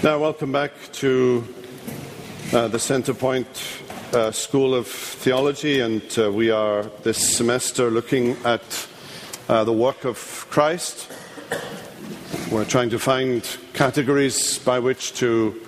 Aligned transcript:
Now, 0.00 0.16
welcome 0.20 0.52
back 0.52 0.70
to 0.92 1.44
uh, 2.52 2.68
the 2.68 2.78
Centrepoint 2.78 3.48
uh, 4.14 4.30
School 4.30 4.72
of 4.72 4.86
Theology, 4.86 5.80
and 5.80 6.00
uh, 6.16 6.30
we 6.30 6.52
are 6.52 6.84
this 7.02 7.36
semester 7.36 7.90
looking 7.90 8.36
at 8.44 8.86
uh, 9.48 9.64
the 9.64 9.72
work 9.72 10.04
of 10.04 10.46
Christ. 10.50 11.10
We're 12.48 12.64
trying 12.64 12.90
to 12.90 13.00
find 13.00 13.44
categories 13.72 14.60
by 14.60 14.78
which 14.78 15.14
to 15.14 15.60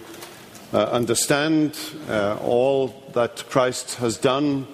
uh, 0.72 0.84
understand 0.84 1.76
uh, 2.08 2.38
all 2.40 2.94
that 3.14 3.42
Christ 3.50 3.96
has 3.96 4.16
done 4.16 4.68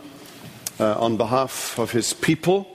on 0.78 1.16
behalf 1.16 1.78
of 1.78 1.92
his 1.92 2.12
people. 2.12 2.68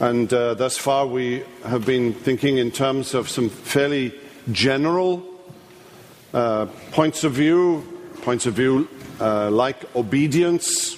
And 0.00 0.28
thus 0.28 0.76
far, 0.76 1.06
we 1.06 1.44
have 1.64 1.86
been 1.86 2.12
thinking 2.12 2.58
in 2.58 2.72
terms 2.72 3.14
of 3.14 3.30
some 3.30 3.48
fairly 3.48 4.12
general 4.50 5.31
uh, 6.32 6.66
points 6.92 7.24
of 7.24 7.32
view, 7.32 7.84
points 8.22 8.46
of 8.46 8.54
view 8.54 8.88
uh, 9.20 9.50
like 9.50 9.94
obedience, 9.94 10.96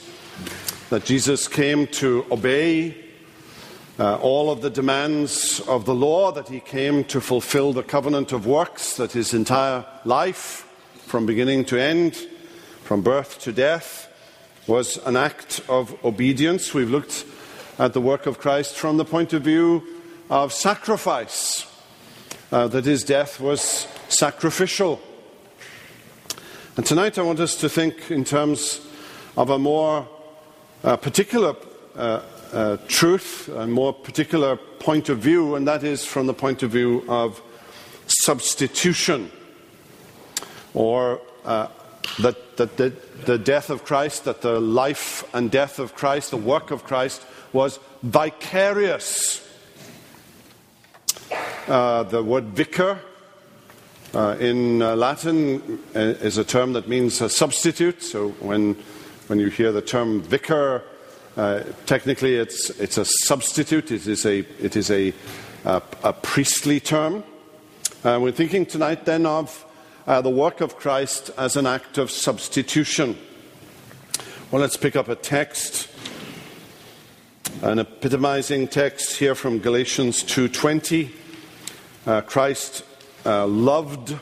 that 0.91 1.05
Jesus 1.05 1.49
came 1.49 1.87
to 1.89 2.25
obey 2.31 2.97
uh, 3.99 4.17
all 4.17 4.51
of 4.51 4.61
the 4.61 4.71
demands 4.71 5.61
of 5.67 5.85
the 5.85 5.95
law, 5.95 6.33
that 6.33 6.49
he 6.49 6.61
came 6.61 7.05
to 7.05 7.21
fulfill 7.21 7.73
the 7.73 7.83
covenant 7.83 8.33
of 8.33 8.47
works, 8.47 8.97
that 8.97 9.13
his 9.13 9.35
entire 9.35 9.85
life, 10.05 10.69
from 11.07 11.27
beginning 11.27 11.65
to 11.65 11.81
end, 11.81 12.15
from 12.83 13.03
birth 13.03 13.39
to 13.41 13.53
death, 13.53 14.09
was 14.67 14.99
an 15.07 15.17
act 15.17 15.61
of 15.69 15.97
obedience. 16.05 16.73
We've 16.73 16.91
looked 16.91 17.25
at 17.79 17.93
the 17.93 18.01
work 18.01 18.27
of 18.27 18.39
Christ 18.39 18.75
from 18.75 18.97
the 18.97 19.05
point 19.05 19.33
of 19.33 19.43
view 19.43 19.83
of 20.31 20.53
sacrifice, 20.53 21.67
uh, 22.51 22.69
that 22.69 22.85
his 22.85 23.05
death 23.05 23.41
was 23.41 23.87
sacrificial. 24.09 25.01
And 26.77 26.85
tonight 26.85 27.19
I 27.19 27.23
want 27.23 27.39
us 27.39 27.55
to 27.61 27.69
think 27.69 28.11
in 28.11 28.25
terms 28.25 28.81
of 29.37 29.51
a 29.51 29.59
more 29.61 30.09
uh, 30.83 30.97
particular 30.97 31.55
uh, 31.95 32.21
uh, 32.53 32.79
truth, 32.89 33.49
a 33.49 33.65
more 33.65 33.93
particular 33.93 34.57
point 34.57 35.09
of 35.09 35.19
view, 35.21 35.55
and 35.55 35.69
that 35.69 35.85
is 35.85 36.05
from 36.05 36.27
the 36.27 36.35
point 36.35 36.65
of 36.65 36.73
view 36.73 37.05
of 37.07 37.41
substitution, 38.09 39.31
or 40.75 41.21
uh, 41.45 41.69
that, 42.19 42.57
that 42.57 42.77
the, 42.77 42.93
the 43.25 43.39
death 43.39 43.71
of 43.71 43.85
Christ, 43.85 44.25
that 44.25 44.43
the 44.43 44.59
life 44.59 45.23
and 45.33 45.53
death 45.53 45.79
of 45.79 45.95
Christ, 45.95 46.33
the 46.33 46.37
work 46.37 46.73
of 46.73 46.83
Christ, 46.83 47.25
was 47.53 47.79
vicarious. 48.03 49.49
Uh, 51.69 52.03
the 52.03 52.21
word 52.21 52.47
vicar 52.47 52.99
uh, 54.15 54.37
in 54.39 54.81
uh, 54.81 54.95
Latin 54.95 55.81
uh, 55.95 55.99
is 55.99 56.39
a 56.39 56.45
term 56.45 56.73
that 56.75 56.89
means 56.89 57.21
a 57.21 57.29
substitute. 57.29 58.03
So 58.03 58.31
when, 58.41 58.75
when 59.27 59.41
you 59.41 59.49
hear 59.49 59.73
the 59.73 59.83
term 59.83 60.23
vicar, 60.23 60.83
uh, 61.37 61.65
technically 61.87 62.37
it's, 62.37 62.71
it's 62.71 62.97
a 62.97 63.05
substitute. 63.05 63.91
It 63.91 64.07
is 64.07 64.25
a, 64.25 64.39
it 64.61 64.77
is 64.77 64.91
a, 64.91 65.13
a, 65.65 65.83
a 66.05 66.13
priestly 66.13 66.79
term. 66.79 67.25
Uh, 68.05 68.19
we're 68.23 68.31
thinking 68.31 68.67
tonight 68.67 69.05
then 69.05 69.27
of 69.27 69.65
uh, 70.07 70.21
the 70.21 70.31
work 70.31 70.61
of 70.61 70.77
Christ 70.77 71.31
as 71.37 71.57
an 71.57 71.67
act 71.67 71.99
of 71.99 72.11
substitution. 72.11 73.19
Well, 74.51 74.61
let's 74.61 74.77
pick 74.77 74.95
up 74.95 75.09
a 75.09 75.17
text, 75.17 75.89
an 77.63 77.81
epitomizing 77.81 78.69
text 78.69 79.17
here 79.17 79.35
from 79.35 79.59
Galatians 79.59 80.23
2:20. 80.23 81.11
Christ 82.27 82.85
uh, 83.25 83.47
loved, 83.47 84.15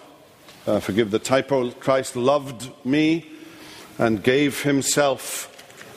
uh, 0.66 0.78
forgive 0.78 1.10
the 1.10 1.18
typo, 1.18 1.70
Christ 1.72 2.14
loved 2.14 2.70
me 2.84 3.26
and 3.98 4.22
gave 4.22 4.62
himself 4.62 5.48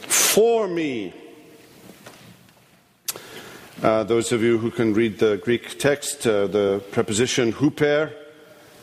for 0.07 0.67
me. 0.67 1.13
Uh, 3.83 4.03
those 4.03 4.31
of 4.31 4.41
you 4.41 4.57
who 4.57 4.71
can 4.71 4.93
read 4.93 5.19
the 5.19 5.37
Greek 5.37 5.77
text, 5.77 6.25
uh, 6.25 6.47
the 6.47 6.81
preposition 6.91 7.53
huper, 7.53 8.11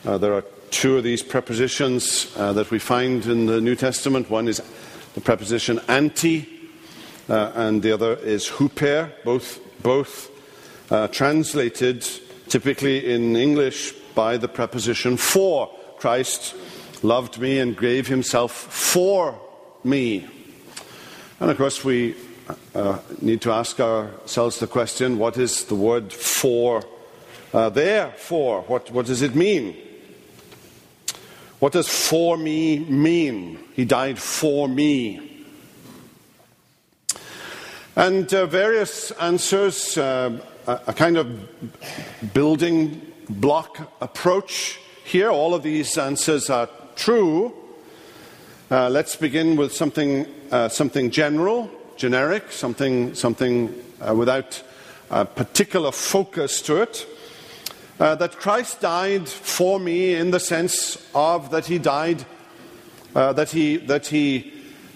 uh, 0.05 0.19
there 0.19 0.35
are 0.35 0.45
two 0.71 0.99
of 0.99 1.05
these 1.05 1.23
prepositions 1.23 2.33
that 2.35 2.71
we 2.71 2.79
find 2.79 3.27
in 3.27 3.47
the 3.47 3.61
New 3.61 3.75
Testament. 3.75 4.31
One 4.31 4.49
is 4.49 4.63
the 5.15 5.21
preposition 5.21 5.81
anti, 5.89 6.49
and 7.29 7.83
the 7.83 7.93
other 7.93 8.15
is 8.15 8.49
huper, 8.49 9.11
both, 9.25 9.61
both 9.83 10.31
translated 11.13 12.09
typically 12.49 13.13
in 13.13 13.37
English 13.37 13.95
by 14.15 14.37
the 14.37 14.49
preposition 14.49 15.17
for. 15.17 15.71
Christ 15.99 16.55
loved 17.03 17.39
me 17.39 17.59
and 17.59 17.77
gave 17.77 18.07
himself 18.07 18.53
for 18.53 19.39
me. 19.85 20.27
And 21.41 21.51
of 21.51 21.57
course, 21.57 21.85
we 21.85 22.15
uh, 22.75 22.99
need 23.21 23.41
to 23.43 23.53
ask 23.53 23.81
ourselves 23.81 24.59
the 24.59 24.67
question 24.67 25.19
what 25.19 25.37
is 25.37 25.65
the 25.65 25.75
word 25.75 26.13
for 26.13 26.83
uh, 27.53 27.69
there 27.71 28.13
for? 28.17 28.63
What, 28.63 28.91
what 28.91 29.07
does 29.07 29.23
it 29.23 29.35
mean? 29.35 29.77
What 31.59 31.73
does 31.73 31.89
for 31.89 32.37
me 32.37 32.81
mean? 32.81 33.59
He 33.75 33.85
died 33.85 34.19
for 34.19 34.69
me. 34.69 35.47
And 37.95 38.33
uh, 38.33 38.47
various 38.47 39.11
answers, 39.13 39.99
uh, 39.99 40.41
a 40.67 40.93
kind 40.93 41.17
of 41.19 41.49
building 42.33 43.12
block 43.33 43.93
approach 44.01 44.79
here. 45.05 45.31
All 45.31 45.55
of 45.55 45.63
these 45.63 45.99
answers 45.99 46.51
are 46.51 46.69
true. 46.97 47.55
Uh, 48.71 48.89
let's 48.89 49.17
begin 49.17 49.57
with 49.57 49.75
something, 49.75 50.27
uh, 50.51 50.69
something 50.69 51.11
general, 51.11 51.71
generic, 51.97 52.51
something, 52.51 53.15
something 53.15 53.75
uh, 54.01 54.15
without 54.15 54.63
a 55.11 55.25
particular 55.25 55.93
focus 55.93 56.63
to 56.63 56.83
it. 56.83 57.07
Uh, 58.01 58.15
that 58.15 58.39
Christ 58.39 58.81
died 58.81 59.29
for 59.29 59.79
me 59.79 60.15
in 60.15 60.31
the 60.31 60.41
sense 60.41 60.97
of 61.15 61.51
that 61.51 61.67
he 61.67 61.79
died, 61.79 62.25
uh, 63.15 63.33
that, 63.35 63.51
he, 63.51 63.77
that, 63.77 64.07
he, 64.07 64.53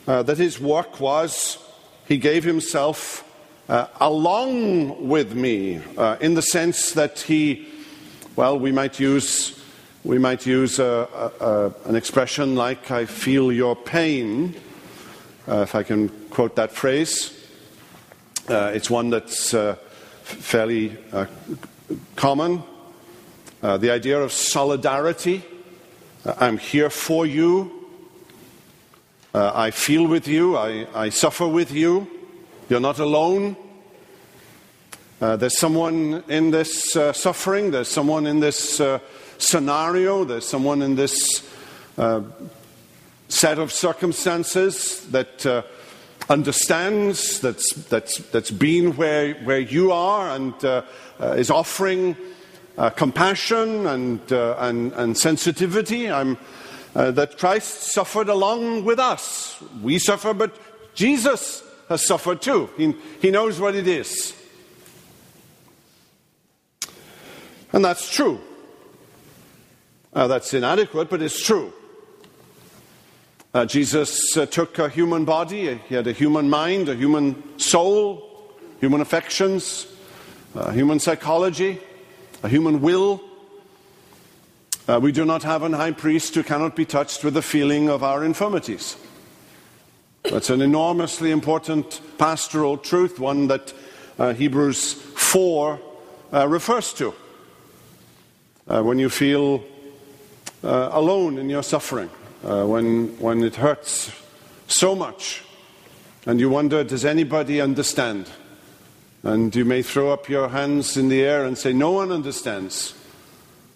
uh, 0.07 0.23
that 0.23 0.39
his 0.39 0.59
work 0.59 0.99
was, 0.99 1.59
he 2.07 2.17
gave 2.17 2.45
himself 2.45 3.23
along 4.01 5.09
with 5.09 5.35
me, 5.35 5.81
in 6.21 6.35
the 6.35 6.43
sense 6.43 6.93
that 6.93 7.19
he 7.19 7.67
well, 8.37 8.59
we 8.59 8.71
might 8.71 9.01
use, 9.01 9.59
we 10.05 10.19
might 10.19 10.45
use 10.45 10.79
a, 10.79 11.09
a, 11.41 11.45
a, 11.45 11.75
an 11.87 11.97
expression 11.97 12.55
like, 12.55 12.91
I 12.91 13.07
feel 13.07 13.51
your 13.51 13.75
pain, 13.75 14.55
uh, 15.49 15.63
if 15.63 15.75
I 15.75 15.83
can 15.83 16.11
quote 16.29 16.55
that 16.57 16.71
phrase. 16.71 17.33
Uh, 18.47 18.73
it's 18.75 18.91
one 18.91 19.09
that's 19.09 19.55
uh, 19.55 19.77
fairly 20.23 20.99
uh, 21.13 21.25
common. 22.15 22.63
Uh, 23.63 23.79
the 23.79 23.91
idea 23.91 24.21
of 24.21 24.33
solidarity 24.33 25.43
uh, 26.27 26.35
I'm 26.39 26.59
here 26.59 26.91
for 26.91 27.25
you. 27.25 27.73
I 29.35 29.71
feel 29.71 30.07
with 30.07 30.27
you. 30.27 30.57
I, 30.57 30.87
I 30.95 31.11
suffer 31.11 31.47
with 31.47 31.71
you. 31.71 32.09
You're 32.71 32.81
not 32.81 32.99
alone. 32.99 33.55
Uh, 35.19 35.35
there's 35.35 35.57
someone 35.57 36.23
in 36.29 36.51
this 36.51 36.95
uh, 36.95 37.11
suffering, 37.11 37.71
there's 37.71 37.89
someone 37.89 38.27
in 38.27 38.39
this 38.41 38.79
uh, 38.81 38.99
scenario, 39.39 40.25
there's 40.25 40.47
someone 40.47 40.83
in 40.83 40.95
this 40.95 41.51
uh, 41.97 42.21
set 43.29 43.59
of 43.59 43.73
circumstances 43.73 45.07
that 45.07 45.47
uh, 45.47 45.63
understands, 46.29 47.41
that's, 47.41 47.73
that's, 47.85 48.19
that's 48.31 48.51
been 48.51 48.95
where, 48.99 49.33
where 49.37 49.59
you 49.59 49.91
are, 49.91 50.29
and 50.37 50.53
is 51.39 51.51
offering 51.51 52.15
compassion 52.97 53.87
and, 53.87 54.21
and, 54.31 54.93
and, 54.93 55.17
sensitivity. 55.17 56.09
That 56.09 57.39
Christ 57.39 57.93
suffered 57.93 58.29
along 58.29 58.85
with 58.85 58.99
us. 58.99 59.57
We 59.83 59.99
suffer, 59.99 60.35
but 60.35 60.55
Jesus 60.95 61.63
has 61.89 62.05
suffered 62.05 62.43
too. 62.43 62.69
He, 62.77 62.95
he 63.23 63.31
knows 63.31 63.59
what 63.59 63.75
it 63.75 63.89
is. 63.89 64.36
And 67.77 67.85
that's 67.85 68.11
true. 68.11 68.41
Uh, 70.15 70.27
that's 70.29 70.55
inadequate, 70.55 71.11
but 71.11 71.21
it's 71.21 71.45
true. 71.45 71.75
Uh, 73.53 73.67
Jesus 73.67 74.35
uh, 74.35 74.47
took 74.47 74.79
a 74.79 74.89
human 74.89 75.27
body, 75.27 75.75
he 75.87 75.95
had 75.95 76.07
a 76.07 76.13
human 76.13 76.49
mind, 76.49 76.89
a 76.89 76.95
human 76.95 77.59
soul, 77.59 78.51
human 78.81 79.03
affections, 79.03 79.87
uh, 80.55 80.71
human 80.71 80.99
psychology, 80.99 81.79
a 82.43 82.49
human 82.49 82.81
will. 82.81 83.21
Uh, 84.89 84.99
we 84.99 85.13
do 85.13 85.27
not 85.27 85.43
have 85.43 85.63
an 85.63 85.75
high 85.75 85.93
priest 85.93 86.35
who 86.35 86.43
cannot 86.43 86.77
be 86.77 86.87
touched 86.87 87.25
with 87.25 87.35
the 87.35 87.43
feeling 87.43 87.91
of 87.91 88.03
our 88.03 88.25
infirmities. 88.25 88.97
That's 90.23 90.49
an 90.49 90.63
enormously 90.63 91.31
important 91.31 92.01
pastoral 92.17 92.79
truth, 92.79 93.21
one 93.21 93.49
that 93.49 93.75
uh, 94.19 94.33
Hebrews 94.33 94.95
4 94.95 95.79
refers 96.33 96.95
to. 96.95 97.13
Uh, 98.69 98.83
when 98.83 98.99
you 98.99 99.09
feel 99.09 99.63
uh, 100.65 100.89
alone 100.93 101.39
in 101.39 101.49
your 101.49 101.63
suffering, 101.63 102.11
uh, 102.45 102.65
when, 102.65 103.17
when 103.19 103.45
it 103.45 103.55
hurts 103.55 104.11
so 104.67 104.95
much, 104.95 105.45
and 106.27 106.41
you 106.41 106.51
wonder, 106.51 106.83
does 106.83 107.05
anybody 107.05 107.61
understand? 107.61 108.29
And 109.23 109.55
you 109.55 109.65
may 109.65 109.83
throw 109.83 110.13
up 110.13 110.29
your 110.29 110.49
hands 110.49 110.97
in 110.97 111.09
the 111.09 111.23
air 111.23 111.45
and 111.45 111.57
say, 111.57 111.73
No 111.73 111.93
one 111.93 112.11
understands. 112.11 112.95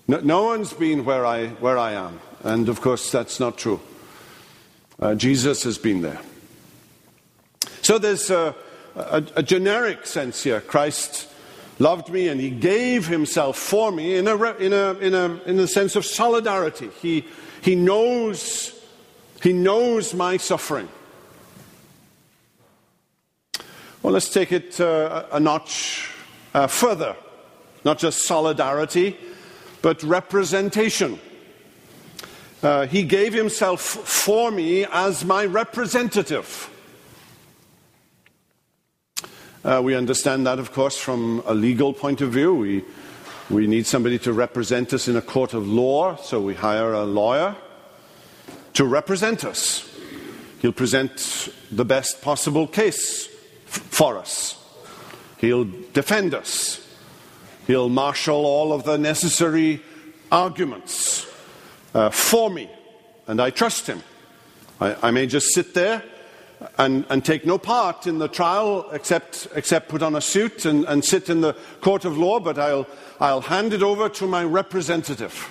No, 0.09 0.19
no 0.21 0.43
one's 0.45 0.73
been 0.73 1.05
where 1.05 1.25
I, 1.25 1.47
where 1.47 1.79
I 1.79 1.93
am. 1.93 2.19
And 2.43 2.69
of 2.69 2.81
course, 2.81 3.13
that's 3.13 3.39
not 3.39 3.59
true. 3.59 3.81
Uh, 4.99 5.15
Jesus 5.15 5.63
has 5.63 5.79
been 5.79 6.03
there. 6.03 6.21
So 7.83 7.99
there's 7.99 8.31
a, 8.31 8.55
a, 8.97 9.25
a, 9.37 9.43
generic 9.43 10.07
sense 10.07 10.43
here. 10.43 10.61
Christ 10.61 11.29
loved 11.81 12.11
me 12.11 12.29
and 12.29 12.41
he 12.41 12.51
gave 12.51 13.09
himself 13.09 13.57
for 13.57 13.91
me 13.91 14.17
in 14.17 14.29
a, 14.29 14.37
in 14.55 14.73
a, 14.73 14.93
in 14.99 15.15
a, 15.15 15.43
in 15.47 15.59
a 15.59 15.67
sense 15.67 15.97
of 15.97 16.05
solidarity. 16.05 16.91
He, 17.01 17.25
he, 17.63 17.75
knows, 17.75 18.79
he 19.43 19.53
knows 19.53 20.15
my 20.15 20.37
suffering. 20.37 20.89
Well, 24.03 24.13
let's 24.13 24.29
take 24.29 24.53
it 24.53 24.81
uh, 24.81 25.27
a 25.33 25.41
notch 25.41 26.11
uh, 26.55 26.67
further. 26.67 27.17
Not 27.83 27.99
just 27.99 28.27
solidarity, 28.27 29.17
but 29.81 30.03
representation. 30.03 31.19
Uh, 32.63 32.87
he 32.87 33.03
gave 33.03 33.33
himself 33.33 33.81
for 33.81 34.51
me 34.51 34.85
as 34.85 35.25
my 35.25 35.47
representative. 35.47 36.69
Uh, 39.63 39.79
we 39.85 39.95
understand 39.95 40.47
that, 40.47 40.59
of 40.59 40.73
course, 40.73 40.97
from 40.97 41.43
a 41.45 41.53
legal 41.53 41.93
point 41.93 42.23
of 42.23 42.33
view. 42.33 42.55
We, 42.55 42.85
we 43.51 43.67
need 43.67 43.87
somebody 43.87 44.19
to 44.21 44.33
represent 44.33 44.95
us 44.95 45.07
in 45.07 45.17
a 45.17 45.23
court 45.23 45.53
of 45.53 45.69
law, 45.69 46.17
so 46.17 46.41
we 46.41 46.55
hire 46.55 46.95
a 46.95 47.05
lawyer 47.05 47.55
to 48.73 48.85
represent 48.87 49.45
us. 49.45 49.87
He'll 50.61 50.73
present 50.73 51.51
the 51.71 51.85
best 51.85 52.23
possible 52.23 52.67
case 52.67 53.27
f- 53.67 53.83
for 53.91 54.17
us, 54.17 54.57
he'll 55.39 55.69
defend 55.93 56.33
us, 56.33 56.81
he'll 57.67 57.91
marshal 57.91 58.47
all 58.47 58.73
of 58.73 58.85
the 58.85 58.97
necessary 58.97 59.83
arguments 60.33 61.27
uh, 61.93 62.09
for 62.09 62.49
me, 62.49 62.71
and 63.27 63.43
I 63.43 63.51
trust 63.51 63.87
him. 63.87 64.03
I, 64.81 65.09
I 65.09 65.11
may 65.11 65.27
just 65.27 65.53
sit 65.53 65.75
there 65.75 66.03
and, 66.79 67.07
and, 67.09 67.25
take 67.25 67.47
no 67.47 67.59
part 67.59 68.07
in 68.07 68.19
the 68.19 68.29
trial 68.29 68.89
except, 68.93 69.49
except 69.55 69.89
put 69.89 70.03
on 70.03 70.17
a 70.17 70.21
suit 70.21 70.65
and, 70.65 70.85
and 70.87 71.05
sit 71.05 71.31
in 71.31 71.41
the 71.41 71.55
court 71.81 72.05
of 72.05 72.19
law, 72.19 72.39
but 72.39 72.59
I'll, 72.59 72.87
I'll 73.19 73.41
hand 73.41 73.73
it 73.73 73.83
over 73.83 74.09
to 74.09 74.27
my 74.27 74.45
representative. 74.45 75.49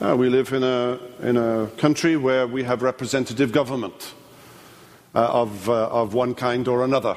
Uh, 0.00 0.14
we 0.16 0.28
live 0.28 0.52
in 0.52 0.62
a, 0.62 0.98
in 1.22 1.36
a 1.36 1.68
country 1.78 2.16
where 2.16 2.46
we 2.46 2.62
have 2.64 2.82
representative 2.82 3.52
government 3.52 4.14
uh, 5.14 5.28
of, 5.28 5.68
uh, 5.68 5.88
of 5.88 6.12
one 6.12 6.34
kind 6.34 6.68
or 6.68 6.84
another. 6.84 7.16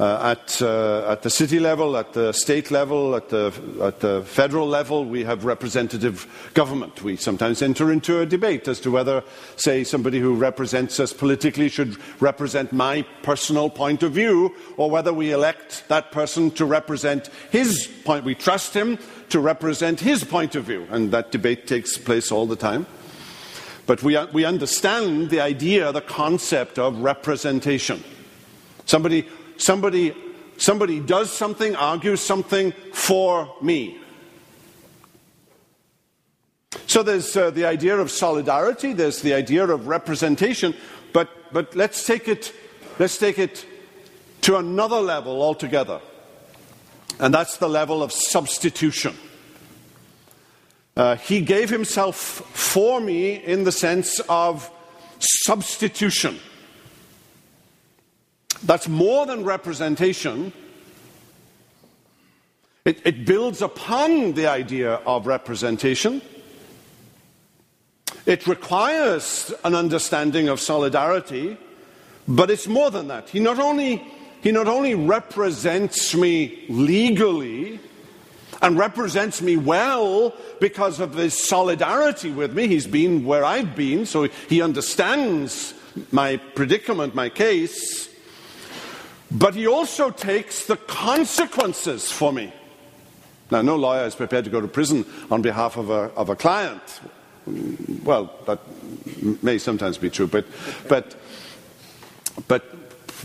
Uh, 0.00 0.34
at, 0.36 0.62
uh, 0.62 1.04
at, 1.06 1.20
the 1.20 1.28
city 1.28 1.60
level, 1.60 1.98
at 1.98 2.14
the 2.14 2.32
state 2.32 2.70
level, 2.70 3.14
at 3.14 3.28
the, 3.28 3.52
at 3.82 4.00
the, 4.00 4.22
federal 4.24 4.66
level, 4.66 5.04
we 5.04 5.22
have 5.22 5.44
representative 5.44 6.50
government. 6.54 7.02
We 7.02 7.16
sometimes 7.16 7.60
enter 7.60 7.92
into 7.92 8.20
a 8.20 8.26
debate 8.26 8.66
as 8.68 8.80
to 8.80 8.90
whether, 8.90 9.22
say, 9.56 9.84
somebody 9.84 10.18
who 10.18 10.34
represents 10.34 10.98
us 10.98 11.12
politically 11.12 11.68
should 11.68 11.98
represent 12.22 12.72
my 12.72 13.02
personal 13.22 13.68
point 13.68 14.02
of 14.02 14.12
view, 14.12 14.54
or 14.78 14.90
whether 14.90 15.12
we 15.12 15.30
elect 15.30 15.84
that 15.88 16.10
person 16.10 16.50
to 16.52 16.64
represent 16.64 17.28
his 17.50 17.86
point. 18.04 18.24
We 18.24 18.34
trust 18.34 18.72
him 18.72 18.98
to 19.28 19.40
represent 19.40 20.00
his 20.00 20.24
point 20.24 20.54
of 20.54 20.64
view, 20.64 20.86
and 20.90 21.12
that 21.12 21.30
debate 21.30 21.66
takes 21.66 21.98
place 21.98 22.32
all 22.32 22.46
the 22.46 22.56
time. 22.56 22.86
But 23.84 24.02
we, 24.02 24.18
we 24.32 24.46
understand 24.46 25.28
the 25.28 25.40
idea, 25.42 25.92
the 25.92 26.00
concept 26.00 26.78
of 26.78 26.98
representation. 27.00 28.02
Somebody 28.86 29.26
somebody, 29.56 30.14
somebody 30.56 31.00
does 31.00 31.30
something, 31.30 31.76
argues 31.76 32.20
something 32.20 32.72
for 32.92 33.54
me. 33.60 33.98
So 36.86 37.02
there's 37.02 37.36
uh, 37.36 37.50
the 37.50 37.66
idea 37.66 37.96
of 37.96 38.10
solidarity, 38.10 38.92
there's 38.92 39.22
the 39.22 39.34
idea 39.34 39.66
of 39.66 39.86
representation, 39.86 40.74
but, 41.12 41.28
but 41.52 41.74
let's, 41.76 42.06
take 42.06 42.28
it, 42.28 42.52
let's 42.98 43.18
take 43.18 43.38
it 43.38 43.66
to 44.42 44.56
another 44.56 45.00
level 45.00 45.42
altogether. 45.42 46.00
And 47.18 47.32
that's 47.32 47.58
the 47.58 47.68
level 47.68 48.02
of 48.02 48.12
substitution. 48.12 49.14
Uh, 50.96 51.16
he 51.16 51.40
gave 51.40 51.70
himself 51.70 52.16
for 52.16 53.00
me 53.00 53.34
in 53.34 53.64
the 53.64 53.72
sense 53.72 54.20
of 54.28 54.70
substitution. 55.18 56.38
That's 58.64 58.88
more 58.88 59.26
than 59.26 59.44
representation. 59.44 60.52
It, 62.84 63.00
it, 63.04 63.24
builds 63.24 63.62
upon 63.62 64.32
the 64.32 64.46
idea 64.46 64.94
of 65.06 65.26
representation. 65.26 66.20
It 68.26 68.46
requires 68.46 69.52
an 69.64 69.74
understanding 69.74 70.48
of 70.48 70.60
solidarity, 70.60 71.56
but 72.26 72.50
it's 72.50 72.66
more 72.66 72.90
than 72.90 73.08
that. 73.08 73.28
He 73.28 73.40
not 73.40 73.58
only, 73.58 74.04
he 74.42 74.52
not 74.52 74.68
only 74.68 74.94
represents 74.94 76.14
me 76.14 76.64
legally 76.68 77.80
and 78.60 78.78
represents 78.78 79.42
me 79.42 79.56
well 79.56 80.34
because 80.60 81.00
of 81.00 81.14
his 81.14 81.34
solidarity 81.34 82.30
with 82.30 82.52
me, 82.54 82.68
he's 82.68 82.86
been 82.86 83.24
where 83.24 83.44
I've 83.44 83.74
been, 83.74 84.06
so 84.06 84.24
he 84.48 84.62
understands 84.62 85.74
my 86.10 86.36
predicament, 86.36 87.14
my 87.14 87.28
case. 87.28 88.11
But 89.32 89.54
he 89.54 89.66
also 89.66 90.10
takes 90.10 90.66
the 90.66 90.76
consequences 90.76 92.10
for 92.10 92.32
me. 92.32 92.52
Now, 93.50 93.62
no 93.62 93.76
lawyer 93.76 94.04
is 94.04 94.14
prepared 94.14 94.44
to 94.44 94.50
go 94.50 94.60
to 94.60 94.68
prison 94.68 95.04
on 95.30 95.42
behalf 95.42 95.76
of 95.76 95.90
a, 95.90 96.10
of 96.16 96.28
a 96.28 96.36
client. 96.36 97.00
Well, 98.04 98.32
that 98.46 98.60
may 99.42 99.58
sometimes 99.58 99.98
be 99.98 100.10
true, 100.10 100.26
but, 100.26 100.46
but, 100.88 101.16
but 102.46 102.64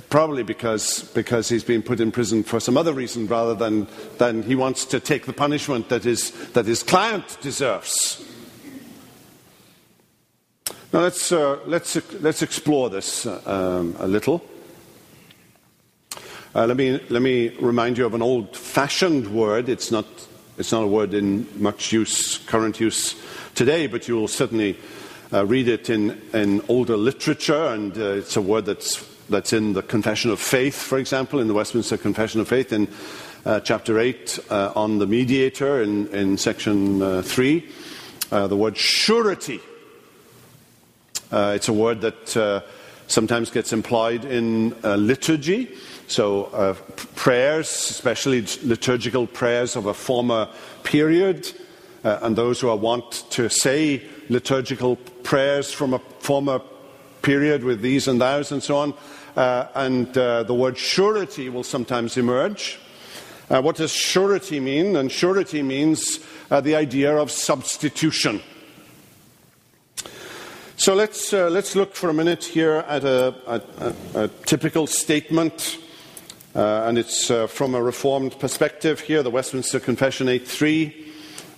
probably 0.10 0.44
because, 0.44 1.04
because 1.14 1.50
he's 1.50 1.64
been 1.64 1.82
put 1.82 2.00
in 2.00 2.12
prison 2.12 2.44
for 2.44 2.60
some 2.60 2.78
other 2.78 2.94
reason 2.94 3.28
rather 3.28 3.54
than, 3.54 3.88
than 4.18 4.44
he 4.44 4.56
wants 4.56 4.86
to 4.86 5.00
take 5.00 5.26
the 5.26 5.34
punishment 5.34 5.90
that 5.90 6.04
his, 6.04 6.32
that 6.50 6.66
his 6.66 6.84
client 6.84 7.38
deserves. 7.42 8.24
Now, 10.94 11.02
let's, 11.02 11.32
uh, 11.32 11.60
let's, 11.66 11.96
let's 12.22 12.42
explore 12.42 12.90
this 12.90 13.26
uh, 13.26 13.42
um, 13.46 13.96
a 14.00 14.08
little. 14.08 14.44
Uh, 16.58 16.66
let, 16.66 16.76
me, 16.76 17.00
let 17.10 17.22
me 17.22 17.50
remind 17.60 18.00
you 18.00 18.06
of 18.08 18.16
an 18.16 18.22
old 18.24 18.58
fashioned 18.58 19.28
word. 19.28 19.70
It's 19.70 19.92
not, 19.92 20.08
it's 20.58 20.72
not 20.72 20.82
a 20.82 20.88
word 20.88 21.14
in 21.14 21.48
much 21.62 21.92
use, 21.92 22.40
current 22.40 22.80
use 22.80 23.14
today, 23.54 23.86
but 23.86 24.08
you'll 24.08 24.28
certainly 24.28 24.76
uh, 25.32 25.46
read 25.46 25.68
it 25.68 25.92
in, 25.92 26.20
in 26.34 26.64
older 26.68 26.98
literature, 26.98 27.68
and 27.68 27.96
uh, 27.96 28.14
it's 28.14 28.38
a 28.38 28.42
word 28.42 28.66
that's, 28.66 29.08
that's 29.30 29.54
in 29.54 29.74
the 29.74 29.84
Confession 29.84 30.32
of 30.32 30.40
Faith, 30.40 30.74
for 30.74 30.98
example, 30.98 31.40
in 31.40 31.48
the 31.48 31.54
Westminster 31.54 31.96
Confession 31.96 32.42
of 32.42 32.48
Faith, 32.48 32.74
in 32.74 32.88
uh, 33.46 33.60
chapter 33.60 34.00
8 34.00 34.40
uh, 34.50 34.72
on 34.76 34.98
the 34.98 35.06
mediator, 35.06 35.84
in, 35.84 36.08
in 36.08 36.40
section 36.40 37.04
uh, 37.04 37.22
3. 37.22 37.70
the 38.32 38.58
word 38.58 38.76
surety. 38.76 39.60
it's 41.32 41.68
a 41.68 41.74
word 41.74 42.02
that 42.02 42.64
sometimes 43.06 43.52
gets 43.52 43.74
employed 43.74 44.26
in 44.26 44.72
liturgy. 44.82 45.72
So, 46.08 46.46
uh, 46.46 46.74
prayers, 47.16 47.68
especially 47.68 48.46
liturgical 48.64 49.28
prayers 49.28 49.76
of 49.76 49.88
a 49.88 49.94
former 49.94 50.48
period, 50.84 51.52
uh, 52.06 52.20
and 52.22 52.34
those 52.34 52.62
who 52.62 52.70
are 52.70 52.78
wont 52.78 53.26
to 53.32 53.50
say 53.50 54.02
liturgical 54.30 54.96
prayers 55.24 55.74
from 55.74 55.94
a 55.94 56.00
former 56.20 56.62
period 57.24 57.66
with 57.66 57.82
these 57.82 58.08
and 58.08 58.22
thous 58.22 58.54
and 58.54 58.64
so 58.64 58.78
on. 58.78 58.94
Uh, 59.36 59.68
and 59.76 60.18
uh, 60.18 60.44
the 60.44 60.54
word 60.54 60.78
surety 60.78 61.50
will 61.50 61.64
sometimes 61.64 62.16
emerge. 62.16 62.80
Uh, 63.50 63.62
what 63.62 63.76
does 63.76 63.92
surety 63.92 64.62
mean? 64.62 64.96
And 64.96 65.12
surety 65.12 65.62
means 65.62 66.20
uh, 66.50 66.62
the 66.62 66.76
idea 66.76 67.18
of 67.18 67.32
substitution. 67.32 68.42
So 70.78 70.96
let's, 70.96 71.34
let's 71.34 71.76
look 71.76 71.96
for 71.96 72.10
a 72.10 72.14
minute 72.14 72.46
here 72.46 72.86
at 72.88 73.04
a, 73.04 73.36
a, 73.46 73.94
a 74.24 74.28
typical 74.46 74.88
statement 74.88 75.80
and 76.58 76.98
it's 76.98 77.30
uh, 77.30 77.46
from 77.46 77.76
a 77.76 77.82
Reformed 77.82 78.40
perspective 78.40 79.00
here, 79.00 79.22
the 79.22 79.30
Westminster 79.30 79.80
Confession 79.80 80.26
8.3. 80.26 81.06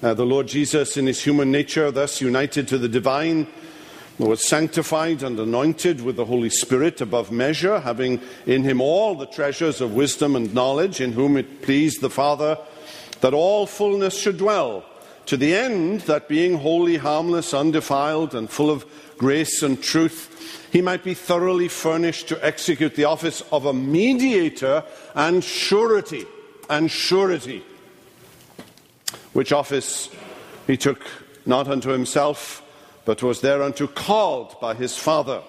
Uh, 0.03 0.13
the 0.13 0.25
Lord 0.25 0.47
Jesus, 0.47 0.97
in 0.97 1.07
his 1.07 1.23
human 1.23 1.51
nature, 1.51 1.89
thus 1.89 2.19
united 2.19 2.67
to 2.67 2.77
the 2.77 2.89
divine, 2.89 3.47
was 4.17 4.45
sanctified 4.45 5.23
and 5.23 5.39
anointed 5.39 6.01
with 6.01 6.17
the 6.17 6.25
Holy 6.25 6.49
Spirit 6.49 6.99
above 6.99 7.31
measure, 7.31 7.79
having 7.79 8.19
in 8.45 8.63
him 8.63 8.81
all 8.81 9.15
the 9.15 9.25
treasures 9.25 9.79
of 9.79 9.93
wisdom 9.93 10.35
and 10.35 10.53
knowledge, 10.53 10.99
in 10.99 11.13
whom 11.13 11.37
it 11.37 11.61
pleased 11.61 12.01
the 12.01 12.09
Father 12.09 12.57
that 13.21 13.33
all 13.33 13.65
fullness 13.65 14.19
should 14.19 14.37
dwell 14.37 14.83
to 15.27 15.37
the 15.37 15.55
end 15.55 16.01
that 16.01 16.27
being 16.27 16.57
wholly 16.57 16.97
harmless, 16.97 17.53
undefiled, 17.53 18.35
and 18.35 18.49
full 18.49 18.69
of 18.69 18.85
grace 19.17 19.63
and 19.63 19.81
truth, 19.81 20.38
he 20.71 20.81
might 20.81 21.03
be 21.03 21.13
thoroughly 21.13 21.67
furnished 21.67 22.27
to 22.29 22.45
execute 22.45 22.95
the 22.95 23.05
office 23.05 23.41
of 23.51 23.65
a 23.65 23.73
mediator 23.73 24.83
and 25.15 25.43
surety, 25.43 26.25
and 26.69 26.89
surety, 26.89 27.63
which 29.33 29.51
office 29.51 30.09
he 30.67 30.77
took 30.77 31.05
not 31.45 31.67
unto 31.67 31.89
himself, 31.89 32.61
but 33.05 33.23
was 33.23 33.41
thereunto 33.41 33.87
called 33.87 34.59
by 34.59 34.73
his 34.75 34.97
Father, 34.97 35.41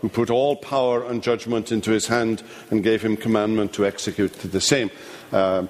who 0.00 0.08
put 0.08 0.30
all 0.30 0.54
power 0.54 1.04
and 1.04 1.22
judgment 1.22 1.72
into 1.72 1.90
his 1.90 2.06
hand 2.06 2.42
and 2.70 2.84
gave 2.84 3.02
him 3.02 3.16
commandment 3.16 3.72
to 3.72 3.84
execute 3.84 4.32
the 4.34 4.60
same. 4.60 4.90
Uh, 5.32 5.66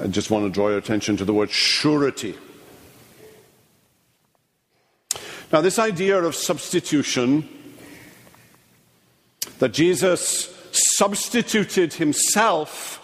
I 0.00 0.06
just 0.06 0.30
want 0.30 0.44
to 0.44 0.50
draw 0.50 0.68
your 0.68 0.78
attention 0.78 1.16
to 1.16 1.24
the 1.24 1.34
word 1.34 1.50
surety. 1.50 2.34
Now, 5.52 5.60
this 5.60 5.78
idea 5.78 6.22
of 6.22 6.34
substitution, 6.34 7.46
that 9.62 9.72
Jesus 9.72 10.52
substituted 10.72 11.92
himself 11.92 12.98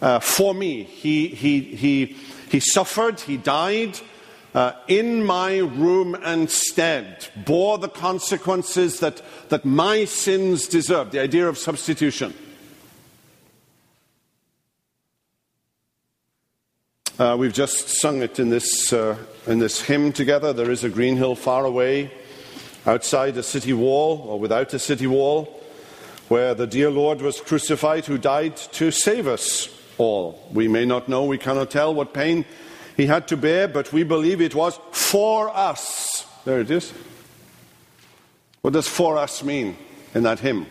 uh, 0.00 0.18
for 0.18 0.52
me, 0.52 0.82
he, 0.82 1.28
he, 1.28 1.60
he, 1.60 2.16
he 2.50 2.58
suffered, 2.58 3.20
he 3.20 3.36
died. 3.36 4.00
Uh, 4.52 4.72
in 4.88 5.24
my 5.24 5.58
room 5.58 6.16
and 6.24 6.50
stead, 6.50 7.28
bore 7.46 7.78
the 7.78 7.88
consequences 7.88 8.98
that, 8.98 9.22
that 9.48 9.64
my 9.64 10.04
sins 10.04 10.66
deserve. 10.66 11.12
The 11.12 11.20
idea 11.20 11.48
of 11.48 11.56
substitution. 11.56 12.34
Uh, 17.16 17.36
we've 17.38 17.54
just 17.54 18.00
sung 18.00 18.22
it 18.22 18.40
in 18.40 18.50
this, 18.50 18.92
uh, 18.92 19.16
in 19.46 19.60
this 19.60 19.80
hymn 19.80 20.12
together. 20.12 20.52
There 20.52 20.72
is 20.72 20.82
a 20.82 20.90
green 20.90 21.16
hill 21.16 21.36
far 21.36 21.64
away, 21.64 22.10
outside 22.86 23.36
a 23.36 23.42
city 23.44 23.72
wall 23.72 24.18
or 24.26 24.40
without 24.40 24.74
a 24.74 24.80
city 24.80 25.06
wall, 25.06 25.61
where 26.32 26.54
the 26.54 26.66
dear 26.66 26.88
Lord 26.88 27.20
was 27.20 27.42
crucified, 27.42 28.06
who 28.06 28.16
died 28.16 28.56
to 28.56 28.90
save 28.90 29.28
us 29.28 29.68
all. 29.98 30.48
We 30.50 30.66
may 30.66 30.86
not 30.86 31.06
know, 31.06 31.24
we 31.24 31.36
cannot 31.36 31.70
tell 31.70 31.94
what 31.94 32.14
pain 32.14 32.46
he 32.96 33.04
had 33.04 33.28
to 33.28 33.36
bear, 33.36 33.68
but 33.68 33.92
we 33.92 34.02
believe 34.02 34.40
it 34.40 34.54
was 34.54 34.80
for 34.92 35.54
us. 35.54 36.26
There 36.46 36.60
it 36.60 36.70
is. 36.70 36.90
What 38.62 38.72
does 38.72 38.88
for 38.88 39.18
us 39.18 39.44
mean 39.44 39.76
in 40.14 40.22
that 40.22 40.38
hymn? 40.38 40.64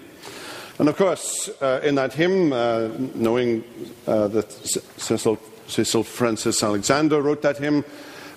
And 0.80 0.90
of 0.90 0.98
course, 0.98 1.52
uh, 1.62 1.82
in 1.84 1.94
that 1.94 2.14
hymn, 2.14 2.52
uh, 2.52 2.88
knowing 3.14 3.64
uh, 4.08 4.30
that 4.30 4.52
Cecil 4.52 5.38
Cecil 5.68 6.04
Frances 6.04 6.64
Alexander 6.64 7.22
wrote 7.22 7.44
that 7.44 7.58
hymn. 7.60 7.86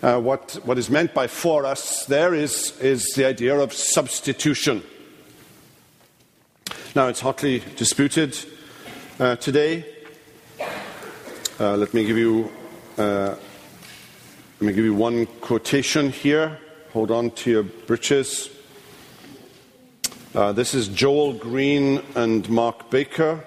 Uh, 0.03 0.21
what, 0.21 0.61
what 0.65 0.77
is 0.77 0.91
meant 0.91 1.15
by 1.15 1.27
for 1.27 1.65
us 1.65 2.05
there 2.05 2.35
is, 2.35 2.79
is 2.81 3.15
the 3.15 3.25
idea 3.25 3.57
of 3.57 3.73
substitution. 3.73 4.83
Now, 6.97 7.09
it's 7.09 7.19
hotly 7.19 7.61
disputed 7.75 8.39
uh, 9.19 9.35
today. 9.35 9.85
Uh, 11.59 11.77
let 11.77 11.93
me 11.93 12.05
give 12.05 12.17
you 12.17 12.53
uh, 12.97 13.35
let 14.61 14.61
me 14.61 14.73
give 14.73 14.85
you 14.85 14.95
one 14.95 15.27
quotation 15.41 16.11
here. 16.11 16.57
Hold 16.93 17.11
on 17.11 17.33
to 17.33 17.51
your 17.51 17.63
breeches. 17.65 18.49
Uh, 20.37 20.53
this 20.53 20.73
is 20.73 20.87
Joel 20.87 21.33
Green 21.33 22.01
and 22.15 22.49
Mark 22.49 22.91
Baker. 22.91 23.45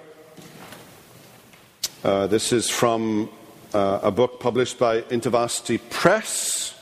Uh, 2.04 2.28
this 2.28 2.52
is 2.52 2.70
from 2.70 3.30
uh, 3.74 4.00
a 4.04 4.12
book 4.12 4.42
published 4.42 4.78
by 4.78 5.04
InterVarsity 5.04 5.80
Press. 5.90 6.76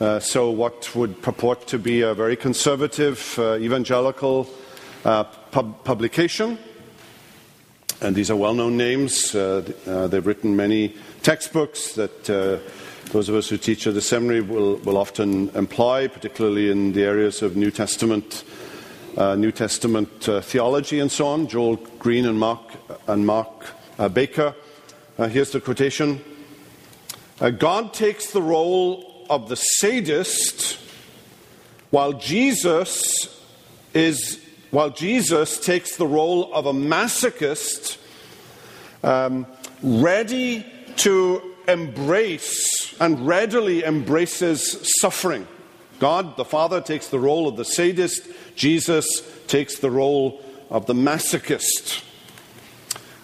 Uh, 0.00 0.18
so, 0.18 0.48
what 0.48 0.96
would 0.96 1.20
purport 1.20 1.66
to 1.66 1.78
be 1.78 2.00
a 2.00 2.14
very 2.14 2.36
conservative 2.36 3.38
uh, 3.38 3.56
evangelical 3.56 4.48
uh, 5.04 5.24
pub- 5.54 5.84
publication. 5.84 6.58
And 8.00 8.16
these 8.16 8.30
are 8.30 8.36
well 8.36 8.54
known 8.54 8.76
names. 8.76 9.34
Uh, 9.34 9.62
uh, 9.86 10.08
they've 10.08 10.26
written 10.26 10.56
many 10.56 10.94
textbooks 11.22 11.94
that 11.94 12.24
those 12.24 13.28
of 13.28 13.34
us 13.34 13.48
who 13.48 13.56
teach 13.56 13.86
at 13.86 13.94
the 13.94 14.00
seminary 14.00 14.40
will, 14.40 14.76
will 14.78 14.96
often 14.96 15.50
employ, 15.50 16.08
particularly 16.08 16.70
in 16.70 16.92
the 16.92 17.04
areas 17.04 17.40
of 17.40 17.56
New 17.56 17.70
Testament. 17.70 18.44
New 19.16 19.52
Testament 19.52 20.10
theology 20.42 20.98
and 20.98 21.10
so 21.10 21.28
on. 21.28 21.46
Joel 21.46 21.76
Green 22.00 22.26
and 22.26 22.38
Mark 22.38 22.60
and 23.06 23.24
Mark 23.24 23.64
Baker 24.12 24.54
uh, 25.16 25.28
here's 25.28 25.52
the 25.52 25.60
quotation 25.60 26.20
uh, 27.40 27.50
God 27.50 27.94
takes 27.94 28.32
the 28.32 28.42
role 28.42 29.24
of 29.30 29.48
the 29.48 29.54
sadist 29.54 30.76
while 31.90 32.14
Jesus 32.14 33.28
is 33.92 34.43
while 34.74 34.90
Jesus 34.90 35.60
takes 35.60 35.96
the 35.96 36.06
role 36.06 36.52
of 36.52 36.66
a 36.66 36.72
masochist 36.72 37.96
um, 39.04 39.46
ready 39.84 40.66
to 40.96 41.54
embrace 41.68 42.92
and 43.00 43.24
readily 43.24 43.84
embraces 43.84 44.92
suffering. 45.00 45.46
God, 46.00 46.36
the 46.36 46.44
Father, 46.44 46.80
takes 46.80 47.06
the 47.06 47.20
role 47.20 47.46
of 47.46 47.56
the 47.56 47.64
sadist, 47.64 48.26
Jesus 48.56 49.22
takes 49.46 49.78
the 49.78 49.92
role 49.92 50.42
of 50.70 50.86
the 50.86 50.92
masochist. 50.92 52.02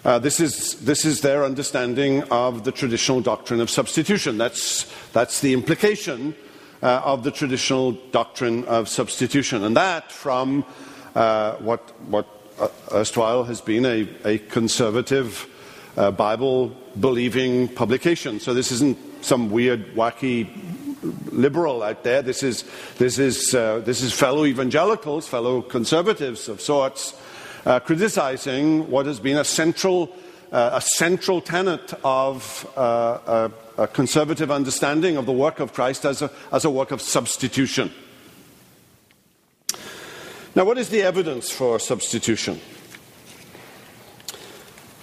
Uh, 0.05 0.19
this, 0.19 0.39
is, 0.39 0.79
this 0.85 1.03
is 1.03 1.19
their 1.19 1.43
understanding 1.43 2.23
of 2.31 2.63
the 2.63 2.71
traditional 2.71 3.19
doctrine 3.19 3.59
of 3.59 3.69
substitution. 3.69 4.37
That's, 4.37 4.89
that's 5.11 5.41
the 5.41 5.51
implication 5.51 6.33
uh, 6.81 7.01
of 7.03 7.25
the 7.25 7.29
traditional 7.29 7.91
doctrine 8.11 8.63
of 8.65 8.87
substitution. 8.87 9.65
And 9.65 9.75
that 9.75 10.13
from 10.13 10.63
uh, 11.15 11.55
what, 11.55 11.79
what 12.09 12.27
uh, 12.59 12.67
erstwhile 12.93 13.43
has 13.43 13.61
been 13.61 13.85
a, 13.85 14.07
a 14.25 14.37
conservative 14.37 15.47
uh, 15.97 16.11
Bible 16.11 16.75
believing 16.99 17.67
publication. 17.67 18.39
So 18.39 18.53
this 18.53 18.71
isn't 18.71 18.97
some 19.23 19.49
weird, 19.49 19.95
wacky 19.95 20.49
liberal 21.31 21.83
out 21.83 22.03
there. 22.03 22.21
This 22.21 22.43
is, 22.43 22.63
this 22.97 23.17
is, 23.17 23.55
uh, 23.55 23.79
this 23.79 24.01
is 24.01 24.13
fellow 24.13 24.45
evangelicals, 24.45 25.27
fellow 25.27 25.61
conservatives 25.61 26.47
of 26.47 26.61
sorts 26.61 27.15
uh, 27.65 27.79
criticizing 27.79 28.89
what 28.89 29.05
has 29.05 29.19
been 29.19 29.37
a 29.37 29.43
central, 29.43 30.15
uh, 30.51 30.71
a 30.73 30.81
central 30.81 31.41
tenet 31.41 31.93
of 32.03 32.67
uh, 32.75 33.49
a, 33.77 33.83
a, 33.83 33.87
conservative 33.87 34.51
understanding 34.51 35.17
of 35.17 35.25
the 35.25 35.31
work 35.31 35.59
of 35.59 35.73
Christ 35.73 36.05
as 36.05 36.21
a, 36.21 36.31
as 36.51 36.65
a 36.65 36.69
work 36.69 36.91
of 36.91 37.01
substitution. 37.01 37.91
Now, 40.53 40.65
what 40.65 40.77
is 40.77 40.89
the 40.89 41.01
evidence 41.01 41.49
for 41.49 41.79
substitution? 41.79 42.59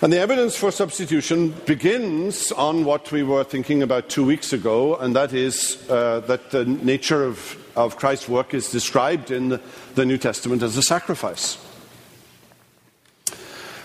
And 0.03 0.13
the 0.13 0.19
evidence 0.19 0.57
for 0.57 0.71
substitution 0.71 1.55
begins 1.65 2.53
on 2.53 2.85
what 2.85 3.11
we 3.11 3.23
were 3.23 3.45
thinking 3.45 3.83
about 3.83 4.11
two 4.11 4.25
weeks 4.25 4.53
ago, 4.53 4.97
and 4.97 5.17
that 5.17 5.33
is 5.33 5.83
uh, 5.89 6.21
that 6.21 6.51
the 6.51 6.67
nature 6.67 7.25
of, 7.25 7.57
of 7.77 7.97
Christ's 7.97 8.29
work 8.29 8.53
is 8.53 8.71
described 8.71 9.31
in 9.31 9.49
the, 9.49 9.61
the 9.95 10.05
New 10.05 10.19
Testament 10.19 10.63
as 10.63 10.77
a 10.77 10.83
sacrifice. 10.83 11.57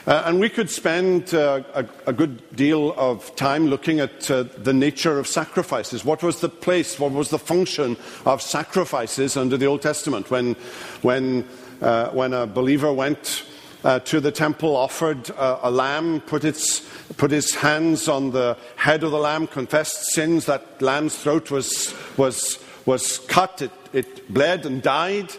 Uh, 0.05 0.23
and 0.25 0.37
we 0.37 0.49
could 0.49 0.69
spend 0.69 1.33
uh, 1.33 1.63
a, 1.73 1.85
a, 2.07 2.11
good 2.11 2.41
deal 2.57 2.93
of 2.97 3.33
time 3.37 3.67
looking 3.67 4.01
at 4.01 4.29
uh, 4.29 4.43
the 4.57 4.73
nature 4.73 5.17
of 5.17 5.25
sacrifices. 5.25 6.03
What 6.03 6.21
was 6.21 6.41
the 6.41 6.49
place, 6.49 6.99
what 6.99 7.13
was 7.13 7.29
the 7.29 7.39
function 7.39 7.95
of 8.25 8.41
sacrifices 8.41 9.37
under 9.37 9.55
the 9.55 9.65
Old 9.65 9.81
Testament? 9.81 10.29
When, 10.29 10.55
when, 11.03 11.47
uh, 11.81 12.09
when 12.09 12.33
a 12.33 12.45
believer 12.45 12.91
went 12.91 13.45
uh, 13.85 13.99
to 13.99 14.19
the 14.19 14.31
temple, 14.31 14.75
offered 14.75 15.29
a 15.37 15.71
lamb, 15.71 16.19
put, 16.19 16.43
its, 16.43 16.81
put 17.15 17.31
his 17.31 17.55
hands 17.55 18.09
on 18.09 18.31
the 18.31 18.57
head 18.75 19.03
of 19.03 19.11
the 19.11 19.19
lamb, 19.19 19.47
confessed 19.47 20.11
sins, 20.11 20.45
that 20.47 20.81
lamb's 20.81 21.17
throat 21.17 21.49
was, 21.49 21.93
was, 22.17 22.59
was 22.85 23.19
cut, 23.19 23.61
it, 23.61 23.71
it 23.93 24.33
bled 24.33 24.65
and 24.65 24.81
died 24.81 25.33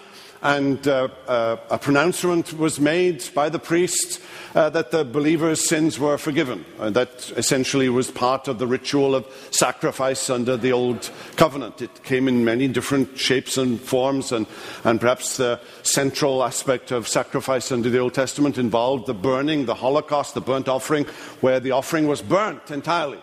and 0.45 0.87
uh, 0.87 1.09
uh, 1.27 1.57
a 1.71 1.79
pronouncement 1.79 2.53
was 2.53 2.79
made 2.79 3.25
by 3.35 3.49
the 3.49 3.59
priest 3.59 4.21
uh, 4.55 4.69
that 4.69 4.91
the 4.91 5.03
believer's 5.03 5.67
sins 5.67 5.99
were 5.99 6.19
forgiven. 6.19 6.67
And 6.79 6.95
that 6.97 7.33
essentially 7.39 7.89
was 7.89 8.11
part 8.11 8.47
of 8.47 8.59
the 8.59 8.67
ritual 8.67 9.15
of 9.15 9.27
sacrifice 9.51 10.29
under 10.29 10.59
the 10.59 10.71
Old 10.71 11.11
Covenant. 11.37 11.81
It 11.81 12.05
came 12.05 12.29
in 12.29 12.45
many 12.45 12.69
different 12.69 13.19
shapes 13.19 13.57
and 13.57 13.81
forms, 13.81 14.33
and, 14.33 14.47
and 14.85 15.01
perhaps 15.01 15.39
the 15.39 15.61
central 15.83 16.45
aspect 16.45 16.93
of 16.93 17.09
sacrifice 17.09 17.73
under 17.73 17.89
the 17.89 17.99
Old 17.99 18.13
Testament 18.13 18.59
involved 18.59 19.07
the 19.07 19.15
burning, 19.15 19.65
the 19.65 19.75
Holocaust, 19.75 20.35
the 20.35 20.43
burnt 20.43 20.69
offering, 20.69 21.07
where 21.41 21.59
the 21.59 21.71
offering 21.71 22.07
was 22.07 22.21
burnt 22.21 22.71
entirely. 22.71 23.19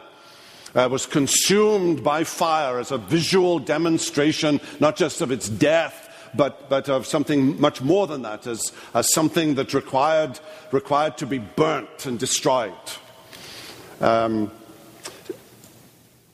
Uh, 0.73 0.87
was 0.89 1.05
consumed 1.05 2.01
by 2.01 2.23
fire 2.23 2.79
as 2.79 2.91
a 2.91 2.97
visual 2.97 3.59
demonstration, 3.59 4.59
not 4.79 4.95
just 4.95 5.19
of 5.19 5.29
its 5.29 5.49
death, 5.49 6.00
but, 6.35 6.69
but 6.69 6.89
of 6.89 7.05
something 7.05 7.59
much 7.59 7.81
more 7.81 8.07
than 8.07 8.21
that, 8.23 8.47
as, 8.47 8.71
as 8.93 9.13
something 9.13 9.55
that 9.55 9.73
required, 9.73 10.39
required 10.71 11.17
to 11.17 11.25
be 11.25 11.39
burnt 11.39 12.05
and 12.05 12.19
destroyed. 12.19 12.73
Um, 13.99 14.51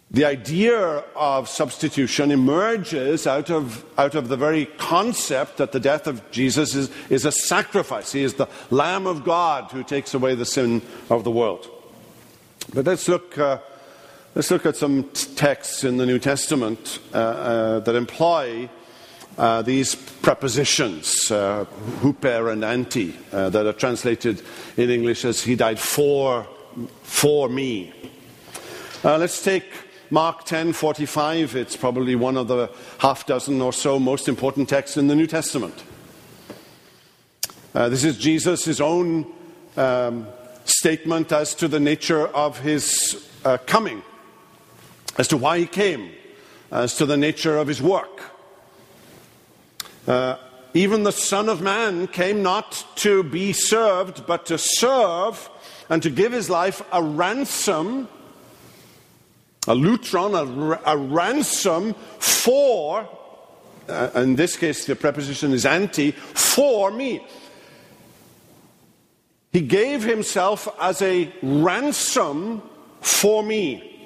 the 0.09 0.23
idea 0.23 1.03
of 1.15 1.49
substitution 1.49 2.31
emerges 2.31 3.27
out 3.27 3.49
of, 3.49 3.83
out 3.97 4.15
of 4.15 4.29
the 4.29 4.37
very 4.37 4.65
concept 4.77 5.57
that 5.57 5.73
the 5.73 5.81
death 5.81 6.07
of 6.07 6.31
Jesus 6.31 6.75
is, 6.75 6.89
is 7.09 7.25
a 7.25 7.31
sacrifice. 7.31 8.13
He 8.13 8.23
is 8.23 8.35
the 8.35 8.47
Lamb 8.71 9.05
of 9.05 9.25
God 9.25 9.69
who 9.71 9.83
takes 9.83 10.13
away 10.13 10.33
the 10.35 10.45
sin 10.45 10.81
of 11.09 11.25
the 11.25 11.31
world. 11.31 11.69
But 12.73 12.85
let's 12.85 13.09
look, 13.09 13.37
uh, 13.37 13.59
let's 14.33 14.49
look 14.49 14.65
at 14.65 14.77
some 14.77 15.03
t- 15.09 15.35
texts 15.35 15.83
in 15.83 15.97
the 15.97 16.05
New 16.05 16.19
Testament 16.19 16.99
uh, 17.13 17.17
uh, 17.17 17.79
that 17.81 17.95
employ 17.95 18.69
uh, 19.37 19.61
these 19.61 19.95
prepositions, 19.95 21.31
uh, 21.31 21.65
huper 22.01 22.51
and 22.51 22.63
anti, 22.63 23.15
uh, 23.31 23.49
that 23.49 23.65
are 23.65 23.73
translated 23.73 24.41
in 24.77 24.89
English 24.89 25.25
as 25.25 25.43
He 25.43 25.55
died 25.55 25.79
for, 25.79 26.47
for 27.03 27.47
me. 27.49 27.93
let's 29.03 29.43
take 29.43 29.65
Mark 30.09 30.45
10:45, 30.45 31.55
it's 31.55 31.75
probably 31.75 32.15
one 32.15 32.37
of 32.37 32.47
the 32.47 32.69
half 32.99 33.25
dozen 33.25 33.61
or 33.61 33.73
so 33.73 33.99
most 33.99 34.29
important 34.29 34.69
texts 34.69 34.95
in 34.97 35.07
the 35.07 35.15
New 35.15 35.27
Testament. 35.27 35.83
Uh, 37.75 37.89
this 37.89 38.03
is 38.03 38.17
Jesus' 38.17 38.65
his 38.65 38.79
own 38.79 39.31
um, 39.75 40.27
statement 40.63 41.31
as 41.31 41.53
to 41.55 41.67
the 41.67 41.79
nature 41.79 42.27
of 42.27 42.59
his 42.59 43.29
uh, 43.43 43.57
coming, 43.67 44.01
as 45.17 45.27
to 45.27 45.37
why 45.37 45.59
he 45.59 45.67
came, 45.67 46.11
as 46.71 46.95
to 46.95 47.05
the 47.05 47.17
nature 47.17 47.57
of 47.57 47.67
his 47.67 47.81
work. 47.81 48.36
Uh, 50.07 50.37
even 50.73 51.03
the 51.03 51.11
Son 51.11 51.49
of 51.49 51.61
Man 51.61 52.07
came 52.07 52.41
not 52.41 52.85
to 52.97 53.23
be 53.23 53.51
served, 53.53 54.25
but 54.25 54.45
to 54.47 54.57
serve 54.57 55.49
and 55.89 56.01
to 56.03 56.09
give 56.09 56.31
his 56.31 56.49
life 56.49 56.81
a 56.91 57.03
ransom 57.03 58.07
a 59.67 59.75
lutron, 59.75 60.33
a, 60.33 60.91
a 60.91 60.97
ransom 60.97 61.93
for, 62.19 63.07
uh, 63.89 64.09
in 64.15 64.35
this 64.35 64.55
case 64.55 64.85
the 64.85 64.95
preposition 64.95 65.51
is 65.51 65.65
anti, 65.65 66.11
for 66.11 66.89
me. 66.89 67.25
He 69.51 69.61
gave 69.61 70.03
himself 70.03 70.67
as 70.79 71.01
a 71.01 71.31
ransom 71.41 72.61
for 73.01 73.43
me. 73.43 73.96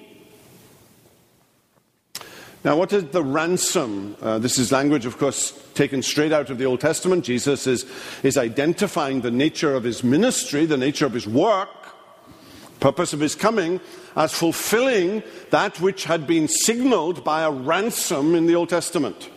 Now, 2.63 2.77
what 2.77 2.93
is 2.93 3.05
the 3.05 3.23
ransom? 3.23 4.15
Uh, 4.21 4.37
this 4.37 4.59
is 4.59 4.71
language, 4.71 5.07
of 5.07 5.17
course, 5.17 5.59
taken 5.73 6.03
straight 6.03 6.31
out 6.31 6.51
of 6.51 6.59
the 6.59 6.65
Old 6.65 6.79
Testament. 6.79 7.25
Jesus 7.25 7.65
is, 7.65 7.87
is 8.21 8.37
identifying 8.37 9.21
the 9.21 9.31
nature 9.31 9.73
of 9.73 9.83
his 9.83 10.03
ministry, 10.03 10.67
the 10.67 10.77
nature 10.77 11.07
of 11.07 11.13
his 11.13 11.27
work, 11.27 11.69
purpose 12.79 13.13
of 13.13 13.19
his 13.19 13.33
coming, 13.33 13.81
as 14.15 14.31
fulfilling 14.35 15.23
that 15.49 15.81
which 15.81 16.03
had 16.03 16.27
been 16.27 16.47
signaled 16.47 17.23
by 17.23 17.41
a 17.41 17.49
ransom 17.49 18.35
in 18.35 18.45
the 18.45 18.53
Old 18.53 18.69
Testament. 18.69 19.31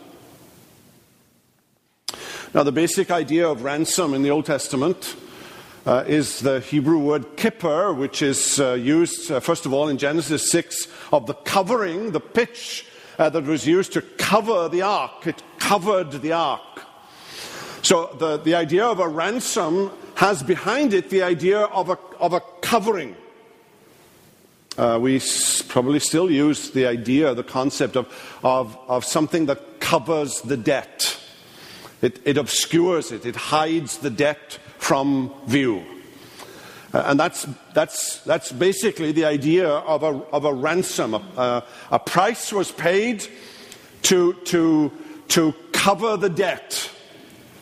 Now, 2.53 2.61
the 2.61 2.71
basic 2.71 3.09
idea 3.09 3.47
of 3.49 3.63
ransom 3.63 4.13
in 4.13 4.21
the 4.21 4.29
Old 4.29 4.45
Testament 4.45 5.15
uh, 5.87 6.03
is 6.05 6.41
the 6.41 6.59
Hebrew 6.59 6.99
word 6.99 7.37
kippur, 7.37 7.91
which 7.91 8.21
is 8.21 8.59
uh, 8.59 8.73
used, 8.73 9.31
uh, 9.31 9.39
first 9.39 9.65
of 9.65 9.73
all, 9.73 9.89
in 9.89 9.97
Genesis 9.97 10.51
6 10.51 10.87
of 11.11 11.25
the 11.25 11.33
covering, 11.33 12.11
the 12.11 12.19
pitch 12.19 12.85
uh, 13.17 13.29
that 13.29 13.43
was 13.43 13.67
used 13.67 13.93
to 13.93 14.01
cover 14.01 14.69
the 14.69 14.81
ark. 14.81 15.27
It 15.27 15.41
covered 15.59 16.11
the 16.11 16.33
ark. 16.33 16.83
So, 17.81 18.15
the, 18.17 18.37
the 18.37 18.55
idea 18.55 18.85
of 18.85 18.99
a 18.99 19.07
ransom 19.07 19.91
has 20.15 20.41
behind 20.41 20.93
it 20.93 21.09
the 21.09 21.21
idea 21.21 21.61
of 21.61 21.89
a, 21.89 21.97
of 22.19 22.33
a 22.33 22.41
covering. 22.61 23.15
Uh, 24.77 24.97
we 25.01 25.17
s- 25.17 25.61
probably 25.61 25.99
still 25.99 26.29
use 26.29 26.71
the 26.71 26.85
idea, 26.85 27.33
the 27.33 27.43
concept 27.43 27.95
of, 27.95 28.07
of, 28.43 28.77
of 28.87 29.05
something 29.05 29.45
that 29.45 29.79
covers 29.79 30.41
the 30.41 30.57
debt. 30.57 31.17
It, 32.01 32.19
it 32.25 32.37
obscures 32.37 33.11
it, 33.11 33.25
it 33.25 33.35
hides 33.35 33.99
the 33.99 34.09
debt 34.09 34.59
from 34.77 35.33
view. 35.47 35.83
Uh, 36.95 37.03
and 37.07 37.19
that's, 37.19 37.45
that's, 37.73 38.19
that's 38.21 38.53
basically 38.53 39.11
the 39.11 39.25
idea 39.25 39.67
of 39.67 40.03
a, 40.03 40.21
of 40.31 40.45
a 40.45 40.53
ransom. 40.53 41.13
A, 41.13 41.61
a 41.91 41.99
price 41.99 42.53
was 42.53 42.71
paid 42.71 43.27
to, 44.03 44.31
to, 44.45 44.89
to 45.27 45.53
cover 45.73 46.15
the 46.15 46.29
debt, 46.29 46.89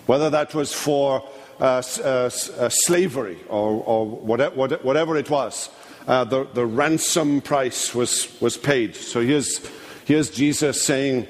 whether 0.05 0.29
that 0.29 0.53
was 0.53 0.71
for 0.71 1.27
uh, 1.59 1.81
uh, 2.03 2.05
uh 2.05 2.29
slavery 2.69 3.39
or, 3.49 3.83
or 3.83 4.05
whatever, 4.05 4.77
whatever 4.83 5.17
it 5.17 5.31
was 5.31 5.71
uh, 6.07 6.23
the, 6.23 6.47
the 6.53 6.65
ransom 6.65 7.41
price 7.41 7.95
was, 7.95 8.39
was 8.41 8.57
paid. 8.57 8.95
So 8.95 9.21
here's, 9.21 9.65
here's 10.05 10.29
Jesus 10.29 10.81
saying, 10.81 11.27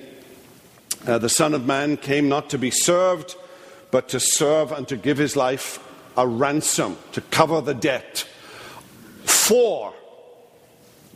uh, 1.06 1.20
The 1.20 1.30
Son 1.30 1.54
of 1.54 1.66
Man 1.66 1.98
came 1.98 2.28
not 2.28 2.50
to 2.50 2.58
be 2.58 2.72
served, 2.72 3.36
but 3.92 4.10
to 4.10 4.20
serve 4.20 4.72
and 4.72 4.88
to 4.88 4.98
give 4.98 5.18
his 5.18 5.36
life 5.36 5.80
a 6.17 6.28
ransom, 6.28 6.97
to 7.12 7.21
cover 7.21 7.62
the 7.62 7.73
debt 7.73 8.28
for 9.23 9.93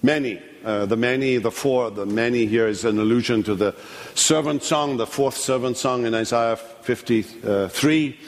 many. 0.01 0.41
Uh, 0.63 0.85
the 0.85 0.97
many, 0.97 1.37
the 1.37 1.51
four, 1.51 1.91
the 1.91 2.05
many 2.05 2.45
here 2.45 2.67
is 2.67 2.83
an 2.83 2.99
allusion 2.99 3.43
to 3.43 3.55
the 3.55 3.75
servant 4.15 4.63
song, 4.63 4.97
the 4.97 5.07
fourth 5.07 5.37
servant 5.37 5.77
song 5.77 6.05
in 6.05 6.13
Isaiah 6.13 6.57
53. 6.57 8.19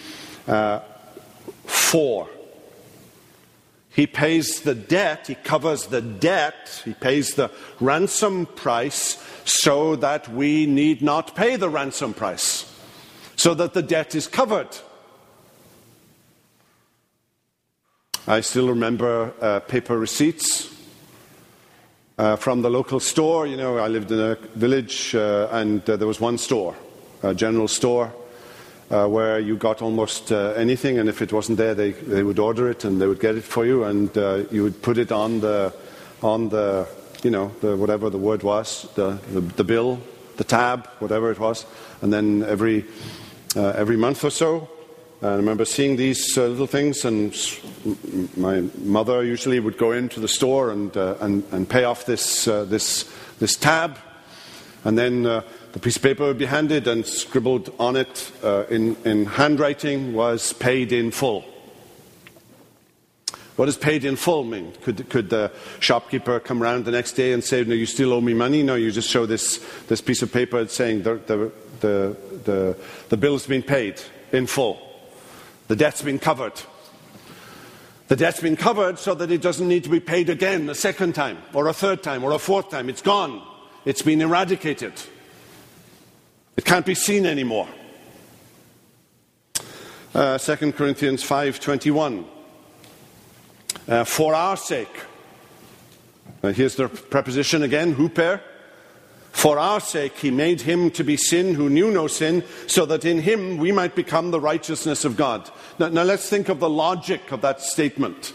Uh, 0.48 0.80
four. 1.66 2.30
He 3.90 4.08
pays 4.08 4.62
the 4.62 4.76
debt, 4.76 5.28
he 5.28 5.36
covers 5.36 5.88
the 5.88 6.02
debt, 6.02 6.82
he 6.86 6.94
pays 6.94 7.34
the 7.34 7.52
ransom 7.80 8.46
price 8.46 9.22
so 9.44 9.96
that 9.98 10.30
we 10.30 10.66
need 10.66 11.02
not 11.02 11.36
pay 11.36 11.56
the 11.56 11.70
ransom 11.70 12.14
price, 12.14 12.72
so 13.36 13.54
that 13.56 13.74
the 13.74 13.82
debt 13.82 14.16
is 14.16 14.28
covered. 14.28 14.70
I 18.28 18.42
still 18.42 18.70
remember 18.70 19.34
uh, 19.42 19.60
paper 19.62 19.98
receipts 19.98 20.70
uh, 22.18 22.36
from 22.36 22.62
the 22.62 22.70
local 22.70 23.00
store. 23.00 23.48
You 23.48 23.58
know, 23.58 23.78
I 23.78 23.88
lived 23.88 24.12
in 24.12 24.20
a 24.20 24.36
village 24.56 25.16
uh, 25.16 25.48
and 25.52 25.88
uh, 25.90 25.98
there 25.98 26.08
was 26.08 26.20
one 26.20 26.38
store, 26.38 26.76
a 27.24 27.34
general 27.34 27.68
store 27.68 28.14
uh, 28.92 29.08
where 29.08 29.40
you 29.40 29.56
got 29.56 29.82
almost 29.82 30.32
anything, 30.32 30.98
and 31.00 31.08
if 31.08 31.22
it 31.22 31.32
wasn't 31.32 31.58
there, 31.58 31.76
they, 31.76 31.92
they 31.92 32.24
would 32.24 32.40
order 32.40 32.70
it 32.70 32.84
and 32.86 33.00
they 33.00 33.08
would 33.08 33.20
get 33.20 33.36
it 33.36 33.44
for 33.44 33.66
you, 33.66 33.84
and 33.84 34.16
you 34.52 34.64
would 34.64 34.82
put 34.82 34.98
it 34.98 35.12
on 35.12 35.40
the, 35.40 35.74
on 36.22 36.50
the 36.50 36.88
you 37.24 37.30
know, 37.30 37.52
the, 37.62 37.76
whatever 37.76 38.10
the 38.10 38.18
word 38.18 38.44
was, 38.44 38.88
the, 38.96 39.12
the, 39.32 39.42
the, 39.42 39.64
bill, 39.64 40.00
the 40.38 40.44
tab, 40.44 40.88
whatever 41.00 41.32
it 41.32 41.40
was, 41.40 41.66
and 42.02 42.12
then 42.12 42.44
every, 42.44 42.86
uh, 43.56 43.70
every 43.70 43.98
month 43.98 44.24
or 44.24 44.30
so, 44.30 44.70
I 45.22 45.36
remember 45.36 45.66
seeing 45.66 45.98
these 45.98 46.38
uh, 46.38 46.48
little 46.48 46.66
things, 46.66 47.04
and 47.04 47.36
my 48.38 48.62
mother 48.78 49.22
usually 49.24 49.60
would 49.60 49.78
go 49.78 49.92
into 49.92 50.22
the 50.22 50.30
store 50.30 50.72
and, 50.72 50.96
uh, 50.96 51.16
and, 51.20 51.44
and 51.52 51.70
pay 51.70 51.84
off 51.84 52.06
this, 52.06 52.46
this, 52.46 53.12
this 53.38 53.58
tab, 53.58 53.98
and 54.86 54.98
then 54.98 55.24
the 55.24 55.80
piece 55.82 55.98
of 55.98 56.04
paper 56.04 56.24
would 56.24 56.38
be 56.38 56.46
handed 56.46 56.88
and 56.88 57.06
scribbled 57.06 57.74
on 57.80 57.98
it 57.98 58.32
uh, 58.44 58.64
in, 58.70 58.96
in 59.04 59.26
handwriting 59.26 60.14
was 60.14 60.54
paid 60.54 60.94
in 60.94 61.12
full. 61.12 61.44
What 63.58 63.66
does 63.66 63.76
paid 63.76 64.06
in 64.06 64.16
full 64.16 64.46
mean? 64.46 64.72
Could, 64.84 65.10
could 65.10 65.30
the 65.30 65.52
shopkeeper 65.82 66.40
come 66.40 66.64
around 66.64 66.86
the 66.86 66.92
next 66.92 67.14
day 67.14 67.34
and 67.34 67.44
say, 67.44 67.66
No, 67.66 67.76
you 67.76 67.86
still 67.86 68.14
owe 68.14 68.22
me 68.22 68.34
money? 68.34 68.64
No, 68.64 68.76
you 68.76 68.90
just 68.90 69.10
show 69.10 69.26
this, 69.26 69.58
this 69.88 70.00
piece 70.00 70.22
of 70.22 70.32
paper 70.32 70.66
saying 70.68 71.04
the, 71.04 71.16
the, 71.16 71.52
the, 71.82 72.18
the, 72.46 72.78
the 73.10 73.18
bill's 73.18 73.46
been 73.46 73.64
paid 73.64 74.02
in 74.32 74.48
full. 74.48 74.89
The 75.70 75.76
debt's 75.76 76.02
been 76.02 76.18
covered. 76.18 76.60
The 78.08 78.16
debt's 78.16 78.42
been 78.42 78.56
covered 78.56 78.98
so 78.98 79.14
that 79.14 79.30
it 79.30 79.40
doesn't 79.40 79.68
need 79.68 79.84
to 79.84 79.90
be 79.90 80.00
paid 80.00 80.28
again 80.28 80.68
a 80.68 80.74
second 80.74 81.14
time, 81.14 81.38
or 81.54 81.68
a 81.68 81.74
third 81.74 82.02
time, 82.02 82.24
or 82.24 82.32
a 82.32 82.40
fourth 82.40 82.72
time. 82.72 82.90
It's 82.90 83.04
gone. 83.04 83.44
It's 83.86 84.02
been 84.02 84.20
eradicated. 84.20 84.94
It 86.58 86.66
can't 86.66 86.88
be 86.88 86.96
seen 86.96 87.28
anymore. 87.28 87.68
Uh, 90.16 90.40
2 90.40 90.72
Corinthians 90.72 91.24
5.21. 91.24 92.26
Uh, 93.88 94.04
for 94.06 94.34
our 94.34 94.58
sake. 94.58 95.04
Uh, 96.42 96.52
here's 96.52 96.78
the 96.78 96.90
preposition 96.90 97.62
again, 97.62 97.94
huper. 97.94 98.42
For 99.32 99.60
our 99.60 99.80
sake, 99.80 100.18
he 100.18 100.32
made 100.32 100.62
him 100.62 100.92
to 100.92 101.04
be 101.04 101.16
sin 101.16 101.54
who 101.54 101.70
knew 101.70 101.92
no 101.92 102.08
sin, 102.08 102.44
so 102.68 102.86
that 102.88 103.06
in 103.06 103.22
him 103.22 103.58
we 103.58 103.72
might 103.72 103.96
become 103.96 104.32
the 104.32 104.40
righteousness 104.40 105.06
of 105.06 105.16
God. 105.16 105.50
Now, 105.78 105.90
now 105.90 106.04
let's 106.04 106.28
think 106.28 106.50
of 106.50 106.60
the 106.60 106.70
logic 106.70 107.32
of 107.32 107.42
that 107.42 107.62
statement. 107.62 108.34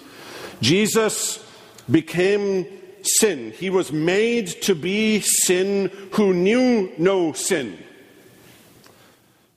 Jesus 0.60 1.44
became 1.90 2.66
sin. 3.02 3.52
He 3.52 3.70
was 3.70 3.92
made 3.92 4.46
to 4.62 4.74
be 4.74 5.20
sin 5.20 5.90
who 6.12 6.32
knew 6.32 6.90
no 6.96 7.32
sin. 7.32 7.78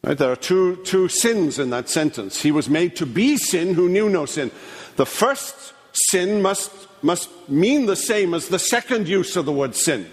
Right? 0.04 0.17
There 0.17 0.32
are 0.32 0.36
two, 0.36 0.78
two 0.78 1.08
sins 1.08 1.60
in 1.60 1.69
that 1.69 1.89
sentence. 1.89 2.41
He 2.41 2.52
was 2.52 2.69
made 2.69 2.95
to 2.97 3.06
be 3.06 3.38
sin 3.38 3.73
who 3.73 3.89
knew 3.89 4.10
no 4.10 4.26
sin. 4.26 4.52
The 4.95 5.06
first 5.06 5.73
sin 6.10 6.41
must, 6.41 6.71
must 7.02 7.30
mean 7.50 7.86
the 7.86 7.95
same 7.95 8.34
as 8.34 8.47
the 8.47 8.60
second 8.60 9.08
use 9.08 9.36
of 9.36 9.45
the 9.45 9.52
word 9.52 9.76
sin. 9.76 10.10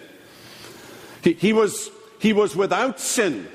He, 1.25 1.33
he, 1.33 1.53
was, 1.55 1.91
he 2.21 2.35
was 2.35 2.55
without 2.55 3.01
sin, 3.01 3.49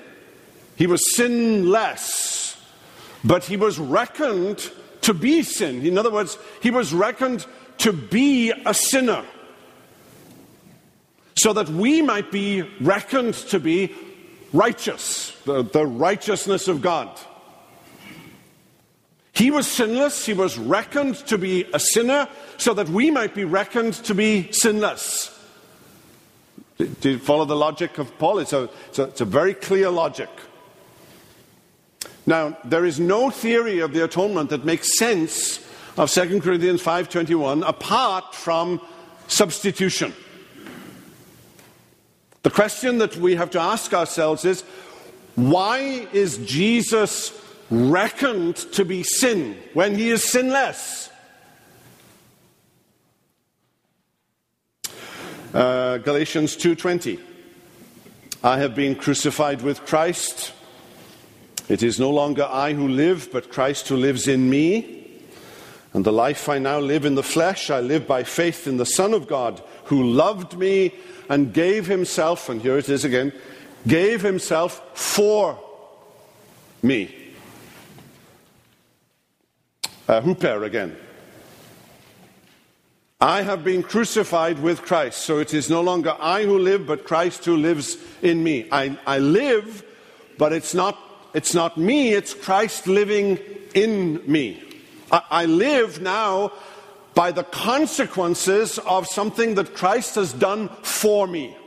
he 0.76 0.88
was 0.88 1.16
sinless, 1.16 2.58
but 3.24 3.46
he 3.46 3.58
was 3.58 3.78
reckoned 3.78 4.72
to 5.02 5.14
be 5.14 5.44
sin. 5.44 5.86
In 5.86 5.98
other 5.98 6.10
words, 6.10 6.38
he 6.62 6.72
was 6.72 6.94
reckoned 6.94 7.46
to 7.78 7.94
be 7.94 8.52
a 8.66 8.74
sinner 8.74 9.24
so 11.36 11.54
that 11.54 11.70
we 11.70 12.02
might 12.02 12.32
be 12.32 12.64
reckoned 12.82 13.36
to 13.36 13.60
be 13.60 13.94
righteous, 14.52 15.32
the, 15.46 15.64
the 15.64 15.86
righteousness 15.86 16.68
of 16.68 16.82
God. 16.82 17.18
He 19.32 19.52
was 19.52 19.68
sinless, 19.68 20.26
he 20.26 20.34
was 20.34 20.58
reckoned 20.58 21.16
to 21.28 21.38
be 21.38 21.66
a 21.74 21.80
sinner, 21.80 22.28
so 22.58 22.74
that 22.74 22.90
we 22.90 23.12
might 23.12 23.36
be 23.36 23.46
reckoned 23.46 23.94
to 24.06 24.16
be 24.16 24.52
sinless. 24.52 25.38
Do 26.80 27.10
you 27.10 27.20
follow 27.20 27.44
the 27.44 27.58
logic 27.58 27.98
of 27.98 28.18
Paul? 28.18 28.39
It's 28.39 28.54
a, 28.54 28.70
it's 28.88 29.00
a, 29.00 29.04
it's 29.04 29.20
a 29.20 29.26
very 29.26 29.54
clear 29.54 29.89
logic. 29.89 30.30
Now, 32.26 32.58
there 32.63 32.86
is 32.86 33.02
no 33.02 33.30
theory 33.30 33.80
of 33.80 33.92
the 33.92 34.06
atonement 34.06 34.50
that 34.52 34.63
makes 34.63 34.98
sense 34.98 35.60
of 35.98 36.10
2 36.10 36.39
Corinthians 36.39 36.82
5:21 36.82 37.68
apart 37.68 38.34
from 38.34 38.80
substitution. 39.28 40.13
The 42.44 42.50
question 42.50 43.00
that 43.00 43.18
we 43.18 43.36
have 43.36 43.50
to 43.52 43.60
ask 43.60 43.94
ourselves 43.94 44.46
is 44.46 44.62
why 45.36 46.08
is 46.13 46.38
Jesus 46.38 47.34
reckoned 47.70 48.56
to 48.56 48.86
be 48.86 49.04
sin 49.04 49.58
when 49.74 49.96
he 49.96 50.12
is 50.12 50.24
sinless? 50.24 51.10
Uh, 55.54 55.98
Galatians 55.98 56.56
2:20 56.56 57.20
I 58.44 58.60
have 58.60 58.76
been 58.76 58.96
crucified 58.96 59.64
with 59.64 59.84
Christ. 59.84 60.54
It 61.68 61.82
is 61.82 62.00
no 62.00 62.12
longer 62.12 62.44
I 62.44 62.74
who 62.74 62.88
live 62.88 63.30
but 63.32 63.52
Christ 63.52 63.88
who 63.88 63.98
lives 63.98 64.28
in 64.28 64.48
me. 64.48 65.08
And 65.94 66.06
the 66.06 66.12
life 66.12 66.48
I 66.48 66.60
now 66.60 66.80
live 66.80 67.04
in 67.04 67.16
the 67.16 67.24
flesh 67.24 67.72
I 67.72 67.80
live 67.80 68.06
by 68.06 68.24
faith 68.24 68.68
in 68.68 68.78
the 68.78 68.86
son 68.86 69.12
of 69.12 69.28
God 69.28 69.64
who 69.86 70.04
loved 70.04 70.56
me 70.56 70.94
and 71.30 71.52
gave 71.52 71.88
himself 71.88 72.48
and 72.48 72.62
here 72.62 72.78
it 72.78 72.88
is 72.88 73.04
again 73.04 73.34
gave 73.88 74.22
himself 74.22 74.84
for 74.94 75.58
me. 76.84 77.16
Uh, 80.08 80.22
huper 80.22 80.64
again 80.64 80.96
I 83.22 83.42
have 83.42 83.66
been 83.66 83.84
crucified 83.84 84.60
with 84.60 84.82
Christ, 84.82 85.24
so 85.24 85.40
it 85.40 85.54
is 85.54 85.70
no 85.70 85.82
longer 85.82 86.16
I 86.22 86.44
who 86.44 86.58
live, 86.58 86.88
but 86.88 87.04
Christ 87.04 87.44
who 87.44 87.58
lives 87.58 87.98
in 88.22 88.42
me. 88.42 88.66
I, 88.72 88.98
I 89.06 89.20
live, 89.20 89.84
but 90.38 90.54
it's 90.54 90.74
not, 90.74 90.98
it's 91.34 91.54
not 91.54 91.78
me, 91.78 92.14
it's 92.14 92.34
Christ 92.34 92.88
living 92.88 93.38
in 93.74 94.22
me. 94.26 94.64
I, 95.12 95.22
I 95.30 95.46
live 95.46 96.02
now 96.02 96.54
by 97.14 97.34
the 97.34 97.44
consequences 97.44 98.78
of 98.80 99.06
something 99.06 99.56
that 99.56 99.76
Christ 99.76 100.16
has 100.16 100.32
done 100.32 100.70
for 100.82 101.28
me. 101.28 101.58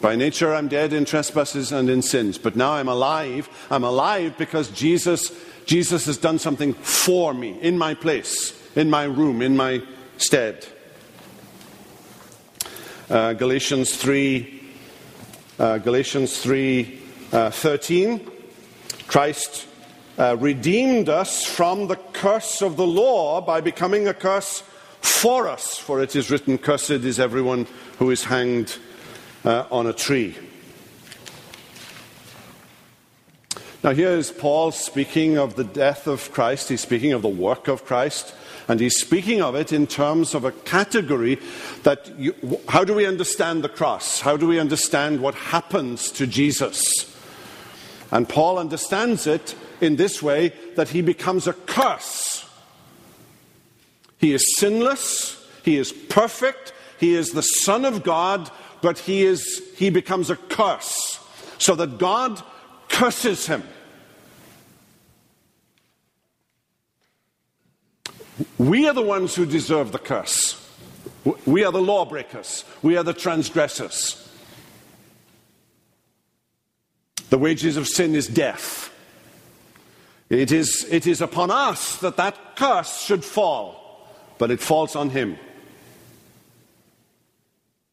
By 0.00 0.16
nature, 0.16 0.52
I'm 0.52 0.66
dead 0.66 0.92
in 0.92 1.04
trespasses 1.04 1.70
and 1.70 1.88
in 1.88 2.02
sins, 2.02 2.36
but 2.36 2.56
now 2.56 2.72
I'm 2.72 2.88
alive. 2.88 3.48
I'm 3.70 3.84
alive 3.84 4.36
because 4.36 4.70
Jesus, 4.70 5.30
Jesus 5.66 6.06
has 6.06 6.18
done 6.18 6.40
something 6.40 6.74
for 6.74 7.32
me 7.32 7.56
in 7.60 7.78
my 7.78 7.94
place 7.94 8.60
in 8.76 8.90
my 8.90 9.04
room, 9.04 9.42
in 9.42 9.56
my 9.56 9.82
stead. 10.16 10.66
Uh, 13.08 13.32
Galatians 13.34 13.96
3, 13.96 14.62
uh, 15.58 15.78
Galatians 15.78 16.38
3 16.38 17.00
uh, 17.32 17.50
13. 17.50 18.30
Christ 19.06 19.66
uh, 20.18 20.36
redeemed 20.38 21.08
us 21.08 21.44
from 21.44 21.86
the 21.88 21.96
curse 21.96 22.62
of 22.62 22.76
the 22.76 22.86
law 22.86 23.40
by 23.40 23.60
becoming 23.60 24.08
a 24.08 24.14
curse 24.14 24.62
for 25.00 25.48
us, 25.48 25.76
for 25.76 26.02
it 26.02 26.16
is 26.16 26.30
written, 26.30 26.56
Cursed 26.56 26.90
is 26.90 27.20
everyone 27.20 27.66
who 27.98 28.10
is 28.10 28.24
hanged 28.24 28.78
uh, 29.44 29.66
on 29.70 29.86
a 29.86 29.92
tree. 29.92 30.34
Now, 33.82 33.90
here 33.90 34.12
is 34.12 34.30
Paul 34.30 34.70
speaking 34.70 35.36
of 35.36 35.56
the 35.56 35.64
death 35.64 36.06
of 36.06 36.32
Christ. 36.32 36.70
He's 36.70 36.80
speaking 36.80 37.12
of 37.12 37.20
the 37.20 37.28
work 37.28 37.68
of 37.68 37.84
Christ. 37.84 38.34
And 38.66 38.80
he's 38.80 38.96
speaking 38.96 39.42
of 39.42 39.54
it 39.54 39.72
in 39.72 39.86
terms 39.86 40.34
of 40.34 40.44
a 40.44 40.52
category 40.52 41.38
that 41.82 42.18
you, 42.18 42.34
how 42.68 42.84
do 42.84 42.94
we 42.94 43.06
understand 43.06 43.62
the 43.62 43.68
cross? 43.68 44.20
How 44.20 44.36
do 44.36 44.46
we 44.46 44.58
understand 44.58 45.20
what 45.20 45.34
happens 45.34 46.10
to 46.12 46.26
Jesus? 46.26 46.82
And 48.10 48.28
Paul 48.28 48.58
understands 48.58 49.26
it 49.26 49.54
in 49.80 49.96
this 49.96 50.22
way 50.22 50.52
that 50.76 50.88
he 50.88 51.02
becomes 51.02 51.46
a 51.46 51.52
curse. 51.52 52.48
He 54.18 54.32
is 54.32 54.56
sinless, 54.56 55.44
he 55.64 55.76
is 55.76 55.92
perfect, 55.92 56.72
he 56.98 57.14
is 57.14 57.32
the 57.32 57.42
Son 57.42 57.84
of 57.84 58.02
God, 58.02 58.50
but 58.80 58.98
he, 58.98 59.24
is, 59.24 59.62
he 59.76 59.90
becomes 59.90 60.30
a 60.30 60.36
curse. 60.36 61.18
So 61.58 61.74
that 61.74 61.98
God 61.98 62.42
curses 62.88 63.46
him. 63.46 63.62
We 68.58 68.86
are 68.88 68.94
the 68.94 69.02
ones 69.02 69.34
who 69.34 69.46
deserve 69.46 69.92
the 69.92 69.98
curse. 69.98 70.60
We 71.46 71.64
are 71.64 71.72
the 71.72 71.80
lawbreakers. 71.80 72.64
We 72.82 72.96
are 72.96 73.02
the 73.02 73.12
transgressors. 73.12 74.20
The 77.30 77.38
wages 77.38 77.76
of 77.76 77.88
sin 77.88 78.14
is 78.14 78.28
death. 78.28 78.92
It 80.30 80.52
is, 80.52 80.86
it 80.90 81.06
is 81.06 81.20
upon 81.20 81.50
us 81.50 81.96
that 81.98 82.16
that 82.16 82.56
curse 82.56 83.02
should 83.02 83.24
fall, 83.24 84.08
but 84.38 84.50
it 84.50 84.60
falls 84.60 84.94
on 84.94 85.10
him. 85.10 85.36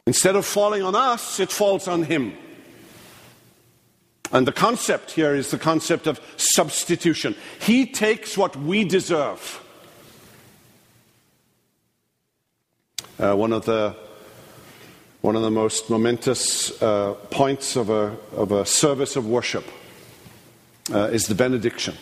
Instead 0.06 0.36
of 0.36 0.46
falling 0.46 0.82
on 0.82 0.96
us, 0.96 1.40
it 1.40 1.52
falls 1.52 1.88
on 1.88 2.04
him. 2.04 2.38
And 4.32 4.48
the 4.48 4.52
concept 4.52 5.12
here 5.12 5.36
is 5.36 5.52
the 5.52 5.58
concept 5.58 6.08
of 6.08 6.22
substitution. 6.38 7.36
He 7.60 7.86
takes 7.86 8.38
what 8.38 8.56
we 8.56 8.84
deserve. 8.84 9.62
Uh, 13.20 13.36
one 13.36 13.54
of 13.54 13.66
the 13.66 13.96
one 15.22 15.36
of 15.36 15.44
the 15.44 15.52
most 15.52 15.90
momentous 15.90 16.82
uh, 16.82 17.14
points 17.30 17.76
of 17.76 17.92
a, 17.92 18.18
of 18.36 18.52
a 18.52 18.66
service 18.66 19.16
of 19.16 19.28
worship 19.28 19.64
uh, 20.92 21.10
is 21.12 21.28
the 21.28 21.36
benediction. 21.36 21.96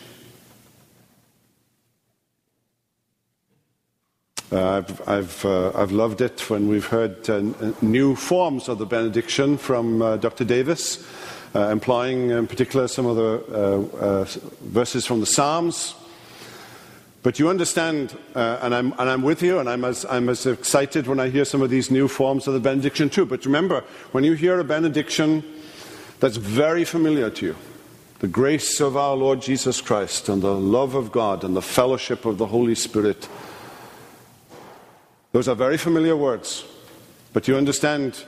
Uh, 4.50 4.78
I've, 4.78 5.08
I've, 5.08 5.44
uh, 5.44 5.72
I've, 5.74 5.92
loved 5.92 6.22
it 6.22 6.48
when 6.48 6.66
we've 6.66 6.86
heard 6.86 7.28
uh, 7.28 7.42
new 7.82 8.16
forms 8.16 8.68
of 8.68 8.78
the 8.78 8.86
benediction 8.86 9.58
from 9.58 9.98
Dr. 10.20 10.44
Davis, 10.44 11.06
employing 11.54 12.30
in 12.30 12.46
particular 12.46 12.88
some 12.88 13.06
of 13.06 13.16
the 13.16 14.40
verses 14.62 15.04
from 15.04 15.20
the 15.20 15.26
Psalms. 15.26 15.94
But 17.22 17.38
you 17.38 17.50
understand, 17.50 18.16
uh, 18.34 18.60
and, 18.62 18.74
I'm, 18.74 18.92
and 18.98 19.10
I'm 19.10 19.22
with 19.22 19.42
you, 19.42 19.58
and 19.58 19.68
I'm 19.68 19.84
as, 19.84 20.06
I'm 20.06 20.30
as 20.30 20.46
excited 20.46 21.06
when 21.06 21.20
I 21.20 21.28
hear 21.28 21.44
some 21.44 21.60
of 21.60 21.68
these 21.68 21.90
new 21.90 22.08
forms 22.08 22.46
of 22.46 22.54
the 22.54 22.60
benediction 22.60 23.10
too. 23.10 23.26
But 23.26 23.44
remember, 23.44 23.84
when 24.12 24.24
you 24.24 24.32
hear 24.32 24.58
a 24.58 24.64
benediction 24.64 25.44
that's 26.18 26.38
very 26.38 26.84
familiar 26.84 27.28
to 27.28 27.46
you, 27.46 27.56
the 28.20 28.28
grace 28.28 28.80
of 28.80 28.96
our 28.96 29.14
Lord 29.16 29.42
Jesus 29.42 29.82
Christ, 29.82 30.30
and 30.30 30.40
the 30.40 30.54
love 30.54 30.94
of 30.94 31.12
God, 31.12 31.44
and 31.44 31.54
the 31.54 31.62
fellowship 31.62 32.24
of 32.24 32.38
the 32.38 32.46
Holy 32.46 32.74
Spirit, 32.74 33.28
those 35.32 35.46
are 35.46 35.54
very 35.54 35.76
familiar 35.76 36.16
words. 36.16 36.64
But 37.34 37.48
you 37.48 37.56
understand 37.56 38.24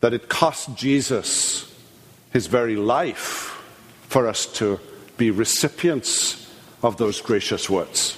that 0.00 0.12
it 0.12 0.28
cost 0.28 0.76
Jesus 0.76 1.74
his 2.30 2.46
very 2.46 2.76
life 2.76 3.62
for 4.08 4.28
us 4.28 4.44
to 4.46 4.78
be 5.16 5.30
recipients 5.30 6.45
of 6.86 6.96
those 6.98 7.20
gracious 7.20 7.68
words. 7.68 8.16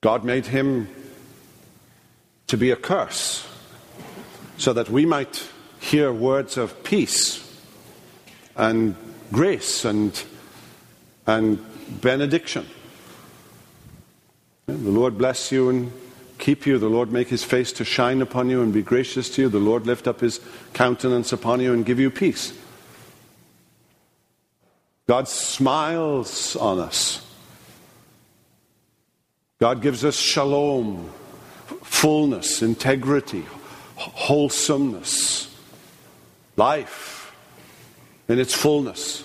God 0.00 0.24
made 0.24 0.46
him 0.46 0.88
to 2.48 2.56
be 2.56 2.72
a 2.72 2.76
curse 2.76 3.46
so 4.56 4.72
that 4.72 4.90
we 4.90 5.06
might 5.06 5.48
hear 5.78 6.12
words 6.12 6.56
of 6.56 6.82
peace 6.82 7.44
and 8.56 8.96
grace 9.30 9.84
and, 9.84 10.20
and 11.28 11.64
benediction. 12.00 12.66
The 14.66 14.74
Lord 14.74 15.16
bless 15.16 15.52
you 15.52 15.68
and 15.68 15.92
keep 16.38 16.66
you. 16.66 16.78
The 16.78 16.88
Lord 16.88 17.12
make 17.12 17.28
his 17.28 17.44
face 17.44 17.72
to 17.72 17.84
shine 17.84 18.22
upon 18.22 18.48
you 18.48 18.62
and 18.62 18.72
be 18.72 18.82
gracious 18.82 19.28
to 19.30 19.42
you. 19.42 19.48
The 19.48 19.58
Lord 19.58 19.86
lift 19.86 20.06
up 20.06 20.20
his 20.20 20.40
countenance 20.72 21.32
upon 21.32 21.60
you 21.60 21.72
and 21.72 21.84
give 21.84 21.98
you 21.98 22.10
peace. 22.10 22.52
God 25.06 25.26
smiles 25.26 26.54
on 26.56 26.78
us. 26.78 27.24
God 29.58 29.82
gives 29.82 30.04
us 30.04 30.16
shalom, 30.16 31.10
fullness, 31.82 32.62
integrity, 32.62 33.44
wholesomeness, 33.96 35.52
life 36.56 37.34
in 38.28 38.38
its 38.38 38.54
fullness, 38.54 39.24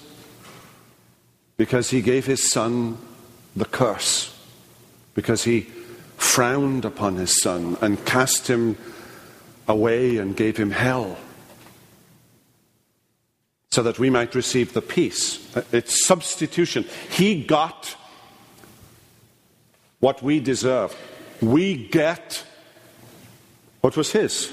because 1.57 1.89
He 1.89 2.01
gave 2.01 2.25
His 2.25 2.49
Son 2.49 2.97
the 3.55 3.65
curse, 3.65 4.35
because 5.13 5.43
He 5.43 5.67
frowned 6.23 6.85
upon 6.85 7.17
His 7.17 7.41
Son 7.41 7.77
and 7.81 8.03
cast 8.05 8.47
Him 8.47 8.77
away 9.67 10.17
and 10.17 10.35
gave 10.35 10.57
Him 10.57 10.71
hell 10.71 11.17
so 13.73 13.81
that 13.81 13.97
we 13.97 14.09
might 14.09 14.35
receive 14.35 14.73
the 14.73 14.81
peace. 14.81 15.39
It's 15.71 16.05
substitution. 16.05 16.85
He 17.09 17.43
got 17.43 17.95
what 19.99 20.21
we 20.21 20.39
deserve. 20.39 20.95
We 21.41 21.87
get 21.87 22.45
what 23.81 23.97
was 23.97 24.11
his. 24.11 24.51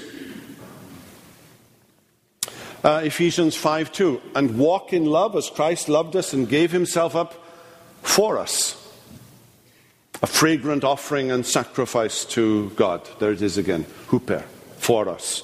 Uh, 2.83 3.01
Ephesians 3.03 3.55
5 3.55 3.91
2. 3.91 4.21
And 4.33 4.57
walk 4.57 4.91
in 4.91 5.05
love 5.05 5.35
as 5.35 5.51
Christ 5.51 5.87
loved 5.87 6.15
us 6.15 6.33
and 6.33 6.49
gave 6.49 6.71
himself 6.71 7.15
up 7.15 7.45
for 8.01 8.39
us. 8.39 8.80
A 10.21 10.27
fragrant 10.27 10.83
offering 10.83 11.31
and 11.31 11.45
sacrifice 11.45 12.25
to 12.25 12.69
God. 12.71 13.07
There 13.19 13.31
it 13.31 13.41
is 13.41 13.57
again. 13.57 13.85
Huper. 14.07 14.43
For 14.77 15.09
us. 15.09 15.43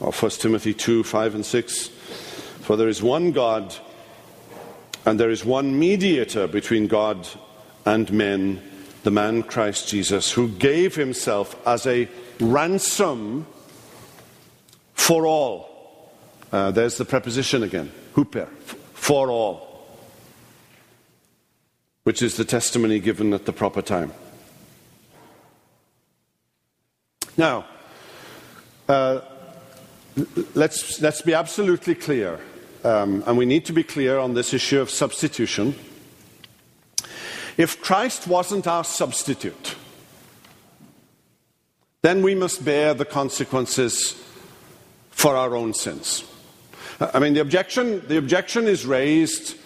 Or 0.00 0.12
1 0.12 0.30
Timothy 0.32 0.74
2 0.74 1.04
5 1.04 1.34
and 1.36 1.46
6. 1.46 1.88
For 2.62 2.76
there 2.76 2.88
is 2.88 3.02
one 3.02 3.32
God, 3.32 3.74
and 5.04 5.18
there 5.18 5.30
is 5.30 5.44
one 5.44 5.78
mediator 5.78 6.46
between 6.46 6.86
God 6.86 7.28
and 7.84 8.12
men 8.12 8.62
the 9.02 9.10
man 9.10 9.42
Christ 9.42 9.88
Jesus, 9.88 10.30
who 10.30 10.48
gave 10.48 10.94
himself 10.94 11.56
as 11.66 11.86
a 11.86 12.08
ransom 12.40 13.46
for 14.94 15.26
all. 15.26 16.10
Uh, 16.52 16.70
there's 16.70 16.98
the 16.98 17.04
preposition 17.04 17.62
again, 17.62 17.90
huper, 18.14 18.48
for 18.94 19.30
all, 19.30 19.71
which 22.04 22.22
is 22.22 22.36
the 22.36 22.44
testimony 22.44 22.98
given 22.98 23.32
at 23.32 23.44
the 23.44 23.52
proper 23.52 23.82
time. 23.82 24.12
Now, 27.36 27.64
uh, 28.88 29.20
let's, 30.54 31.00
let's 31.00 31.22
be 31.22 31.34
absolutely 31.34 31.94
clear, 31.94 32.40
um, 32.84 33.22
and 33.26 33.38
we 33.38 33.46
need 33.46 33.64
to 33.66 33.72
be 33.72 33.82
clear 33.82 34.18
on 34.18 34.34
this 34.34 34.52
issue 34.52 34.80
of 34.80 34.90
substitution. 34.90 35.74
If 37.56 37.80
Christ 37.80 38.26
wasn't 38.26 38.66
our 38.66 38.84
substitute, 38.84 39.76
then 42.02 42.22
we 42.22 42.34
must 42.34 42.64
bear 42.64 42.94
the 42.94 43.04
consequences 43.04 44.20
for 45.10 45.36
our 45.36 45.54
own 45.54 45.72
sins. 45.72 46.24
I 47.00 47.18
mean, 47.20 47.34
the 47.34 47.40
objection, 47.40 48.06
the 48.08 48.18
objection 48.18 48.66
is 48.66 48.84
raised 48.84 49.56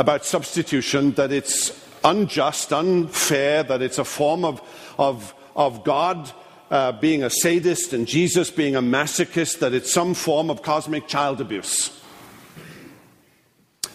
about 0.00 0.24
substitution 0.24 1.12
that 1.12 1.30
it's 1.30 1.78
unjust, 2.04 2.72
unfair, 2.72 3.62
that 3.62 3.82
it's 3.82 3.98
a 3.98 4.04
form 4.04 4.46
of, 4.46 4.62
of, 4.98 5.34
of 5.54 5.84
God 5.84 6.32
uh, 6.70 6.92
being 6.92 7.22
a 7.22 7.28
sadist 7.28 7.92
and 7.92 8.06
Jesus 8.06 8.50
being 8.50 8.74
a 8.74 8.80
masochist, 8.80 9.58
that 9.58 9.74
it's 9.74 9.92
some 9.92 10.14
form 10.14 10.48
of 10.48 10.62
cosmic 10.62 11.06
child 11.06 11.42
abuse. 11.42 11.90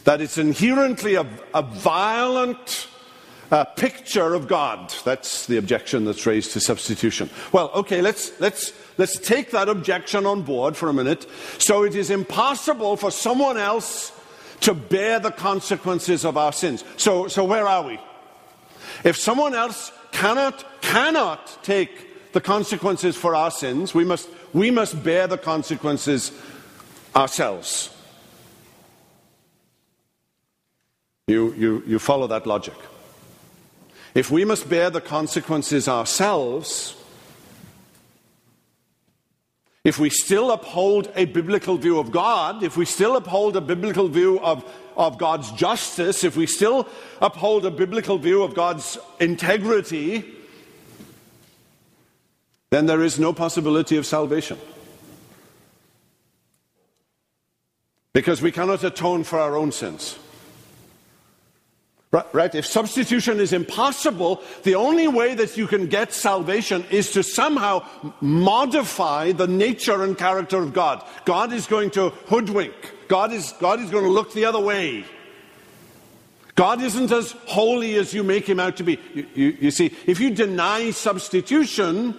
That 0.04 0.22
it's 0.22 0.38
inherently 0.38 1.16
a, 1.16 1.26
a 1.56 1.64
violent 1.64 2.88
a 3.50 3.66
picture 3.66 4.36
of 4.36 4.48
God. 4.48 4.94
That's 5.04 5.48
the 5.48 5.58
objection 5.58 6.06
that's 6.06 6.26
raised 6.28 6.54
to 6.54 6.60
substitution. 6.60 7.32
Well, 7.52 7.72
okay, 7.74 8.02
let's, 8.02 8.40
let's, 8.40 8.74
let's 9.00 9.18
take 9.18 9.52
that 9.52 9.70
objection 9.70 10.28
on 10.28 10.44
board 10.44 10.78
for 10.78 10.90
a 10.90 10.94
minute. 10.94 11.26
So 11.58 11.84
it 11.84 11.96
is 11.96 12.12
impossible 12.12 12.96
for 12.96 13.10
someone 13.10 13.58
else 13.58 14.12
to 14.62 14.74
bear 14.74 15.20
the 15.20 15.32
consequences 15.32 16.26
of 16.26 16.38
our 16.38 16.52
sins. 16.52 16.84
So, 16.98 17.28
so 17.28 17.44
where 17.44 17.68
are 17.68 17.84
we? 17.84 18.00
If 19.04 19.18
someone 19.18 19.54
else 19.54 19.92
cannot, 20.12 20.82
cannot 20.82 21.64
take 21.64 22.32
the 22.34 22.42
consequences 22.42 23.16
for 23.16 23.36
our 23.36 23.52
sins, 23.52 23.94
we 23.94 24.04
must, 24.04 24.30
we 24.54 24.72
must 24.72 25.04
bear 25.04 25.28
the 25.28 25.38
consequences 25.38 26.32
ourselves. 27.16 27.90
You, 31.28 31.54
you, 31.54 31.84
you 31.88 32.00
follow 32.00 32.28
that 32.28 32.46
logic. 32.46 32.76
If 34.14 34.32
we 34.32 34.46
must 34.46 34.70
bear 34.70 34.90
the 34.90 35.02
consequences 35.02 35.88
ourselves, 35.88 36.96
if 39.86 40.00
we 40.00 40.10
still 40.10 40.50
uphold 40.50 41.12
a 41.16 41.26
biblical 41.26 41.78
view 41.78 42.00
of 42.00 42.12
God, 42.12 42.64
if 42.64 42.76
we 42.76 42.86
still 42.86 43.16
uphold 43.16 43.56
a 43.56 43.62
biblical 43.62 44.08
view 44.08 44.40
of, 44.40 44.66
of 44.98 45.20
God's 45.20 45.52
justice, 45.52 46.24
if 46.24 46.36
we 46.36 46.48
still 46.48 46.90
uphold 47.22 47.68
a 47.68 47.72
biblical 47.72 48.18
view 48.18 48.42
of 48.42 48.56
God's 48.56 48.98
integrity, 49.20 50.26
then 52.72 52.88
there 52.88 53.04
is 53.04 53.20
no 53.20 53.32
possibility 53.32 53.96
of 53.96 54.08
salvation. 54.08 54.58
Because 58.12 58.42
we 58.42 58.52
cannot 58.52 58.84
atone 58.84 59.24
for 59.24 59.40
our 59.40 59.56
own 59.56 59.72
sins. 59.72 60.18
Right? 62.34 62.54
If 62.54 62.66
substitution 62.66 63.40
is 63.40 63.52
impossible, 63.52 64.42
the 64.64 64.76
only 64.76 65.08
way 65.08 65.36
that 65.36 65.58
you 65.58 65.68
can 65.68 65.88
get 65.88 66.14
salvation 66.14 66.86
is 66.90 67.12
to 67.12 67.24
somehow 67.24 67.86
modify 68.22 69.32
the 69.32 69.48
nature 69.48 70.04
and 70.04 70.18
character 70.18 70.62
of 70.62 70.74
God. 70.74 71.04
God 71.26 71.52
is 71.52 71.68
going 71.68 71.90
to 71.92 72.10
hoodwink. 72.28 72.74
God 73.08 73.34
is, 73.34 73.54
God 73.60 73.80
is 73.82 73.90
going 73.90 74.06
to 74.06 74.10
look 74.10 74.34
the 74.34 74.46
other 74.46 74.60
way. 74.60 75.04
God 76.56 76.82
isn't 76.82 77.12
as 77.12 77.32
holy 77.48 77.96
as 77.96 78.14
you 78.14 78.24
make 78.24 78.48
him 78.48 78.62
out 78.62 78.78
to 78.78 78.84
be. 78.84 78.98
You, 79.14 79.28
you, 79.36 79.58
you 79.62 79.72
see, 79.72 79.94
if 80.06 80.22
you 80.22 80.30
deny 80.30 80.92
substitution, 80.92 82.16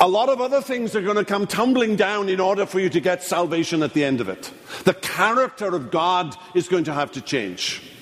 a 0.00 0.08
lot 0.08 0.28
of 0.28 0.40
other 0.40 0.60
things 0.60 0.96
are 0.96 1.02
going 1.02 1.16
to 1.16 1.24
come 1.24 1.46
tumbling 1.46 1.94
down 1.94 2.28
in 2.28 2.40
order 2.40 2.66
for 2.66 2.80
you 2.80 2.88
to 2.88 3.00
get 3.00 3.22
salvation 3.22 3.82
at 3.82 3.92
the 3.92 4.02
end 4.02 4.20
of 4.20 4.28
it. 4.28 4.52
The 4.84 4.94
character 4.94 5.74
of 5.76 5.92
God 5.92 6.34
is 6.54 6.68
going 6.68 6.84
to 6.84 6.92
have 6.92 7.12
to 7.12 7.20
change. 7.20 7.93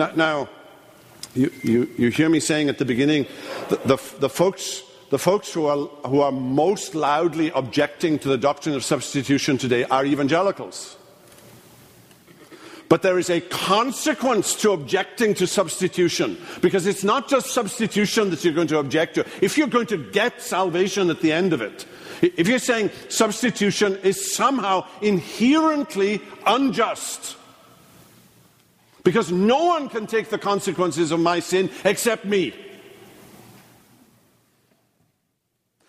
Now, 0.00 0.12
now 0.16 0.48
you, 1.34 1.52
you, 1.62 1.90
you, 1.98 2.08
hear 2.08 2.30
me 2.30 2.40
saying 2.40 2.70
at 2.70 2.78
the 2.78 2.86
beginning, 2.86 3.26
the, 3.68 3.76
the, 3.84 4.18
the 4.18 4.28
folks, 4.30 4.82
the 5.10 5.18
folks 5.18 5.52
who, 5.52 5.66
are, 5.66 5.76
who 6.08 6.22
are 6.22 6.32
most 6.32 6.94
loudly 6.94 7.50
objecting 7.50 8.18
to 8.20 8.28
the 8.28 8.38
doctrine 8.38 8.74
of 8.74 8.82
substitution 8.82 9.58
today 9.58 9.84
are 9.84 10.06
evangelicals. 10.06 10.96
But 12.88 13.02
there 13.02 13.18
is 13.18 13.28
a 13.28 13.42
consequence 13.42 14.54
to 14.62 14.70
objecting 14.70 15.34
to 15.34 15.46
substitution 15.46 16.38
because 16.62 16.86
it's 16.86 17.04
not 17.04 17.28
just 17.28 17.50
substitution 17.50 18.30
that 18.30 18.42
you're 18.42 18.54
going 18.54 18.68
to 18.68 18.78
object 18.78 19.16
to. 19.16 19.26
If 19.42 19.58
you're 19.58 19.66
going 19.66 19.88
to 19.88 19.98
get 19.98 20.40
salvation 20.40 21.10
at 21.10 21.20
the 21.20 21.30
end 21.30 21.52
of 21.52 21.60
it, 21.60 21.84
if 22.22 22.48
you're 22.48 22.58
saying 22.58 22.90
substitution 23.10 23.98
is 24.02 24.34
somehow 24.34 24.86
inherently 25.02 26.22
unjust, 26.46 27.36
because 29.10 29.32
no 29.32 29.64
one 29.64 29.88
can 29.88 30.06
take 30.06 30.28
the 30.30 30.38
consequences 30.38 31.10
of 31.10 31.18
my 31.18 31.40
sin 31.40 31.68
except 31.84 32.24
me. 32.24 32.54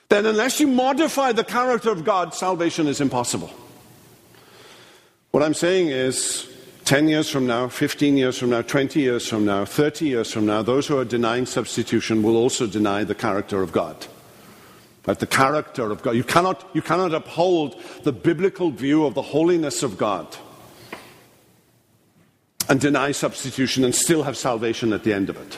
Then, 0.09 0.25
unless 0.25 0.59
you 0.59 0.65
modify 0.65 1.31
the 1.31 1.43
character 1.43 1.91
of 1.91 2.03
God, 2.03 2.33
salvation 2.33 2.87
is 2.87 2.99
impossible. 2.99 3.51
What 5.29 5.43
I'm 5.43 5.53
saying 5.53 5.89
is 5.89 6.49
10 6.85 7.09
years 7.09 7.29
from 7.29 7.45
now, 7.45 7.67
15 7.67 8.17
years 8.17 8.39
from 8.39 8.49
now, 8.49 8.63
20 8.63 8.99
years 8.99 9.29
from 9.29 9.45
now, 9.45 9.65
30 9.65 10.07
years 10.07 10.33
from 10.33 10.47
now, 10.47 10.63
those 10.63 10.87
who 10.87 10.97
are 10.97 11.05
denying 11.05 11.45
substitution 11.45 12.23
will 12.23 12.35
also 12.35 12.65
deny 12.65 13.03
the 13.03 13.13
character 13.13 13.61
of 13.61 13.71
God. 13.71 14.07
But 15.03 15.19
the 15.19 15.27
character 15.27 15.91
of 15.91 16.01
God. 16.01 16.15
You 16.15 16.23
cannot, 16.23 16.67
you 16.73 16.81
cannot 16.81 17.13
uphold 17.13 17.79
the 18.01 18.11
biblical 18.11 18.71
view 18.71 19.05
of 19.05 19.13
the 19.13 19.21
holiness 19.21 19.83
of 19.83 19.99
God 19.99 20.35
and 22.71 22.79
deny 22.79 23.11
substitution 23.11 23.83
and 23.83 23.93
still 23.93 24.23
have 24.23 24.37
salvation 24.37 24.93
at 24.93 25.03
the 25.03 25.11
end 25.11 25.29
of 25.29 25.35
it. 25.35 25.57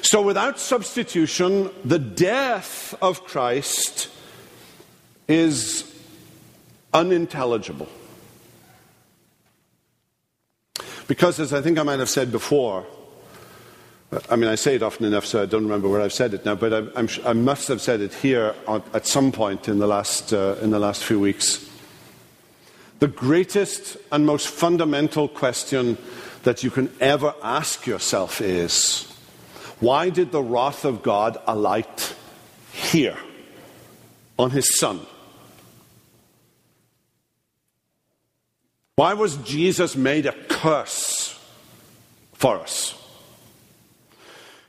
So, 0.00 0.22
without 0.22 0.60
substitution, 0.60 1.70
the 1.84 1.98
death 1.98 2.94
of 3.02 3.24
Christ 3.24 4.08
is 5.26 5.92
unintelligible. 6.92 7.88
Because, 11.08 11.40
as 11.40 11.52
I 11.52 11.60
think 11.60 11.76
I 11.76 11.82
might 11.82 11.98
have 11.98 12.08
said 12.08 12.30
before, 12.30 12.86
I 14.30 14.36
mean, 14.36 14.50
I 14.50 14.54
say 14.54 14.76
it 14.76 14.84
often 14.84 15.04
enough, 15.04 15.26
so 15.26 15.42
I 15.42 15.46
don't 15.46 15.64
remember 15.64 15.88
where 15.88 16.00
I've 16.00 16.12
said 16.12 16.32
it 16.32 16.44
now, 16.44 16.54
but 16.54 16.94
I, 16.96 17.08
I 17.28 17.32
must 17.32 17.66
have 17.66 17.80
said 17.80 18.00
it 18.02 18.14
here 18.14 18.54
at 18.68 19.04
some 19.04 19.32
point 19.32 19.66
in 19.66 19.80
the 19.80 19.88
last, 19.88 20.32
uh, 20.32 20.54
in 20.62 20.70
the 20.70 20.78
last 20.78 21.02
few 21.02 21.18
weeks. 21.18 21.68
The 23.04 23.08
greatest 23.08 23.98
and 24.10 24.24
most 24.24 24.48
fundamental 24.48 25.28
question 25.28 25.98
that 26.44 26.64
you 26.64 26.70
can 26.70 26.90
ever 27.02 27.34
ask 27.42 27.86
yourself 27.86 28.40
is 28.40 29.02
why 29.78 30.08
did 30.08 30.32
the 30.32 30.42
wrath 30.42 30.86
of 30.86 31.02
God 31.02 31.36
alight 31.46 32.14
here 32.72 33.18
on 34.38 34.52
his 34.52 34.78
son? 34.78 35.00
Why 38.96 39.12
was 39.12 39.36
Jesus 39.36 39.96
made 39.96 40.24
a 40.24 40.32
curse 40.32 41.38
for 42.32 42.58
us? 42.58 42.94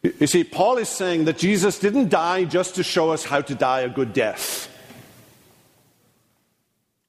You 0.03 0.27
see, 0.27 0.43
Paul 0.43 0.75
is 0.75 0.89
saying 0.89 1.23
that 1.23 1.37
Jesus 1.37 1.79
didn't 1.79 2.09
die 2.09 2.43
just 2.43 2.75
to 2.75 2.83
show 2.83 3.11
us 3.11 3.23
how 3.23 3.39
to 3.39 3.55
die 3.55 3.83
a 3.83 3.89
good 3.89 4.11
death. 4.11 4.74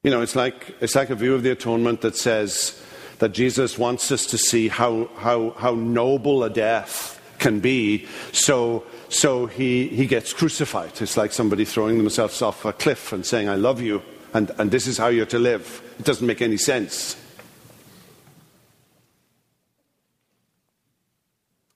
You 0.07 0.13
know, 0.13 0.23
it's 0.23 0.37
like, 0.37 0.77
it's 0.81 0.95
like 0.95 1.11
a 1.11 1.17
view 1.17 1.35
of 1.35 1.43
the 1.43 1.51
atonement 1.51 2.03
that 2.03 2.15
says 2.15 2.81
that 3.19 3.31
Jesus 3.31 3.77
wants 3.77 4.13
us 4.13 4.25
to 4.27 4.39
see 4.39 4.69
how, 4.69 5.11
how, 5.17 5.51
how 5.59 5.75
noble 5.75 6.45
a 6.45 6.49
death 6.49 7.21
can 7.41 7.59
be, 7.59 8.07
so, 8.31 8.85
so 9.09 9.47
he, 9.47 9.89
he 9.89 10.07
gets 10.07 10.33
crucified. 10.33 10.93
It's 11.01 11.17
like 11.17 11.33
somebody 11.33 11.65
throwing 11.65 11.99
themselves 11.99 12.41
off 12.41 12.65
a 12.65 12.73
cliff 12.73 13.13
and 13.13 13.27
saying, 13.27 13.49
I 13.49 13.57
love 13.57 13.81
you, 13.81 14.01
and, 14.33 14.53
and 14.59 14.71
this 14.71 14.87
is 14.87 14.97
how 14.97 15.09
you're 15.09 15.27
to 15.27 15.41
live. 15.41 15.83
It 15.99 16.05
doesn't 16.05 16.25
make 16.25 16.41
any 16.41 16.57
sense. 16.57 17.17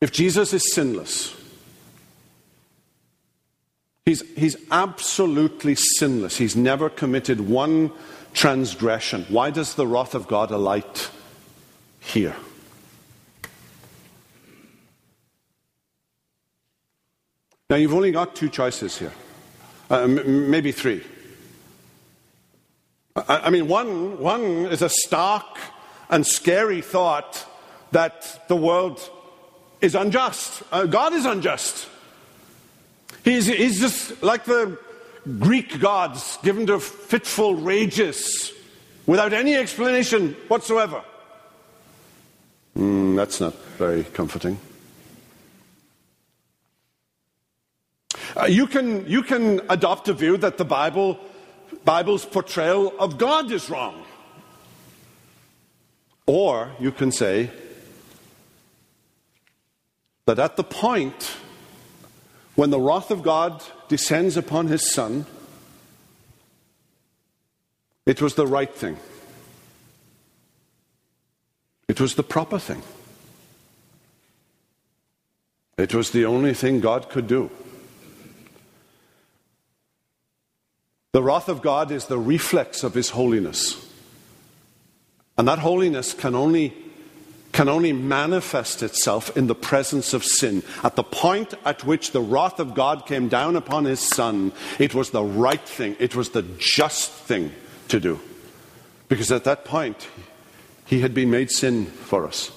If 0.00 0.12
Jesus 0.12 0.52
is 0.52 0.72
sinless, 0.72 1.34
he's, 4.06 4.22
he's 4.36 4.56
absolutely 4.70 5.74
sinless. 5.74 6.36
He's 6.36 6.54
never 6.54 6.88
committed 6.88 7.40
one 7.40 7.90
transgression. 8.34 9.26
Why 9.28 9.50
does 9.50 9.74
the 9.74 9.86
wrath 9.86 10.14
of 10.14 10.26
God 10.28 10.50
alight 10.50 11.10
here? 12.00 12.36
Now, 17.68 17.76
you've 17.76 17.94
only 17.94 18.10
got 18.10 18.34
two 18.34 18.48
choices 18.48 18.98
here, 18.98 19.12
uh, 19.90 20.00
m- 20.02 20.50
maybe 20.50 20.72
three. 20.72 21.04
I, 23.14 23.42
I 23.44 23.50
mean, 23.50 23.68
one, 23.68 24.18
one 24.18 24.42
is 24.42 24.82
a 24.82 24.88
stark 24.88 25.58
and 26.08 26.26
scary 26.26 26.82
thought 26.82 27.46
that 27.92 28.48
the 28.48 28.56
world 28.56 29.08
is 29.80 29.94
unjust. 29.94 30.64
Uh, 30.72 30.86
God 30.86 31.12
is 31.12 31.24
unjust. 31.24 31.88
He's, 33.24 33.46
he's 33.46 33.78
just 33.80 34.22
like 34.22 34.44
the 34.44 34.78
Greek 35.38 35.80
gods 35.80 36.38
given 36.42 36.66
to 36.66 36.80
fitful 36.80 37.54
rages 37.54 38.52
without 39.06 39.33
any 39.33 39.54
explanation 39.54 40.35
whatsoever. 40.48 41.02
Mm, 42.76 43.16
that's 43.16 43.40
not 43.40 43.54
very 43.76 44.04
comforting. 44.04 44.59
Uh, 48.37 48.44
you, 48.44 48.66
can, 48.66 49.06
you 49.09 49.22
can 49.22 49.61
adopt 49.68 50.09
a 50.09 50.12
view 50.12 50.37
that 50.37 50.56
the 50.56 50.64
Bible, 50.64 51.18
Bible's 51.85 52.24
portrayal 52.24 52.94
of 52.98 53.18
God 53.18 53.50
is 53.50 53.68
wrong. 53.68 54.04
Or 56.26 56.70
you 56.78 56.92
can 56.92 57.11
say 57.11 57.50
that 60.26 60.38
at 60.38 60.56
the 60.56 60.62
point 60.62 61.33
when 62.60 62.68
the 62.68 62.78
wrath 62.78 63.10
of 63.10 63.22
God 63.22 63.64
descends 63.88 64.36
upon 64.36 64.66
his 64.66 64.92
Son, 64.92 65.24
it 68.04 68.20
was 68.20 68.34
the 68.34 68.46
right 68.46 68.74
thing. 68.74 68.98
It 71.88 71.98
was 72.02 72.16
the 72.16 72.22
proper 72.22 72.58
thing. 72.58 72.82
It 75.78 75.94
was 75.94 76.10
the 76.10 76.26
only 76.26 76.52
thing 76.52 76.80
God 76.80 77.08
could 77.08 77.26
do. 77.26 77.50
The 81.12 81.22
wrath 81.22 81.48
of 81.48 81.62
God 81.62 81.90
is 81.90 82.08
the 82.08 82.18
reflex 82.18 82.84
of 82.84 82.92
His 82.92 83.08
holiness. 83.08 83.90
And 85.38 85.48
that 85.48 85.60
holiness 85.60 86.12
can 86.12 86.34
only, 86.34 86.74
can 87.52 87.68
only 87.68 87.92
manifest 87.92 88.82
itself 88.82 89.36
in 89.36 89.46
the 89.46 89.54
presence 89.54 90.14
of 90.14 90.24
sin. 90.24 90.62
At 90.84 90.96
the 90.96 91.02
point 91.02 91.54
at 91.64 91.84
which 91.84 92.12
the 92.12 92.20
wrath 92.20 92.60
of 92.60 92.74
God 92.74 93.06
came 93.06 93.28
down 93.28 93.56
upon 93.56 93.84
His 93.84 94.00
Son, 94.00 94.52
it 94.78 94.94
was 94.94 95.10
the 95.10 95.24
right 95.24 95.60
thing, 95.60 95.96
it 95.98 96.14
was 96.14 96.30
the 96.30 96.42
just 96.58 97.10
thing 97.10 97.52
to 97.88 97.98
do. 97.98 98.20
Because 99.08 99.32
at 99.32 99.44
that 99.44 99.64
point, 99.64 100.08
He 100.86 101.00
had 101.00 101.12
been 101.12 101.30
made 101.30 101.50
sin 101.50 101.86
for 101.86 102.26
us. 102.26 102.52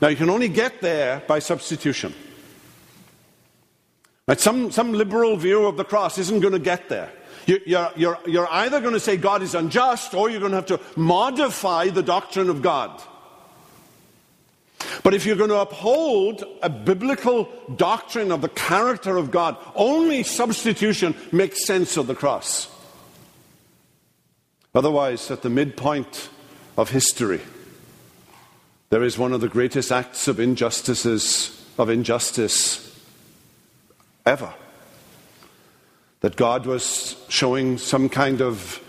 Now, 0.00 0.08
you 0.08 0.16
can 0.16 0.30
only 0.30 0.48
get 0.48 0.80
there 0.80 1.22
by 1.26 1.40
substitution. 1.40 2.14
Right? 4.26 4.40
Some, 4.40 4.70
some 4.70 4.92
liberal 4.92 5.36
view 5.36 5.66
of 5.66 5.76
the 5.76 5.84
cross 5.84 6.18
isn't 6.18 6.40
going 6.40 6.52
to 6.52 6.58
get 6.58 6.88
there. 6.88 7.10
You're, 7.46 7.90
you're 8.26 8.48
either 8.50 8.80
going 8.80 8.92
to 8.92 9.00
say 9.00 9.16
God 9.16 9.42
is 9.42 9.54
unjust 9.54 10.12
or 10.12 10.28
you're 10.28 10.40
going 10.40 10.52
to 10.52 10.56
have 10.56 10.66
to 10.66 10.80
modify 10.96 11.88
the 11.88 12.02
doctrine 12.02 12.50
of 12.50 12.60
God. 12.60 13.02
But 15.02 15.14
if 15.14 15.26
you're 15.26 15.36
going 15.36 15.50
to 15.50 15.60
uphold 15.60 16.44
a 16.62 16.68
biblical 16.70 17.48
doctrine 17.76 18.32
of 18.32 18.40
the 18.40 18.48
character 18.48 19.16
of 19.16 19.30
God, 19.30 19.56
only 19.74 20.22
substitution 20.22 21.14
makes 21.32 21.66
sense 21.66 21.96
of 21.96 22.06
the 22.06 22.14
cross. 22.14 22.68
Otherwise, 24.74 25.30
at 25.30 25.42
the 25.42 25.50
midpoint 25.50 26.28
of 26.76 26.90
history, 26.90 27.40
there 28.90 29.02
is 29.02 29.18
one 29.18 29.32
of 29.32 29.40
the 29.40 29.48
greatest 29.48 29.92
acts 29.92 30.28
of 30.28 30.40
injustices 30.40 31.54
of 31.78 31.90
injustice 31.90 32.84
ever 34.26 34.52
that 36.20 36.36
God 36.36 36.66
was 36.66 37.16
showing 37.28 37.78
some 37.78 38.08
kind 38.08 38.40
of 38.40 38.82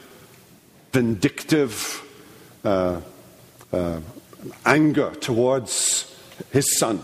vindictive 0.92 2.04
uh, 2.64 3.02
uh, 3.72 4.00
anger 4.66 5.12
towards 5.16 6.16
his 6.52 6.78
son. 6.78 7.00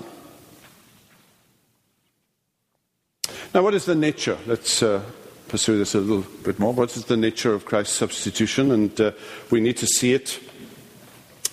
Now, 3.54 3.64
what 3.64 3.74
is 3.74 3.86
the 3.86 3.96
nature? 3.96 4.38
Let's 4.46 4.84
uh, 4.84 5.02
pursue 5.48 5.78
this 5.78 5.96
a 5.96 6.00
little 6.00 6.26
bit 6.44 6.60
more. 6.60 6.74
What 6.74 6.96
is 6.96 7.06
the 7.06 7.18
nature 7.18 7.54
of 7.54 7.66
Christ's 7.66 7.96
substitution? 7.96 8.72
And 8.72 9.00
uh, 9.00 9.12
we 9.50 9.62
need 9.62 9.78
to 9.78 9.88
see 9.88 10.14
it, 10.14 10.40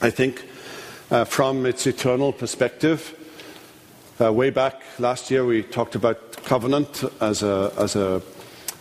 I 0.00 0.10
think, 0.10 0.44
uh, 1.10 1.24
from 1.24 1.64
its 1.66 1.86
eternal 1.86 2.32
perspective. 2.32 3.18
Uh, 4.20 4.32
way 4.32 4.50
back 4.50 4.82
last 4.98 5.30
year, 5.30 5.44
we 5.44 5.62
talked 5.62 5.94
about 5.94 6.42
covenant 6.44 7.04
as 7.20 7.42
a, 7.42 7.72
as 7.78 7.96
a 7.96 8.22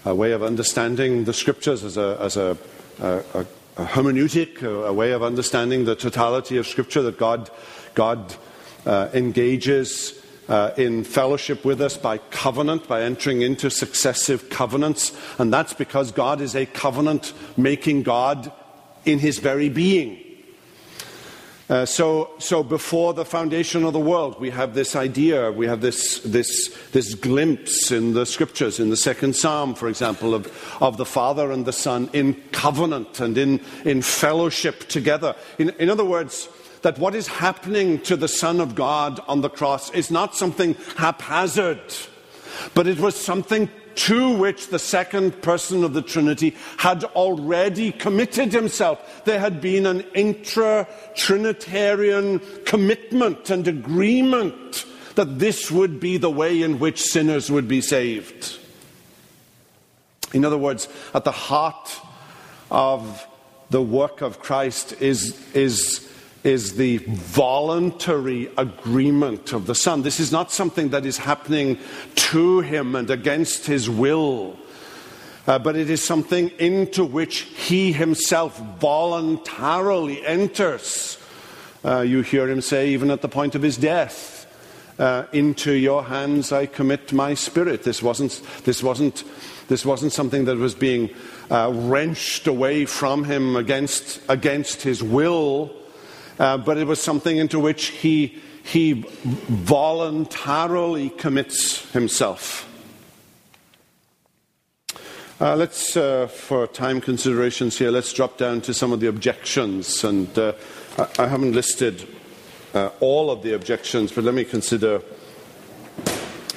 a 0.05 0.15
way 0.15 0.31
of 0.31 0.43
understanding 0.43 1.25
the 1.25 1.33
scriptures 1.33 1.83
as 1.83 1.97
a, 1.97 2.17
as 2.19 2.37
a, 2.37 2.57
a, 2.99 3.45
a 3.77 3.85
hermeneutic, 3.85 4.61
a, 4.61 4.93
way 4.93 5.11
of 5.11 5.23
understanding 5.23 5.85
the 5.85 5.95
totality 5.95 6.57
of 6.57 6.67
scripture 6.67 7.01
that 7.03 7.17
God, 7.17 7.49
God 7.93 8.35
uh, 8.85 9.09
engages 9.13 10.19
uh, 10.49 10.71
in 10.77 11.03
fellowship 11.03 11.63
with 11.63 11.79
us 11.79 11.97
by 11.97 12.17
covenant, 12.17 12.87
by 12.87 13.03
entering 13.03 13.41
into 13.41 13.69
successive 13.69 14.49
covenants. 14.49 15.17
And 15.37 15.53
that's 15.53 15.73
because 15.73 16.11
God 16.11 16.41
is 16.41 16.55
a 16.55 16.65
covenant 16.65 17.33
making 17.55 18.03
God 18.03 18.51
in 19.05 19.19
his 19.19 19.39
very 19.39 19.69
being. 19.69 20.30
Uh, 21.71 21.85
so, 21.85 22.29
so 22.37 22.61
before 22.61 23.13
the 23.13 23.23
foundation 23.23 23.85
of 23.85 23.93
the 23.93 23.99
world, 23.99 24.37
we 24.41 24.49
have 24.49 24.73
this 24.73 24.93
idea, 24.93 25.49
we 25.53 25.65
have 25.65 25.79
this, 25.79 26.19
this, 26.19 26.67
this 26.91 27.15
glimpse 27.15 27.93
in 27.93 28.13
the 28.13 28.25
scriptures, 28.25 28.77
in 28.77 28.89
the 28.89 28.97
second 28.97 29.33
psalm, 29.33 29.73
for 29.73 29.87
example, 29.87 30.35
of, 30.35 30.51
of 30.81 30.97
the 30.97 31.05
Father 31.05 31.49
and 31.49 31.65
the 31.65 31.71
Son 31.71 32.09
in 32.11 32.33
covenant 32.51 33.21
and 33.21 33.37
in, 33.37 33.61
in 33.85 34.01
fellowship 34.01 34.81
together. 34.89 35.33
In, 35.59 35.69
in 35.79 35.89
other 35.89 36.03
words, 36.03 36.49
that 36.81 36.99
what 36.99 37.15
is 37.15 37.27
happening 37.27 38.01
to 38.01 38.17
the 38.17 38.27
Son 38.27 38.59
of 38.59 38.75
God 38.75 39.21
on 39.29 39.39
the 39.39 39.49
cross 39.49 39.89
is 39.91 40.11
not 40.11 40.35
something 40.35 40.73
haphazard, 40.97 41.79
but 42.73 42.85
it 42.85 42.99
was 42.99 43.15
something 43.15 43.69
to 43.95 44.35
which 44.37 44.67
the 44.67 44.79
second 44.79 45.41
person 45.41 45.83
of 45.83 45.93
the 45.93 46.01
Trinity 46.01 46.55
had 46.77 47.03
already 47.03 47.91
committed 47.91 48.53
himself. 48.53 49.23
There 49.25 49.39
had 49.39 49.61
been 49.61 49.85
an 49.85 50.01
intra 50.13 50.87
Trinitarian 51.15 52.39
commitment 52.65 53.49
and 53.49 53.67
agreement 53.67 54.85
that 55.15 55.39
this 55.39 55.69
would 55.69 55.99
be 55.99 56.17
the 56.17 56.29
way 56.29 56.61
in 56.61 56.79
which 56.79 57.01
sinners 57.01 57.51
would 57.51 57.67
be 57.67 57.81
saved. 57.81 58.57
In 60.33 60.45
other 60.45 60.57
words, 60.57 60.87
at 61.13 61.25
the 61.25 61.31
heart 61.31 61.99
of 62.69 63.27
the 63.69 63.81
work 63.81 64.21
of 64.21 64.39
Christ 64.39 64.93
is, 65.01 65.37
is 65.53 66.10
is 66.43 66.75
the 66.75 66.97
voluntary 66.97 68.49
agreement 68.57 69.53
of 69.53 69.65
the 69.65 69.75
Son. 69.75 70.01
This 70.01 70.19
is 70.19 70.31
not 70.31 70.51
something 70.51 70.89
that 70.89 71.05
is 71.05 71.17
happening 71.17 71.77
to 72.15 72.61
him 72.61 72.95
and 72.95 73.09
against 73.09 73.65
his 73.65 73.89
will, 73.89 74.57
uh, 75.47 75.59
but 75.59 75.75
it 75.75 75.89
is 75.89 76.03
something 76.03 76.49
into 76.59 77.05
which 77.05 77.41
he 77.55 77.91
himself 77.93 78.59
voluntarily 78.79 80.25
enters 80.25 81.17
Uh, 81.83 82.01
you 82.01 82.21
hear 82.21 82.47
him 82.47 82.61
say, 82.61 82.89
even 82.89 83.09
at 83.09 83.21
the 83.21 83.27
point 83.27 83.55
of 83.55 83.63
his 83.63 83.75
death, 83.75 84.45
uh, 84.99 85.25
Into 85.31 85.71
your 85.71 86.03
hands 86.03 86.51
I 86.51 86.67
commit 86.67 87.11
my 87.11 87.33
spirit. 87.33 87.81
This 87.81 88.03
wasn't, 88.03 88.41
this 88.65 88.83
wasn't, 88.83 89.23
this 89.67 89.83
wasn't 89.83 90.13
something 90.13 90.45
that 90.45 90.57
was 90.57 90.75
being 90.75 91.09
uh, 91.49 91.71
wrenched 91.73 92.45
away 92.45 92.85
from 92.85 93.23
him 93.23 93.55
against, 93.55 94.21
against 94.29 94.83
his 94.83 95.01
will, 95.01 95.71
uh, 96.39 96.57
but 96.57 96.77
it 96.77 96.87
was 96.87 97.01
something 97.01 97.37
into 97.37 97.59
which 97.59 97.87
he, 97.87 98.39
he 98.63 99.05
voluntarily 99.23 101.09
commits 101.09 101.91
himself. 101.91 102.67
Uh, 105.41 105.55
let's, 105.55 105.97
uh, 105.97 106.27
for 106.27 106.67
time 106.67 107.01
considerations 107.01 107.75
here, 107.75 107.89
let's 107.89 108.13
drop 108.13 108.37
down 108.37 108.61
to 108.61 108.75
some 108.75 108.91
of 108.91 108.99
the 108.99 109.07
objections. 109.07 110.03
And 110.03 110.37
uh, 110.37 110.53
I, 110.99 111.07
I, 111.23 111.27
haven't 111.27 111.53
listed 111.53 112.07
uh, 112.75 112.89
all 112.99 113.31
of 113.31 113.41
the 113.41 113.55
objections, 113.55 114.11
but 114.11 114.23
let 114.23 114.35
me 114.35 114.43
consider. 114.43 115.01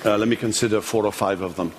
Uh, 0.05 0.18
let 0.18 0.29
me 0.29 0.37
consider 0.37 0.83
four 0.83 1.07
or 1.07 1.12
five 1.12 1.41
of 1.41 1.57
them. 1.57 1.72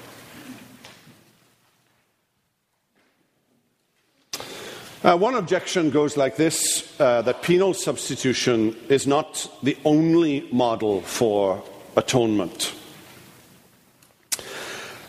Uh, 5.06 5.16
one 5.16 5.36
objection 5.36 5.92
goes 5.92 6.18
like 6.18 6.36
this 6.36 6.82
that 6.98 7.44
penal 7.44 7.76
substitution 7.76 8.76
is 8.90 9.06
not 9.06 9.48
the 9.62 9.78
only 9.86 10.50
model 10.52 11.02
for 11.02 11.62
atonement. 11.96 12.74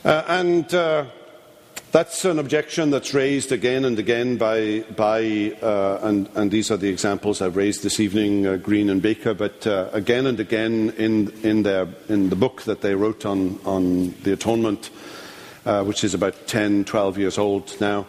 and 0.04 0.66
that's 1.92 2.26
an 2.26 2.38
objection 2.38 2.90
that's 2.90 3.14
raised 3.14 3.52
again 3.52 3.86
and 3.86 3.98
again 3.98 4.36
by, 4.36 4.80
by 4.96 5.56
uh, 5.62 6.00
and, 6.02 6.28
and, 6.34 6.50
these 6.50 6.70
are 6.70 6.76
the 6.76 6.90
examples 6.90 7.40
I've 7.40 7.56
raised 7.56 7.82
this 7.82 7.98
evening, 7.98 8.46
uh, 8.46 8.56
Green 8.56 8.90
and 8.90 9.00
Baker, 9.00 9.32
but 9.32 9.66
uh, 9.66 9.88
again 9.94 10.26
and 10.26 10.38
again 10.38 10.92
in, 10.98 11.30
in, 11.42 11.62
their, 11.62 11.88
in 12.10 12.28
the 12.28 12.36
book 12.36 12.64
that 12.64 12.82
they 12.82 12.94
wrote 12.94 13.24
on, 13.24 13.58
on 13.64 14.10
the 14.24 14.34
atonement, 14.34 14.90
uh, 15.64 15.84
which 15.84 16.04
is 16.04 16.12
about 16.12 16.46
10, 16.46 16.84
12 16.84 17.16
years 17.16 17.38
old 17.38 17.80
now. 17.80 18.06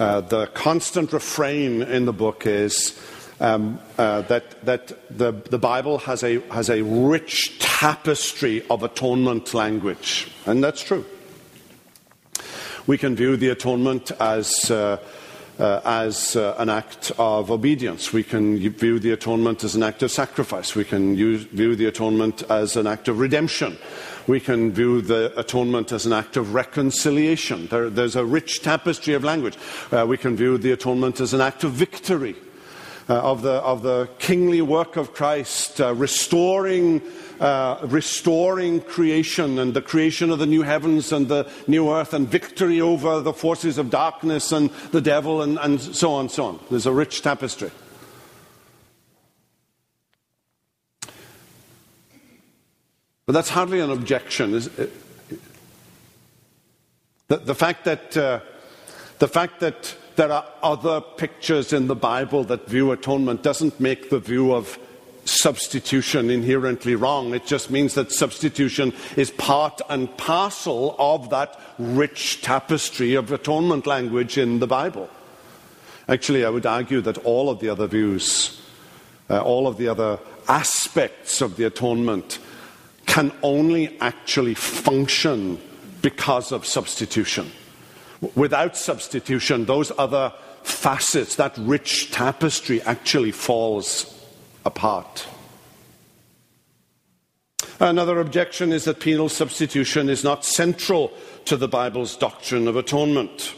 Uh, 0.00 0.22
the 0.22 0.46
constant 0.54 1.12
refrain 1.12 1.82
in 1.82 2.06
the 2.06 2.12
book 2.12 2.46
is 2.46 2.98
um, 3.38 3.78
uh, 3.98 4.22
that, 4.22 4.64
that 4.64 4.94
the, 5.10 5.30
the 5.30 5.58
Bible 5.58 5.98
has 5.98 6.24
a, 6.24 6.40
has 6.48 6.70
a 6.70 6.80
rich 6.80 7.58
tapestry 7.58 8.64
of 8.70 8.82
atonement 8.82 9.52
language, 9.52 10.32
and 10.46 10.64
that's 10.64 10.82
true. 10.82 11.04
We 12.86 12.96
can 12.96 13.14
view 13.14 13.36
the 13.36 13.50
atonement 13.50 14.10
as, 14.18 14.70
uh, 14.70 14.96
uh, 15.60 15.80
as 15.84 16.36
uh, 16.36 16.54
an 16.58 16.70
act 16.70 17.12
of 17.18 17.50
obedience. 17.50 18.12
We 18.12 18.24
can 18.24 18.58
view 18.58 18.98
the 18.98 19.12
atonement 19.12 19.62
as 19.62 19.74
an 19.74 19.82
act 19.82 20.02
of 20.02 20.10
sacrifice. 20.10 20.74
We 20.74 20.84
can 20.84 21.14
use, 21.14 21.44
view 21.44 21.76
the 21.76 21.86
atonement 21.86 22.42
as 22.50 22.76
an 22.76 22.86
act 22.86 23.08
of 23.08 23.18
redemption. 23.18 23.76
We 24.26 24.40
can 24.40 24.72
view 24.72 25.02
the 25.02 25.38
atonement 25.38 25.92
as 25.92 26.06
an 26.06 26.14
act 26.14 26.36
of 26.36 26.54
reconciliation. 26.54 27.66
There, 27.66 27.90
there's 27.90 28.16
a 28.16 28.24
rich 28.24 28.62
tapestry 28.62 29.14
of 29.14 29.22
language. 29.22 29.58
Uh, 29.92 30.06
we 30.08 30.16
can 30.16 30.34
view 30.34 30.56
the 30.56 30.72
atonement 30.72 31.20
as 31.20 31.34
an 31.34 31.42
act 31.42 31.62
of 31.64 31.72
victory. 31.72 32.36
Uh, 33.08 33.14
of, 33.22 33.42
the, 33.42 33.54
of 33.54 33.82
the 33.82 34.08
kingly 34.20 34.62
work 34.62 34.96
of 34.96 35.12
Christ, 35.12 35.80
uh, 35.80 35.92
restoring 35.94 37.02
uh, 37.40 37.78
restoring 37.84 38.80
creation 38.82 39.58
and 39.58 39.72
the 39.72 39.80
creation 39.80 40.30
of 40.30 40.38
the 40.38 40.46
new 40.46 40.62
heavens 40.62 41.10
and 41.10 41.28
the 41.28 41.50
new 41.66 41.90
earth 41.90 42.12
and 42.12 42.28
victory 42.28 42.80
over 42.80 43.20
the 43.20 43.32
forces 43.32 43.78
of 43.78 43.88
darkness 43.88 44.52
and 44.52 44.70
the 44.92 45.00
devil 45.00 45.40
and, 45.40 45.58
and 45.58 45.80
so 45.80 46.12
on 46.12 46.20
and 46.20 46.30
so 46.30 46.44
on. 46.44 46.60
There's 46.70 46.86
a 46.86 46.92
rich 46.92 47.22
tapestry. 47.22 47.70
But 53.24 53.32
that's 53.32 53.48
hardly 53.48 53.80
an 53.80 53.90
objection. 53.90 54.52
The, 57.28 57.38
the, 57.38 57.54
fact 57.54 57.84
that, 57.84 58.16
uh, 58.16 58.40
the 59.18 59.28
fact 59.28 59.60
that 59.60 59.96
there 60.16 60.32
are 60.32 60.44
other 60.62 61.00
pictures 61.00 61.72
in 61.72 61.86
the 61.86 61.94
Bible 61.94 62.44
that 62.44 62.68
view 62.68 62.90
atonement 62.90 63.42
doesn't 63.42 63.80
make 63.80 64.10
the 64.10 64.18
view 64.18 64.52
of 64.52 64.78
substitution 65.24 66.30
inherently 66.30 66.94
wrong. 66.94 67.34
It 67.34 67.46
just 67.46 67.70
means 67.70 67.94
that 67.94 68.12
substitution 68.12 68.92
is 69.16 69.30
part 69.32 69.80
and 69.88 70.14
parcel 70.16 70.96
of 70.98 71.30
that 71.30 71.58
rich 71.78 72.42
tapestry 72.42 73.14
of 73.14 73.32
atonement 73.32 73.86
language 73.86 74.38
in 74.38 74.58
the 74.58 74.66
Bible. 74.66 75.08
Actually, 76.08 76.44
I 76.44 76.50
would 76.50 76.66
argue 76.66 77.00
that 77.02 77.18
all 77.18 77.50
of 77.50 77.60
the 77.60 77.68
other 77.68 77.86
views, 77.86 78.60
uh, 79.28 79.40
all 79.40 79.66
of 79.66 79.76
the 79.76 79.88
other 79.88 80.18
aspects 80.48 81.40
of 81.40 81.56
the 81.56 81.64
atonement, 81.64 82.38
can 83.06 83.32
only 83.42 83.98
actually 84.00 84.54
function 84.54 85.60
because 86.02 86.52
of 86.52 86.66
substitution. 86.66 87.50
Without 88.34 88.76
substitution, 88.76 89.64
those 89.64 89.92
other 89.98 90.32
facets, 90.62 91.36
that 91.36 91.56
rich 91.58 92.10
tapestry 92.10 92.82
actually 92.82 93.32
falls 93.32 94.19
apart. 94.64 95.26
Another 97.78 98.20
objection 98.20 98.72
is 98.72 98.84
that 98.84 99.00
penal 99.00 99.28
substitution 99.28 100.08
is 100.10 100.22
not 100.22 100.44
central 100.44 101.12
to 101.46 101.56
the 101.56 101.68
Bible's 101.68 102.14
doctrine 102.14 102.68
of 102.68 102.76
atonement. 102.76 103.54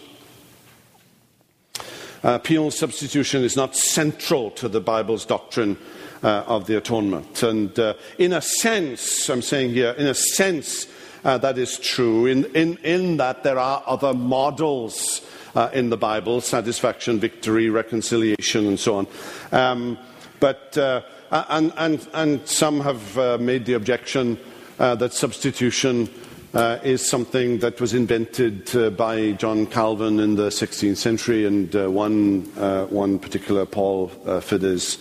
Uh, 2.22 2.38
penal 2.38 2.70
substitution 2.70 3.42
is 3.42 3.57
not 3.57 3.74
central 3.74 4.53
to 4.53 4.68
the 4.68 4.80
Bible's 4.80 5.24
doctrine 5.24 5.76
uh, 6.22 6.44
of 6.46 6.66
the 6.66 6.76
atonement. 6.76 7.42
And 7.42 7.76
uh, 7.78 7.94
in 8.16 8.32
a 8.32 8.40
sense, 8.40 9.28
I'm 9.28 9.42
saying 9.42 9.70
here, 9.70 9.90
in 9.98 10.07
a 10.07 10.14
sense, 10.14 10.86
uh, 11.24 11.38
that 11.38 11.59
is 11.59 11.78
true, 11.78 12.26
in, 12.26 12.44
in, 12.55 12.76
in, 12.78 13.16
that 13.16 13.42
there 13.42 13.59
are 13.59 13.82
other 13.86 14.14
models 14.14 15.20
uh, 15.57 15.70
in 15.72 15.90
the 15.90 15.96
Bible 15.96 16.40
satisfaction, 16.40 17.18
victory, 17.18 17.70
reconciliation, 17.70 18.66
and 18.66 18.78
so 18.78 18.96
on. 18.96 19.07
Um, 19.50 19.98
but, 20.43 20.76
uh, 20.76 21.03
and, 21.30 21.72
and, 21.76 22.09
and, 22.14 22.49
some 22.49 22.80
have 22.80 23.16
uh, 23.16 23.38
made 23.38 23.64
the 23.64 23.74
objection 23.74 24.36
uh, 24.80 24.97
that 24.97 25.12
substitution 25.12 26.09
uh, 26.53 26.80
is 26.82 27.09
something 27.09 27.61
that 27.61 27.80
was 27.80 27.95
invented 27.95 28.74
uh, 28.74 28.90
by 28.90 29.30
John 29.32 29.66
Calvin 29.66 30.18
in 30.18 30.34
the 30.34 30.49
16th 30.49 30.97
century, 30.97 31.47
and 31.47 31.74
uh, 31.76 31.88
one, 31.88 32.43
one 32.90 33.20
particular, 33.20 33.64
Paul 33.64 34.09
Fiddes, 34.09 34.99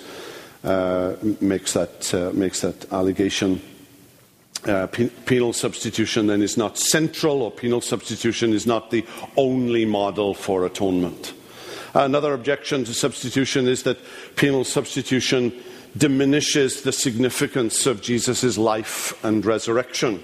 makes, 1.42 1.74
that, 1.74 2.32
makes 2.36 2.62
that 2.62 2.94
allegation. 2.94 3.64
Uh, 4.68 4.86
penal 5.26 5.54
substitution 5.54 6.28
then 6.28 6.44
is 6.44 6.56
not 6.56 6.78
central, 6.78 7.42
or 7.42 7.50
penal 7.50 7.82
substitution 7.82 8.54
is 8.54 8.68
not 8.68 8.92
the 8.92 9.04
only 9.38 9.86
model 9.86 10.36
for 10.36 10.68
atonement. 10.68 11.34
Another 11.94 12.34
objection 12.34 12.86
to 12.86 12.94
substitution 12.94 13.68
is 13.68 13.84
that 13.84 13.98
penal 14.36 14.64
substitution 14.64 15.54
diminishes 15.98 16.82
the 16.84 16.92
significance 16.92 17.86
of 17.86 18.02
Jesus' 18.02 18.58
life 18.58 19.14
and 19.26 19.46
resurrection. 19.46 20.24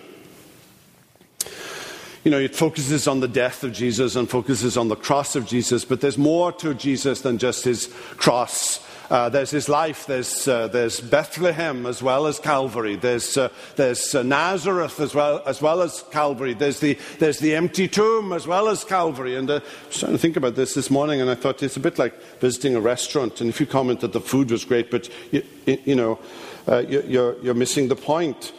You 2.24 2.32
know, 2.32 2.40
it 2.40 2.56
focuses 2.56 3.08
on 3.08 3.20
the 3.20 3.28
death 3.28 3.64
of 3.64 3.74
Jesus 3.74 4.16
and 4.16 4.30
focuses 4.30 4.78
on 4.78 4.88
the 4.88 4.96
cross 4.96 5.36
of 5.36 5.46
Jesus, 5.46 5.86
but 5.86 6.02
there's 6.02 6.18
more 6.18 6.52
to 6.54 6.74
Jesus 6.74 7.22
than 7.22 7.38
just 7.38 7.64
his 7.64 7.88
cross 8.18 8.86
uh, 9.10 9.30
there's 9.30 9.52
his 9.52 9.70
life, 9.70 10.06
there's, 10.06 10.48
uh, 10.48 10.68
there's 10.68 11.00
Bethlehem 11.00 11.86
as 11.86 12.04
well 12.04 12.28
as 12.28 12.40
Calvary, 12.40 12.96
there's, 12.96 13.38
uh, 13.38 13.50
there's 13.76 14.14
uh, 14.14 14.24
Nazareth 14.24 15.00
as 15.00 15.16
well, 15.16 15.42
as 15.46 15.62
well 15.62 15.82
as 15.82 16.04
Calvary, 16.12 16.54
there's 16.54 16.80
the, 16.80 16.98
there's 17.20 17.40
the 17.40 17.56
empty 17.56 17.88
tomb 17.88 18.34
as 18.34 18.48
well 18.48 18.68
as 18.68 18.84
Calvary. 18.84 19.36
And 19.36 19.50
uh, 19.50 19.56
I 19.56 19.88
was 19.88 20.00
trying 20.00 20.12
to 20.12 20.18
think 20.18 20.36
about 20.36 20.56
this 20.56 20.74
this 20.74 20.90
morning, 20.90 21.22
and 21.22 21.30
I 21.30 21.36
thought 21.36 21.64
it's 21.64 21.78
a 21.78 21.82
bit 21.82 21.98
like 21.98 22.22
visiting 22.40 22.76
a 22.76 22.82
restaurant. 22.82 23.42
And 23.42 23.50
if 23.50 23.60
you 23.60 23.66
comment 23.66 24.02
that 24.02 24.14
the 24.14 24.22
food 24.22 24.52
was 24.52 24.66
great, 24.66 24.92
but 24.92 25.10
you, 25.32 25.44
you 25.66 25.96
know, 25.96 26.20
you're, 26.68 27.42
you're 27.42 27.54
missing 27.54 27.88
the 27.88 27.96
point. 27.96 28.52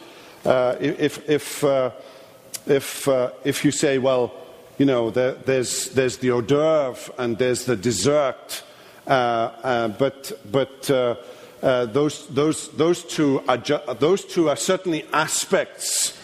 if, 0.45 1.29
if, 1.29 1.63
if, 2.65 3.07
if 3.07 3.65
you 3.65 3.71
say, 3.71 3.97
well, 3.97 4.33
you 4.79 4.85
know, 4.85 5.11
there, 5.11 5.33
there's, 5.33 5.89
there's 5.89 6.17
the 6.17 6.31
hors 6.31 6.41
d'oeuvre 6.41 7.13
and 7.17 7.37
there's 7.37 7.65
the 7.65 7.75
dessert, 7.75 8.63
but 9.09 10.31
but 10.51 10.89
uh, 10.89 11.85
those, 11.87 12.27
those, 12.27 12.69
those, 12.69 13.03
two 13.03 13.43
are 13.47 13.57
ju- 13.57 13.81
those 13.99 14.23
two 14.23 14.49
are 14.49 14.55
certainly 14.55 15.03
aspects. 15.11 16.17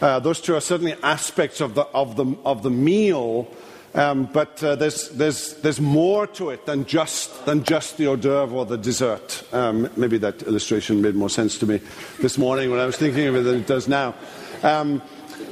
those 0.00 0.40
two 0.40 0.54
are 0.54 0.60
certainly 0.60 0.94
aspects 1.02 1.62
of 1.62 1.74
the, 1.74 1.82
of 1.94 2.16
the, 2.16 2.26
of 2.44 2.62
the 2.62 2.70
meal. 2.70 3.48
Um, 3.94 4.24
but 4.24 4.62
uh, 4.64 4.74
there's, 4.76 5.10
there's, 5.10 5.54
there's 5.60 5.80
more 5.80 6.26
to 6.28 6.50
it 6.50 6.64
than 6.64 6.86
just, 6.86 7.44
than 7.44 7.62
just 7.62 7.98
the 7.98 8.06
hors 8.06 8.16
d'oeuvre 8.16 8.56
or 8.56 8.64
the 8.64 8.78
dessert. 8.78 9.44
Um, 9.52 9.90
maybe 9.96 10.16
that 10.18 10.42
illustration 10.44 11.02
made 11.02 11.14
more 11.14 11.28
sense 11.28 11.58
to 11.58 11.66
me 11.66 11.80
this 12.18 12.38
morning 12.38 12.70
when 12.70 12.80
I 12.80 12.86
was 12.86 12.96
thinking 12.96 13.26
of 13.26 13.36
it 13.36 13.42
than 13.42 13.56
it 13.56 13.66
does 13.66 13.88
now. 13.88 14.14
Um, 14.62 15.02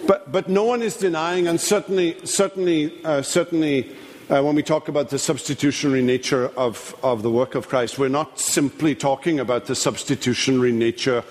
but, 0.07 0.32
but 0.32 0.49
no 0.49 0.64
one 0.64 0.80
is 0.80 0.97
denying, 0.97 1.49
and 1.49 1.61
certainly, 1.61 2.16
certainly, 2.24 3.05
uh, 3.05 3.20
certainly 3.20 3.95
uh, 4.30 4.40
when 4.40 4.54
we 4.54 4.62
talk 4.62 4.86
about 4.86 5.10
the 5.10 5.18
substitutionary 5.18 6.02
nature 6.02 6.46
of, 6.56 6.94
of 7.02 7.22
the 7.22 7.30
work 7.30 7.56
of 7.56 7.68
Christ, 7.68 7.98
we're 7.98 8.08
not 8.08 8.38
simply 8.38 8.94
talking 8.94 9.40
about 9.40 9.66
the 9.66 9.74
substitutionary 9.74 10.70
nature 10.70 11.24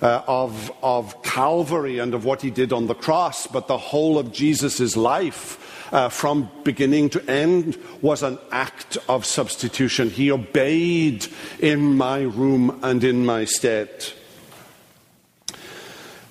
uh, 0.00 0.22
of, 0.28 0.70
of 0.80 1.20
Calvary 1.24 1.98
and 1.98 2.14
of 2.14 2.24
what 2.24 2.42
he 2.42 2.50
did 2.50 2.72
on 2.72 2.86
the 2.86 2.94
cross, 2.94 3.48
but 3.48 3.66
the 3.66 3.78
whole 3.78 4.18
of 4.18 4.32
Jesus' 4.32 4.96
life. 4.96 5.60
Uh, 5.92 6.08
from 6.08 6.50
beginning 6.64 7.08
to 7.08 7.22
end 7.30 7.78
was 8.00 8.24
an 8.24 8.36
act 8.50 8.96
of 9.08 9.24
substitution. 9.24 10.10
He 10.10 10.32
obeyed 10.32 11.26
in 11.60 11.96
my 11.96 12.22
room 12.22 12.80
and 12.82 13.04
in 13.04 13.24
my 13.24 13.44
stead. 13.44 14.12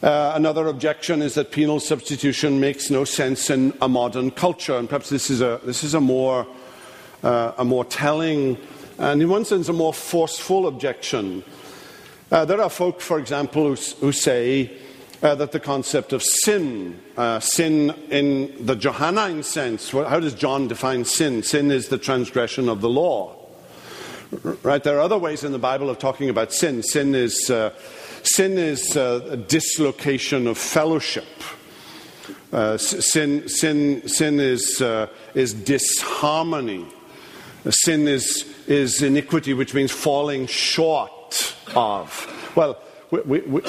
Uh, 0.03 0.33
another 0.35 0.67
objection 0.67 1.21
is 1.21 1.35
that 1.35 1.49
penal 1.49 1.79
substitution 1.79 2.59
makes 2.59 2.89
no 2.89 3.05
sense 3.05 3.49
in 3.49 3.73
a 3.81 3.87
modern 3.87 4.29
culture, 4.29 4.77
and 4.77 4.89
perhaps 4.89 5.09
this 5.09 5.29
is 5.29 5.39
a, 5.39 5.61
this 5.63 5.81
is 5.81 5.93
a, 5.93 6.01
more, 6.01 6.45
uh, 7.23 7.53
a 7.57 7.63
more 7.63 7.85
telling 7.85 8.57
and, 8.99 9.21
in 9.21 9.29
one 9.29 9.45
sense, 9.45 9.69
a 9.69 9.73
more 9.73 9.93
forceful 9.93 10.67
objection. 10.67 11.41
Uh, 12.29 12.43
there 12.43 12.61
are 12.61 12.69
folk, 12.69 12.99
for 12.99 13.17
example, 13.17 13.63
who, 13.63 13.81
who 14.01 14.11
say 14.11 14.71
uh, 15.21 15.35
that 15.35 15.53
the 15.53 15.59
concept 15.59 16.11
of 16.11 16.21
sin, 16.21 17.01
uh, 17.15 17.39
sin 17.39 17.91
in 18.09 18.65
the 18.65 18.75
Johannine 18.75 19.41
sense, 19.41 19.91
how 19.91 20.19
does 20.19 20.33
John 20.33 20.67
define 20.67 21.05
sin? 21.05 21.43
Sin 21.43 21.71
is 21.71 21.87
the 21.87 21.97
transgression 21.97 22.67
of 22.67 22.81
the 22.81 22.89
law. 22.89 23.37
Right? 24.63 24.83
There 24.83 24.97
are 24.97 25.01
other 25.01 25.17
ways 25.17 25.45
in 25.45 25.53
the 25.53 25.59
Bible 25.59 25.89
of 25.89 25.97
talking 25.97 26.29
about 26.29 26.51
sin. 26.51 26.83
Sin 26.83 27.15
is 27.15 27.49
Sin 28.23 28.57
is 28.57 28.95
uh, 28.95 29.27
a 29.31 29.37
dislocation 29.37 30.47
of 30.47 30.57
fellowship. 30.57 31.25
Uh, 32.53 32.77
sin, 32.77 33.49
sin, 33.49 34.07
sin 34.07 34.39
is, 34.39 34.81
uh, 34.81 35.07
is 35.33 35.53
disharmony. 35.53 36.85
Sin 37.69 38.07
is, 38.07 38.45
is 38.67 39.01
iniquity, 39.01 39.53
which 39.53 39.73
means 39.73 39.91
falling 39.91 40.47
short 40.47 41.53
of. 41.75 42.51
Well, 42.55 42.79
we, 43.11 43.41
we, 43.41 43.61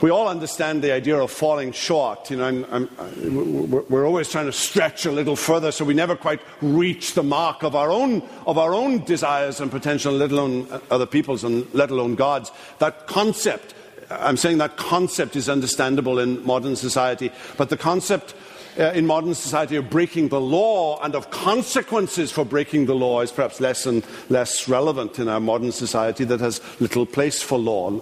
we, 0.00 0.10
all 0.10 0.28
understand 0.28 0.82
the 0.82 0.92
idea 0.92 1.18
of 1.18 1.30
falling 1.30 1.72
short. 1.72 2.30
You 2.30 2.38
know, 2.38 2.46
I'm, 2.46 2.64
I'm, 2.70 3.88
we're 3.88 4.06
always 4.06 4.30
trying 4.30 4.46
to 4.46 4.52
stretch 4.52 5.04
a 5.04 5.12
little 5.12 5.36
further, 5.36 5.70
so 5.70 5.84
we 5.84 5.94
never 5.94 6.16
quite 6.16 6.40
reach 6.62 7.12
the 7.14 7.22
mark 7.22 7.62
of 7.62 7.74
our 7.74 7.90
own 7.90 8.22
of 8.46 8.56
our 8.56 8.72
own 8.72 9.04
desires 9.04 9.60
and 9.60 9.70
potential, 9.70 10.14
let 10.14 10.30
alone 10.30 10.66
other 10.90 11.06
people's, 11.06 11.44
and 11.44 11.66
let 11.74 11.90
alone 11.90 12.14
God's. 12.14 12.50
That 12.78 13.06
concept 13.06 13.74
I'm 14.10 14.36
saying 14.36 14.58
that 14.58 14.76
concept 14.76 15.36
is 15.36 15.48
understandable 15.48 16.18
in 16.18 16.44
modern 16.44 16.76
society, 16.76 17.30
but 17.56 17.70
the 17.70 17.76
concept 17.76 18.34
uh, 18.78 18.92
in 18.94 19.06
modern 19.06 19.34
society 19.34 19.76
of 19.76 19.88
breaking 19.88 20.28
the 20.28 20.40
law 20.40 21.00
and 21.02 21.14
of 21.14 21.30
consequences 21.30 22.30
for 22.30 22.44
breaking 22.44 22.86
the 22.86 22.94
law 22.94 23.20
is 23.22 23.32
perhaps 23.32 23.60
less 23.60 23.86
and 23.86 24.04
less 24.28 24.68
relevant 24.68 25.18
in 25.18 25.28
our 25.28 25.40
modern 25.40 25.72
society 25.72 26.24
that 26.24 26.40
has 26.40 26.60
little 26.80 27.06
place 27.06 27.42
for 27.42 27.58
law. 27.58 28.00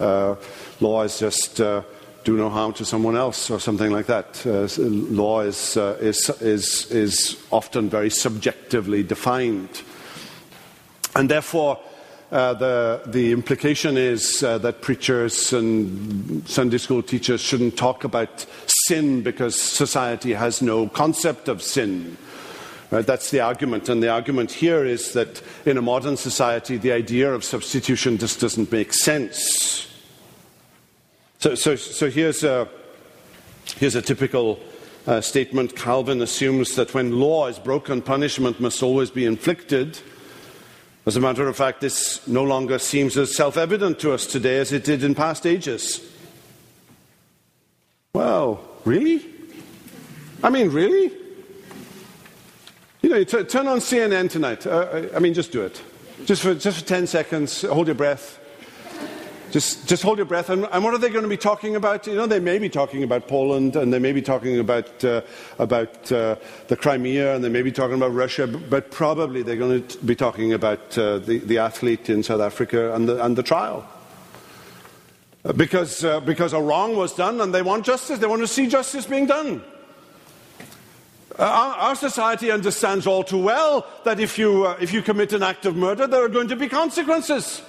Uh, 0.00 0.34
law 0.80 1.02
is 1.02 1.18
just 1.18 1.60
uh, 1.60 1.82
do 2.24 2.36
no 2.36 2.50
harm 2.50 2.72
to 2.72 2.84
someone 2.84 3.16
else 3.16 3.50
or 3.50 3.60
something 3.60 3.92
like 3.92 4.06
that. 4.06 4.44
Uh, 4.44 4.66
law 4.78 5.42
is, 5.42 5.76
uh, 5.76 5.96
is, 6.00 6.28
is, 6.40 6.90
is 6.90 7.36
often 7.52 7.88
very 7.88 8.10
subjectively 8.10 9.04
defined. 9.04 9.82
And 11.14 11.30
therefore, 11.30 11.78
uh, 12.32 12.54
the, 12.54 13.02
the, 13.06 13.30
implication 13.30 13.96
is 13.96 14.42
uh, 14.42 14.58
that 14.58 14.82
preachers 14.82 15.52
and 15.52 16.46
Sunday 16.48 16.78
school 16.78 17.02
teachers 17.02 17.40
shouldn't 17.40 17.76
talk 17.76 18.02
about 18.02 18.46
sin 18.66 19.22
because 19.22 19.54
society 19.54 20.32
has 20.32 20.60
no 20.60 20.88
concept 20.88 21.48
of 21.48 21.62
sin. 21.62 22.16
Uh, 22.90 23.02
that's 23.02 23.30
the 23.30 23.40
argument. 23.40 23.88
And 23.88 24.02
the 24.02 24.08
argument 24.08 24.50
here 24.50 24.84
is 24.84 25.12
that 25.12 25.40
in 25.64 25.78
a 25.78 25.82
modern 25.82 26.16
society, 26.16 26.76
the 26.76 26.92
idea 26.92 27.32
of 27.32 27.44
substitution 27.44 28.18
just 28.18 28.40
doesn't 28.40 28.72
make 28.72 28.92
sense. 28.92 29.88
So, 31.38 31.54
so, 31.54 31.76
so 31.76 32.10
here's, 32.10 32.42
a, 32.42 32.68
here's 33.76 33.94
a 33.94 34.02
typical 34.02 34.58
uh, 35.06 35.20
statement 35.20 35.76
Calvin 35.76 36.20
assumes 36.22 36.74
that 36.74 36.92
when 36.92 37.20
law 37.20 37.46
is 37.46 37.58
broken, 37.58 38.02
punishment 38.02 38.60
must 38.60 38.82
always 38.82 39.10
be 39.10 39.24
inflicted. 39.24 40.00
As 41.06 41.14
a 41.14 41.20
matter 41.20 41.46
of 41.46 41.56
fact, 41.56 41.80
this 41.80 42.26
no 42.26 42.42
longer 42.42 42.80
seems 42.80 43.16
as 43.16 43.34
self 43.34 43.56
evident 43.56 44.00
to 44.00 44.12
us 44.12 44.26
today 44.26 44.58
as 44.58 44.72
it 44.72 44.82
did 44.82 45.04
in 45.04 45.14
past 45.14 45.46
ages. 45.46 46.00
Well, 48.12 48.60
really? 48.84 49.24
I 50.42 50.50
mean, 50.50 50.70
really? 50.70 51.12
You 53.02 53.10
know, 53.10 53.22
t- 53.22 53.44
turn 53.44 53.68
on 53.68 53.78
CNN 53.78 54.30
tonight. 54.30 54.66
Uh, 54.66 55.08
I 55.14 55.20
mean, 55.20 55.32
just 55.32 55.52
do 55.52 55.62
it. 55.62 55.80
Just 56.24 56.42
for, 56.42 56.54
just 56.54 56.80
for 56.80 56.84
10 56.84 57.06
seconds, 57.06 57.62
hold 57.62 57.86
your 57.86 57.94
breath. 57.94 58.40
Just, 59.56 59.88
just 59.88 60.02
hold 60.02 60.18
your 60.18 60.26
breath. 60.26 60.50
And, 60.50 60.68
and, 60.70 60.84
what 60.84 60.92
are 60.92 60.98
they 60.98 61.08
going 61.08 61.22
to 61.22 61.30
be 61.30 61.36
talking 61.38 61.76
about? 61.76 62.06
You 62.06 62.14
know, 62.14 62.26
they 62.26 62.40
may 62.40 62.58
be 62.58 62.68
talking 62.68 63.02
about 63.02 63.26
Poland, 63.26 63.74
and 63.74 63.90
they 63.90 63.98
may 63.98 64.12
be 64.12 64.20
talking 64.20 64.58
about, 64.58 65.02
uh, 65.02 65.22
about 65.58 66.12
uh, 66.12 66.36
the 66.68 66.76
Crimea, 66.76 67.34
and 67.34 67.42
they 67.42 67.48
may 67.48 67.62
be 67.62 67.72
talking 67.72 67.96
about 67.96 68.12
Russia, 68.12 68.46
but, 68.46 68.90
probably 68.90 69.42
they're 69.42 69.56
going 69.56 69.82
to 69.82 69.98
be 70.04 70.14
talking 70.14 70.52
about 70.52 70.98
uh, 70.98 71.20
the, 71.20 71.38
the 71.38 71.56
athlete 71.56 72.10
in 72.10 72.22
South 72.22 72.42
Africa 72.42 72.94
and 72.94 73.08
the, 73.08 73.24
and 73.24 73.34
the 73.34 73.42
trial. 73.42 73.88
Uh, 75.42 75.54
because, 75.54 76.04
uh, 76.04 76.20
because 76.20 76.52
a 76.52 76.60
wrong 76.60 76.94
was 76.94 77.14
done, 77.14 77.40
and 77.40 77.54
they 77.54 77.62
want 77.62 77.86
justice. 77.86 78.18
They 78.18 78.26
want 78.26 78.42
to 78.42 78.48
see 78.48 78.68
justice 78.68 79.06
being 79.06 79.24
done. 79.24 79.64
Uh, 81.38 81.44
our, 81.44 81.74
our, 81.76 81.94
society 81.94 82.50
understands 82.50 83.06
all 83.06 83.24
too 83.24 83.42
well 83.42 83.86
that 84.04 84.20
if 84.20 84.38
you, 84.38 84.66
if 84.72 84.92
you 84.92 85.00
commit 85.00 85.32
an 85.32 85.42
act 85.42 85.64
of 85.64 85.76
murder, 85.76 86.06
there 86.06 86.22
are 86.22 86.28
going 86.28 86.48
to 86.48 86.56
be 86.56 86.68
consequences. 86.68 87.62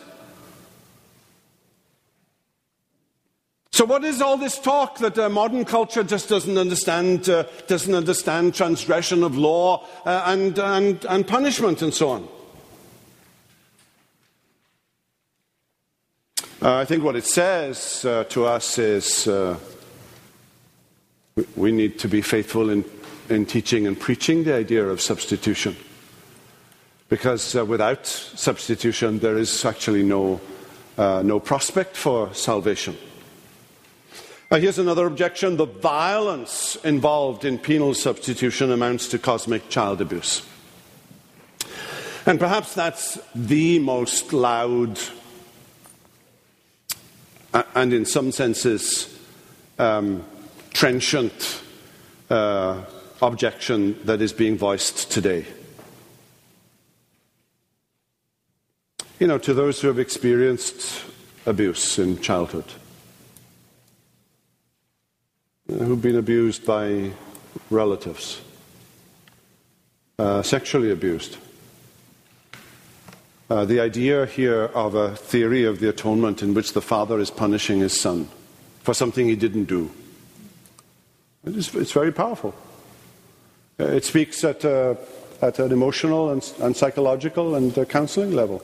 So, 3.77 3.85
what 3.85 4.03
is 4.03 4.23
all 4.23 4.37
this 4.37 4.57
talk 4.57 4.97
that 4.97 5.19
uh, 5.19 5.29
modern 5.29 5.63
culture 5.63 6.01
just 6.01 6.29
doesn't 6.29 6.57
understand, 6.57 7.29
uh, 7.29 7.43
doesn't 7.67 7.93
understand 7.93 8.55
transgression 8.55 9.21
of 9.21 9.37
law 9.37 9.85
uh, 10.03 10.23
and, 10.25 10.57
and, 10.57 11.05
and 11.05 11.27
punishment 11.27 11.83
and 11.83 11.93
so 11.93 12.09
on? 12.09 12.27
Uh, 16.59 16.77
I 16.77 16.85
think 16.85 17.03
what 17.03 17.15
it 17.15 17.25
says 17.25 18.03
uh, 18.03 18.23
to 18.29 18.47
us 18.47 18.79
is 18.79 19.27
uh, 19.27 19.59
we 21.55 21.71
need 21.71 21.99
to 21.99 22.07
be 22.07 22.23
faithful 22.23 22.71
in, 22.71 22.83
in 23.29 23.45
teaching 23.45 23.85
and 23.85 23.99
preaching 23.99 24.43
the 24.43 24.55
idea 24.55 24.87
of 24.87 24.99
substitution. 24.99 25.75
Because 27.09 27.53
without 27.53 28.07
substitution, 28.07 29.19
there 29.19 29.37
is 29.37 29.63
actually 29.65 30.01
no, 30.01 30.41
no 30.97 31.39
prospect 31.39 31.95
for 31.95 32.33
salvation. 32.33 32.97
Uh, 34.49 34.57
here's 34.59 34.79
another 34.79 35.05
objection 35.05 35.57
the 35.57 35.65
violence 35.65 36.77
involved 36.85 37.43
in 37.43 37.59
penal 37.59 37.93
substitution 37.93 38.71
amounts 38.71 39.09
to 39.09 39.19
cosmic 39.19 39.67
child 39.67 39.99
abuse. 39.99 40.41
And 42.25 42.39
perhaps 42.39 42.73
that's 42.73 43.19
the 43.35 43.79
most 43.79 44.31
loud 44.31 44.99
uh, 47.53 47.63
and, 47.75 47.91
in 47.91 48.05
some 48.05 48.31
senses, 48.31 49.13
um, 49.79 50.23
trenchant 50.71 51.61
uh, 52.29 52.83
objection 53.21 53.99
that 54.05 54.21
is 54.21 54.31
being 54.31 54.57
voiced 54.57 55.11
today. 55.11 55.45
You 59.19 59.27
know, 59.27 59.39
to 59.39 59.53
those 59.53 59.81
who 59.81 59.87
have 59.87 59.99
experienced 59.99 61.03
abuse 61.45 61.99
in 61.99 62.21
childhood 62.21 62.71
who've 65.67 66.01
been 66.01 66.15
abused 66.15 66.65
by 66.65 67.11
relatives, 67.69 68.41
uh, 70.17 70.41
sexually 70.41 70.91
abused. 70.91 71.37
Uh, 73.49 73.65
the 73.65 73.79
idea 73.79 74.25
here 74.25 74.65
of 74.73 74.95
a 74.95 75.15
theory 75.15 75.63
of 75.63 75.79
the 75.79 75.89
atonement 75.89 76.41
in 76.41 76.53
which 76.53 76.73
the 76.73 76.81
father 76.81 77.19
is 77.19 77.29
punishing 77.29 77.79
his 77.79 77.97
son 77.97 78.27
for 78.83 78.93
something 78.93 79.27
he 79.27 79.35
didn't 79.35 79.65
do. 79.65 79.89
It 81.45 81.55
is, 81.55 81.73
it's 81.75 81.91
very 81.91 82.11
powerful. 82.11 82.53
Uh, 83.79 83.85
it 83.85 84.03
speaks 84.03 84.43
at, 84.43 84.65
uh, 84.65 84.95
at 85.41 85.59
an 85.59 85.71
emotional 85.71 86.31
and, 86.31 86.53
and 86.61 86.75
psychological 86.75 87.55
and 87.55 87.77
uh, 87.77 87.85
counseling 87.85 88.33
level. 88.33 88.63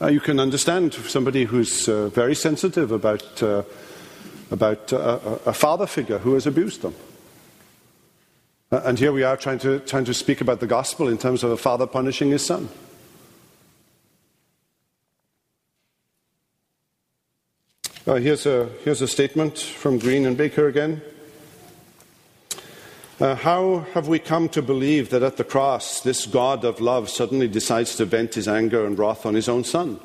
You 0.00 0.20
can 0.20 0.38
understand 0.38 0.92
somebody 0.92 1.44
who's 1.44 1.86
very 1.86 2.34
sensitive 2.34 2.92
about 2.92 3.42
about 4.50 4.92
a, 4.92 5.48
a 5.48 5.52
father 5.52 5.86
figure 5.86 6.18
who 6.18 6.34
has 6.34 6.46
abused 6.46 6.82
them. 6.82 6.94
Uh, 8.70 8.80
and 8.84 8.98
here 8.98 9.12
we 9.12 9.22
are 9.22 9.36
trying 9.36 9.58
to, 9.60 9.78
trying 9.80 10.04
to 10.04 10.14
speak 10.14 10.40
about 10.40 10.60
the 10.60 10.66
gospel 10.66 11.08
in 11.08 11.16
terms 11.18 11.44
of 11.44 11.50
a 11.50 11.56
father 11.56 11.86
punishing 11.86 12.30
his 12.30 12.44
son. 12.44 12.68
Uh, 18.06 18.16
here's, 18.16 18.44
a, 18.46 18.68
here's 18.82 19.00
a 19.00 19.08
statement 19.08 19.58
from 19.58 19.98
Green 19.98 20.26
and 20.26 20.36
Baker 20.36 20.68
again. 20.68 21.00
Uh, 23.20 23.34
how 23.36 23.86
have 23.94 24.08
we 24.08 24.18
come 24.18 24.48
to 24.48 24.60
believe 24.60 25.10
that 25.10 25.22
at 25.22 25.36
the 25.36 25.44
cross, 25.44 26.00
this 26.00 26.26
God 26.26 26.64
of 26.64 26.80
love 26.80 27.08
suddenly 27.08 27.46
decides 27.46 27.94
to 27.96 28.04
vent 28.04 28.34
his 28.34 28.48
anger 28.48 28.84
and 28.84 28.98
wrath 28.98 29.24
on 29.24 29.34
his 29.34 29.48
own 29.48 29.62
son? 29.62 30.00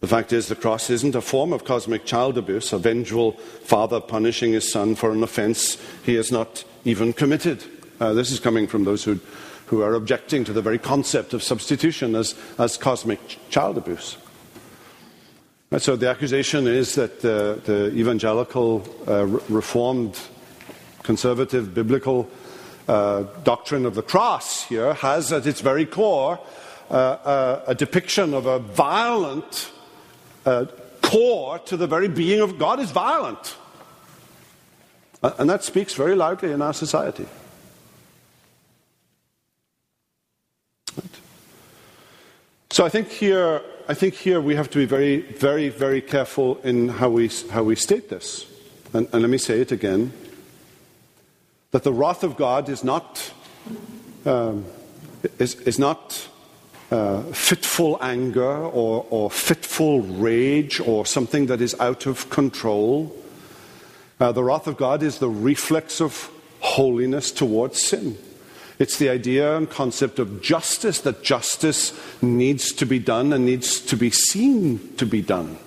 The 0.00 0.06
fact 0.06 0.32
is, 0.32 0.46
the 0.46 0.54
cross 0.54 0.90
isn't 0.90 1.16
a 1.16 1.20
form 1.20 1.52
of 1.52 1.64
cosmic 1.64 2.04
child 2.04 2.38
abuse, 2.38 2.72
a 2.72 2.78
vengeful 2.78 3.32
father 3.32 4.00
punishing 4.00 4.52
his 4.52 4.70
son 4.70 4.94
for 4.94 5.10
an 5.10 5.24
offense 5.24 5.76
he 6.04 6.14
has 6.14 6.30
not 6.30 6.64
even 6.84 7.12
committed. 7.12 7.64
Uh, 8.00 8.12
this 8.12 8.30
is 8.30 8.38
coming 8.38 8.68
from 8.68 8.84
those 8.84 9.02
who, 9.02 9.18
who 9.66 9.82
are 9.82 9.94
objecting 9.94 10.44
to 10.44 10.52
the 10.52 10.62
very 10.62 10.78
concept 10.78 11.34
of 11.34 11.42
substitution 11.42 12.14
as, 12.14 12.36
as 12.58 12.76
cosmic 12.76 13.18
child 13.50 13.76
abuse. 13.76 14.16
And 15.72 15.82
so 15.82 15.96
the 15.96 16.08
accusation 16.08 16.68
is 16.68 16.94
that 16.94 17.20
the, 17.20 17.60
the 17.64 17.92
evangelical, 17.94 18.88
uh, 19.08 19.26
reformed, 19.48 20.16
conservative, 21.02 21.74
biblical 21.74 22.30
uh, 22.86 23.24
doctrine 23.42 23.84
of 23.84 23.96
the 23.96 24.02
cross 24.02 24.64
here 24.64 24.94
has 24.94 25.32
at 25.32 25.46
its 25.46 25.60
very 25.60 25.84
core 25.84 26.38
uh, 26.90 26.94
uh 26.94 27.64
a 27.66 27.74
depiction 27.74 28.32
of 28.32 28.46
a 28.46 28.58
violent 28.58 29.70
uh, 30.48 30.66
core 31.02 31.58
to 31.58 31.76
the 31.76 31.86
very 31.86 32.08
being 32.08 32.40
of 32.40 32.58
God 32.58 32.80
is 32.80 32.90
violent. 32.90 33.56
And 35.22 35.50
that 35.50 35.62
speaks 35.62 35.94
very 35.94 36.14
loudly 36.14 36.52
in 36.52 36.62
our 36.62 36.72
society. 36.72 37.26
So 42.70 42.84
I 42.84 42.88
think 42.88 43.08
here, 43.08 43.60
I 43.88 43.94
think 43.94 44.14
here 44.14 44.40
we 44.40 44.54
have 44.54 44.70
to 44.70 44.78
be 44.78 44.86
very, 44.86 45.20
very, 45.20 45.68
very 45.68 46.00
careful 46.00 46.58
in 46.62 46.88
how 46.88 47.10
we, 47.10 47.30
how 47.50 47.64
we 47.64 47.74
state 47.74 48.08
this. 48.08 48.46
And, 48.94 49.08
and 49.12 49.22
let 49.22 49.30
me 49.30 49.38
say 49.38 49.60
it 49.60 49.72
again 49.72 50.12
that 51.72 51.82
the 51.82 51.92
wrath 51.92 52.22
of 52.22 52.36
God 52.36 52.68
is 52.68 52.84
not, 52.84 53.32
um, 54.24 54.64
is, 55.38 55.56
is 55.56 55.78
not 55.78 56.28
uh, 56.90 57.22
fitful 57.32 57.98
anger 58.00 58.50
or, 58.50 59.06
or, 59.10 59.30
fitful 59.30 60.00
rage 60.00 60.80
or 60.80 61.04
something 61.04 61.46
that 61.46 61.60
is 61.60 61.78
out 61.80 62.06
of 62.06 62.30
control. 62.30 63.14
Uh, 64.18 64.32
the 64.32 64.42
wrath 64.42 64.66
of 64.66 64.76
God 64.76 65.02
is 65.02 65.18
the 65.18 65.28
reflex 65.28 66.00
of 66.00 66.30
holiness 66.60 67.30
towards 67.30 67.82
sin. 67.82 68.16
It's 68.78 68.98
the 68.98 69.08
idea 69.08 69.56
and 69.56 69.68
concept 69.68 70.18
of 70.18 70.40
justice, 70.40 71.00
that 71.00 71.22
justice 71.22 71.92
needs 72.22 72.72
to 72.74 72.86
be 72.86 72.98
done 72.98 73.32
and 73.32 73.44
needs 73.44 73.80
to 73.80 73.96
be 73.96 74.10
seen 74.10 74.94
to 74.96 75.04
be 75.04 75.20
done. 75.20 75.58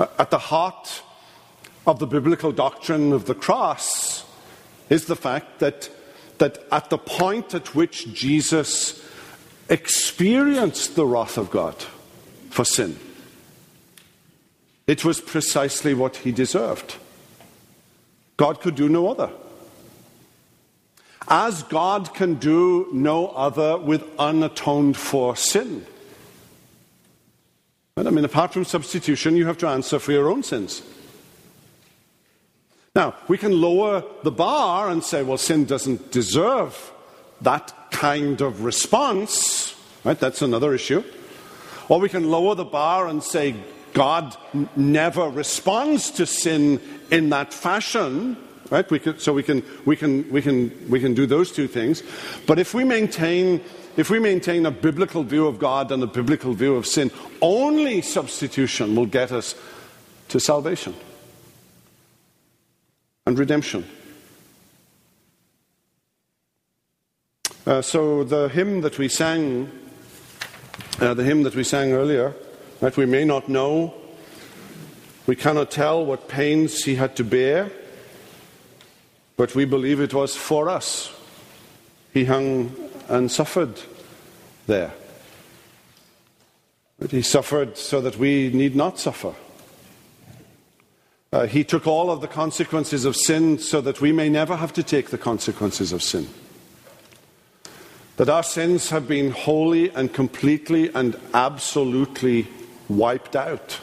At 0.00 0.30
the 0.30 0.38
heart 0.38 1.02
of 1.86 2.00
the 2.00 2.06
biblical 2.06 2.50
doctrine 2.50 3.12
of 3.12 3.26
the 3.26 3.34
cross 3.34 4.24
is 4.88 5.06
the 5.06 5.16
fact 5.16 5.60
that, 5.60 5.88
that 6.42 6.58
at 6.72 6.90
the 6.90 6.98
point 6.98 7.54
at 7.54 7.72
which 7.72 8.12
Jesus 8.12 9.00
experienced 9.68 10.96
the 10.96 11.06
wrath 11.06 11.38
of 11.38 11.52
God 11.52 11.76
for 12.50 12.64
sin, 12.64 12.98
it 14.88 15.04
was 15.04 15.20
precisely 15.20 15.94
what 15.94 16.16
he 16.16 16.32
deserved. 16.32 16.96
God 18.36 18.60
could 18.60 18.74
do 18.74 18.88
no 18.88 19.06
other 19.06 19.30
as 21.28 21.62
God 21.62 22.12
can 22.12 22.34
do 22.34 22.88
no 22.92 23.28
other 23.28 23.78
with 23.78 24.02
unatoned 24.18 24.96
for 24.96 25.36
sin. 25.36 25.86
I 27.96 28.02
mean, 28.02 28.24
apart 28.24 28.52
from 28.52 28.64
substitution, 28.64 29.36
you 29.36 29.46
have 29.46 29.58
to 29.58 29.68
answer 29.68 30.00
for 30.00 30.10
your 30.10 30.28
own 30.28 30.42
sins. 30.42 30.82
Now, 32.94 33.14
we 33.26 33.38
can 33.38 33.58
lower 33.58 34.04
the 34.22 34.30
bar 34.30 34.90
and 34.90 35.02
say, 35.02 35.22
well, 35.22 35.38
sin 35.38 35.64
doesn't 35.64 36.12
deserve 36.12 36.92
that 37.40 37.72
kind 37.90 38.42
of 38.42 38.64
response, 38.64 39.74
right? 40.04 40.18
That's 40.18 40.42
another 40.42 40.74
issue. 40.74 41.02
Or 41.88 42.00
we 42.00 42.10
can 42.10 42.30
lower 42.30 42.54
the 42.54 42.66
bar 42.66 43.08
and 43.08 43.24
say, 43.24 43.56
God 43.94 44.36
n- 44.52 44.68
never 44.76 45.30
responds 45.30 46.10
to 46.12 46.26
sin 46.26 46.82
in 47.10 47.30
that 47.30 47.54
fashion, 47.54 48.36
Right? 48.70 48.90
We 48.90 49.00
so 49.18 49.34
we 49.34 49.42
can, 49.42 49.62
we, 49.84 49.96
can, 49.96 50.30
we, 50.30 50.40
can, 50.40 50.72
we 50.88 50.98
can 50.98 51.12
do 51.12 51.26
those 51.26 51.52
two 51.52 51.68
things. 51.68 52.02
But 52.46 52.58
if 52.58 52.72
we, 52.72 52.84
maintain, 52.84 53.60
if 53.98 54.08
we 54.08 54.18
maintain 54.18 54.64
a 54.64 54.70
biblical 54.70 55.22
view 55.24 55.46
of 55.46 55.58
God 55.58 55.92
and 55.92 56.02
a 56.02 56.06
biblical 56.06 56.54
view 56.54 56.76
of 56.76 56.86
sin, 56.86 57.10
only 57.42 58.00
substitution 58.00 58.96
will 58.96 59.04
get 59.04 59.30
us 59.30 59.54
to 60.28 60.40
salvation 60.40 60.94
and 63.26 63.38
redemption. 63.38 63.84
Uh, 67.64 67.80
so 67.80 68.24
the 68.24 68.48
hymn 68.48 68.80
that 68.80 68.98
we 68.98 69.08
sang, 69.08 69.70
uh, 71.00 71.14
the 71.14 71.22
hymn 71.22 71.44
that 71.44 71.54
we 71.54 71.62
sang 71.62 71.92
earlier, 71.92 72.34
that 72.80 72.96
we 72.96 73.06
may 73.06 73.24
not 73.24 73.48
know, 73.48 73.94
we 75.26 75.36
cannot 75.36 75.70
tell 75.70 76.04
what 76.04 76.28
pains 76.28 76.82
he 76.82 76.96
had 76.96 77.14
to 77.16 77.24
bear. 77.24 77.70
But 79.36 79.54
we 79.54 79.64
believe 79.64 80.00
it 80.00 80.12
was 80.12 80.36
for 80.36 80.68
us. 80.68 81.14
He 82.12 82.24
hung 82.24 82.74
and 83.08 83.30
suffered 83.30 83.80
there. 84.66 84.92
But 86.98 87.10
he 87.12 87.22
suffered 87.22 87.78
so 87.78 88.00
that 88.00 88.18
we 88.18 88.50
need 88.52 88.76
not 88.76 88.98
suffer. 88.98 89.34
Uh, 91.32 91.46
he 91.46 91.64
took 91.64 91.86
all 91.86 92.10
of 92.10 92.20
the 92.20 92.28
consequences 92.28 93.06
of 93.06 93.16
sin 93.16 93.58
so 93.58 93.80
that 93.80 94.00
we 94.00 94.12
may 94.12 94.28
never 94.28 94.56
have 94.56 94.72
to 94.74 94.82
take 94.82 95.08
the 95.08 95.18
consequences 95.18 95.92
of 95.92 96.02
sin. 96.02 96.28
That 98.16 98.28
our 98.28 98.42
sins 98.42 98.90
have 98.90 99.08
been 99.08 99.30
wholly 99.30 99.88
and 99.90 100.12
completely 100.12 100.92
and 100.94 101.18
absolutely 101.32 102.48
wiped 102.88 103.34
out. 103.34 103.80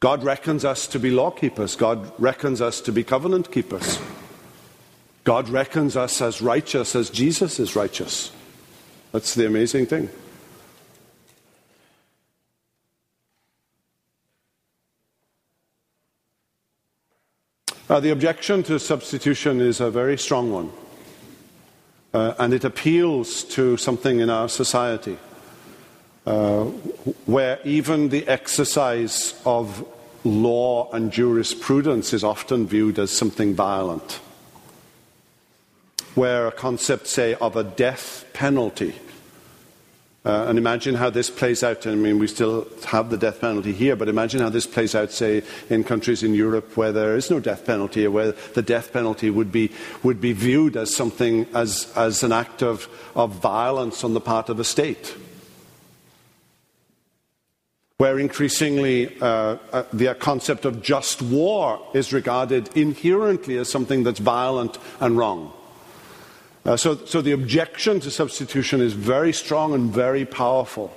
God 0.00 0.24
reckons 0.24 0.64
us 0.64 0.86
to 0.88 0.98
be 0.98 1.10
law 1.10 1.30
keepers. 1.30 1.76
God 1.76 2.12
reckons 2.18 2.60
us 2.62 2.80
to 2.82 2.92
be 2.92 3.04
covenant 3.04 3.52
keepers. 3.52 3.98
God 5.24 5.48
reckons 5.48 5.96
us 5.96 6.20
as 6.20 6.40
righteous 6.42 6.94
as 6.94 7.10
Jesus 7.10 7.58
is 7.58 7.76
righteous. 7.76 8.30
That's 9.12 9.34
the 9.34 9.46
amazing 9.46 9.86
thing. 9.86 10.08
Uh, 17.88 18.00
the 18.00 18.10
objection 18.10 18.62
to 18.62 18.78
substitution 18.78 19.60
is 19.60 19.78
a 19.78 19.90
very 19.90 20.16
strong 20.16 20.50
one, 20.50 20.72
uh, 22.14 22.34
and 22.38 22.54
it 22.54 22.64
appeals 22.64 23.44
to 23.44 23.76
something 23.76 24.20
in 24.20 24.30
our 24.30 24.48
society 24.48 25.18
uh, 26.26 26.64
where 27.26 27.60
even 27.64 28.08
the 28.08 28.26
exercise 28.26 29.34
of 29.44 29.86
law 30.24 30.90
and 30.92 31.12
jurisprudence 31.12 32.14
is 32.14 32.24
often 32.24 32.66
viewed 32.66 32.98
as 32.98 33.10
something 33.10 33.54
violent. 33.54 34.20
Where 36.14 36.46
a 36.46 36.52
concept, 36.52 37.06
say, 37.06 37.34
of 37.34 37.56
a 37.56 37.64
death 37.64 38.24
penalty, 38.32 38.94
uh, 40.24 40.46
and 40.48 40.58
imagine 40.58 40.94
how 40.94 41.10
this 41.10 41.28
plays 41.28 41.62
out. 41.62 41.86
I 41.86 41.94
mean, 41.94 42.18
we 42.18 42.26
still 42.26 42.66
have 42.86 43.10
the 43.10 43.18
death 43.18 43.40
penalty 43.40 43.72
here, 43.72 43.94
but 43.96 44.08
imagine 44.08 44.40
how 44.40 44.48
this 44.48 44.66
plays 44.66 44.94
out, 44.94 45.12
say, 45.12 45.42
in 45.68 45.84
countries 45.84 46.22
in 46.22 46.34
Europe 46.34 46.76
where 46.76 46.92
there 46.92 47.16
is 47.16 47.30
no 47.30 47.40
death 47.40 47.66
penalty, 47.66 48.06
or 48.06 48.10
where 48.10 48.32
the 48.54 48.62
death 48.62 48.92
penalty 48.92 49.28
would 49.28 49.52
be, 49.52 49.70
would 50.02 50.20
be 50.20 50.32
viewed 50.32 50.76
as 50.76 50.94
something, 50.94 51.46
as, 51.54 51.92
as 51.96 52.22
an 52.22 52.32
act 52.32 52.62
of, 52.62 52.88
of 53.14 53.32
violence 53.32 54.02
on 54.02 54.14
the 54.14 54.20
part 54.20 54.48
of 54.48 54.58
a 54.58 54.64
state 54.64 55.14
where 57.98 58.18
increasingly 58.18 59.16
uh, 59.20 59.56
uh, 59.72 59.84
the 59.92 60.12
concept 60.16 60.64
of 60.64 60.82
just 60.82 61.22
war 61.22 61.80
is 61.94 62.12
regarded 62.12 62.68
inherently 62.76 63.56
as 63.56 63.70
something 63.70 64.02
that's 64.02 64.18
violent 64.18 64.76
and 65.00 65.16
wrong. 65.16 65.52
Uh, 66.64 66.76
so, 66.76 66.96
so, 67.04 67.20
the 67.20 67.32
objection 67.32 68.00
to 68.00 68.10
substitution 68.10 68.80
is 68.80 68.94
very 68.94 69.34
strong 69.34 69.74
and 69.74 69.92
very 69.92 70.24
powerful. 70.24 70.90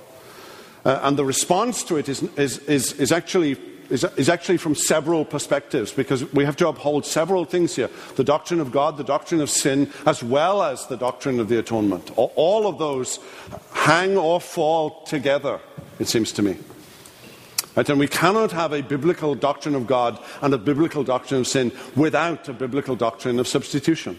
Uh, 0.85 0.99
and 1.03 1.17
the 1.17 1.25
response 1.25 1.83
to 1.83 1.97
it 1.97 2.07
is, 2.07 2.23
is, 2.37 2.59
is, 2.59 2.93
is 2.93 3.11
actually 3.11 3.57
is, 3.89 4.05
is, 4.15 4.29
actually 4.29 4.57
from 4.57 4.75
several 4.75 5.25
perspectives 5.25 5.91
because 5.91 6.31
we 6.33 6.45
have 6.45 6.57
to 6.57 6.67
uphold 6.67 7.05
several 7.05 7.45
things 7.45 7.75
here 7.75 7.89
the 8.15 8.23
doctrine 8.23 8.59
of 8.59 8.71
God, 8.71 8.97
the 8.97 9.03
doctrine 9.03 9.41
of 9.41 9.49
sin, 9.49 9.91
as 10.05 10.23
well 10.23 10.63
as 10.63 10.87
the 10.87 10.97
doctrine 10.97 11.39
of 11.39 11.49
the 11.49 11.59
atonement. 11.59 12.11
All 12.17 12.67
of 12.67 12.79
those 12.79 13.19
hang 13.73 14.17
or 14.17 14.39
fall 14.39 15.03
together, 15.03 15.59
it 15.99 16.07
seems 16.07 16.31
to 16.33 16.41
me. 16.41 16.57
Right? 17.75 17.87
And 17.89 17.99
we 17.99 18.07
cannot 18.07 18.51
have 18.53 18.73
a 18.73 18.81
biblical 18.81 19.35
doctrine 19.35 19.75
of 19.75 19.85
God 19.85 20.19
and 20.41 20.53
a 20.53 20.57
biblical 20.57 21.03
doctrine 21.03 21.41
of 21.41 21.47
sin 21.47 21.71
without 21.95 22.47
a 22.49 22.53
biblical 22.53 22.95
doctrine 22.95 23.39
of 23.39 23.47
substitution. 23.47 24.17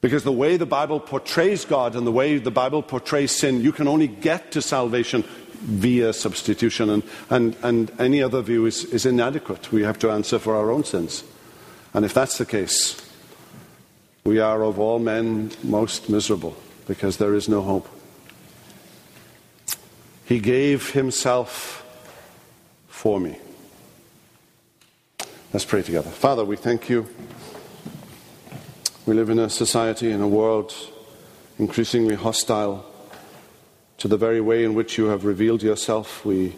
Because 0.00 0.24
the 0.24 0.32
way 0.32 0.56
the 0.56 0.66
Bible 0.66 0.98
portrays 0.98 1.64
God 1.64 1.94
and 1.94 2.06
the 2.06 2.12
way 2.12 2.38
the 2.38 2.50
Bible 2.50 2.82
portrays 2.82 3.32
sin, 3.32 3.60
you 3.60 3.72
can 3.72 3.86
only 3.86 4.08
get 4.08 4.52
to 4.52 4.62
salvation 4.62 5.24
via 5.60 6.12
substitution, 6.12 6.88
and, 6.88 7.02
and, 7.28 7.56
and 7.62 7.92
any 8.00 8.22
other 8.22 8.40
view 8.40 8.64
is, 8.64 8.84
is 8.86 9.04
inadequate. 9.04 9.70
We 9.70 9.82
have 9.82 9.98
to 9.98 10.10
answer 10.10 10.38
for 10.38 10.56
our 10.56 10.70
own 10.70 10.84
sins. 10.84 11.22
And 11.92 12.04
if 12.04 12.14
that's 12.14 12.38
the 12.38 12.46
case, 12.46 13.06
we 14.24 14.38
are 14.38 14.62
of 14.62 14.78
all 14.78 14.98
men 14.98 15.50
most 15.62 16.08
miserable 16.08 16.56
because 16.86 17.18
there 17.18 17.34
is 17.34 17.48
no 17.48 17.60
hope. 17.60 17.88
He 20.24 20.40
gave 20.40 20.90
himself 20.90 21.84
for 22.88 23.20
me. 23.20 23.38
Let's 25.52 25.64
pray 25.64 25.82
together. 25.82 26.10
Father, 26.10 26.44
we 26.44 26.56
thank 26.56 26.88
you. 26.88 27.08
We 29.06 29.14
live 29.14 29.30
in 29.30 29.38
a 29.38 29.48
society, 29.48 30.10
in 30.10 30.20
a 30.20 30.28
world 30.28 30.74
increasingly 31.58 32.16
hostile 32.16 32.84
to 33.96 34.08
the 34.08 34.18
very 34.18 34.42
way 34.42 34.62
in 34.62 34.74
which 34.74 34.98
you 34.98 35.06
have 35.06 35.24
revealed 35.24 35.62
yourself. 35.62 36.22
We, 36.24 36.54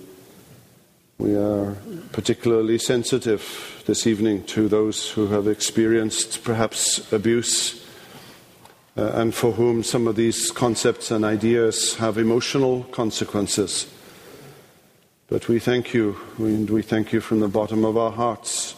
we 1.19 1.37
are 1.37 1.77
particularly 2.11 2.79
sensitive 2.79 3.85
this 3.87 4.09
evening 4.09 4.43
to 4.47 4.69
those 4.69 5.11
who 5.13 5.29
have 5.29 5.47
experienced 5.47 6.43
perhaps 6.43 7.13
abuse 7.13 7.87
uh, 8.97 9.13
and 9.15 9.33
for 9.33 9.53
whom 9.53 9.85
some 9.85 10.09
of 10.09 10.17
these 10.17 10.51
concepts 10.51 11.13
and 11.13 11.25
ideas 11.25 11.95
have 11.97 12.19
emotional 12.19 12.83
consequences. 12.91 13.87
But 15.29 15.49
we 15.49 15.61
thank 15.61 15.95
you, 15.95 16.19
and 16.39 16.69
we 16.69 16.83
thank 16.83 17.13
you 17.13 17.21
from 17.21 17.39
the 17.39 17.49
bottom 17.49 17.85
of 17.85 17.97
our 17.97 18.11
hearts 18.11 18.75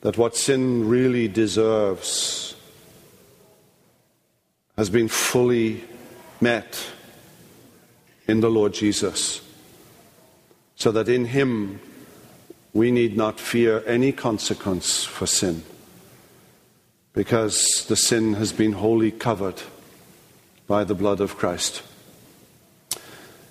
that 0.00 0.16
what 0.16 0.34
sin 0.34 0.88
really 0.88 1.28
deserves 1.28 2.53
has 4.76 4.90
been 4.90 5.08
fully 5.08 5.84
met 6.40 6.86
in 8.26 8.40
the 8.40 8.50
Lord 8.50 8.74
Jesus, 8.74 9.40
so 10.76 10.90
that 10.92 11.08
in 11.08 11.26
Him 11.26 11.80
we 12.72 12.90
need 12.90 13.16
not 13.16 13.38
fear 13.38 13.82
any 13.86 14.12
consequence 14.12 15.04
for 15.04 15.26
sin, 15.26 15.62
because 17.12 17.84
the 17.86 17.96
sin 17.96 18.34
has 18.34 18.52
been 18.52 18.72
wholly 18.72 19.10
covered 19.10 19.62
by 20.66 20.84
the 20.84 20.94
blood 20.94 21.20
of 21.20 21.36
Christ. 21.36 21.82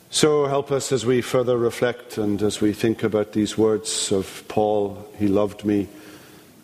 So 0.10 0.46
help 0.46 0.72
us 0.72 0.92
as 0.92 1.06
we 1.06 1.22
further 1.22 1.58
reflect 1.58 2.18
and 2.18 2.42
as 2.44 2.62
we 2.62 2.74
think 2.74 3.02
about 3.02 3.34
these 3.34 3.58
words 3.58 4.12
of 4.12 4.44
Paul, 4.48 5.10
He 5.18 5.28
loved 5.28 5.66
me 5.66 5.88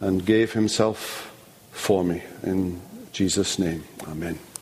and 0.01 0.25
gave 0.25 0.53
himself 0.53 1.33
for 1.71 2.03
me. 2.03 2.23
In 2.43 2.81
Jesus' 3.11 3.59
name, 3.59 3.83
amen. 4.07 4.39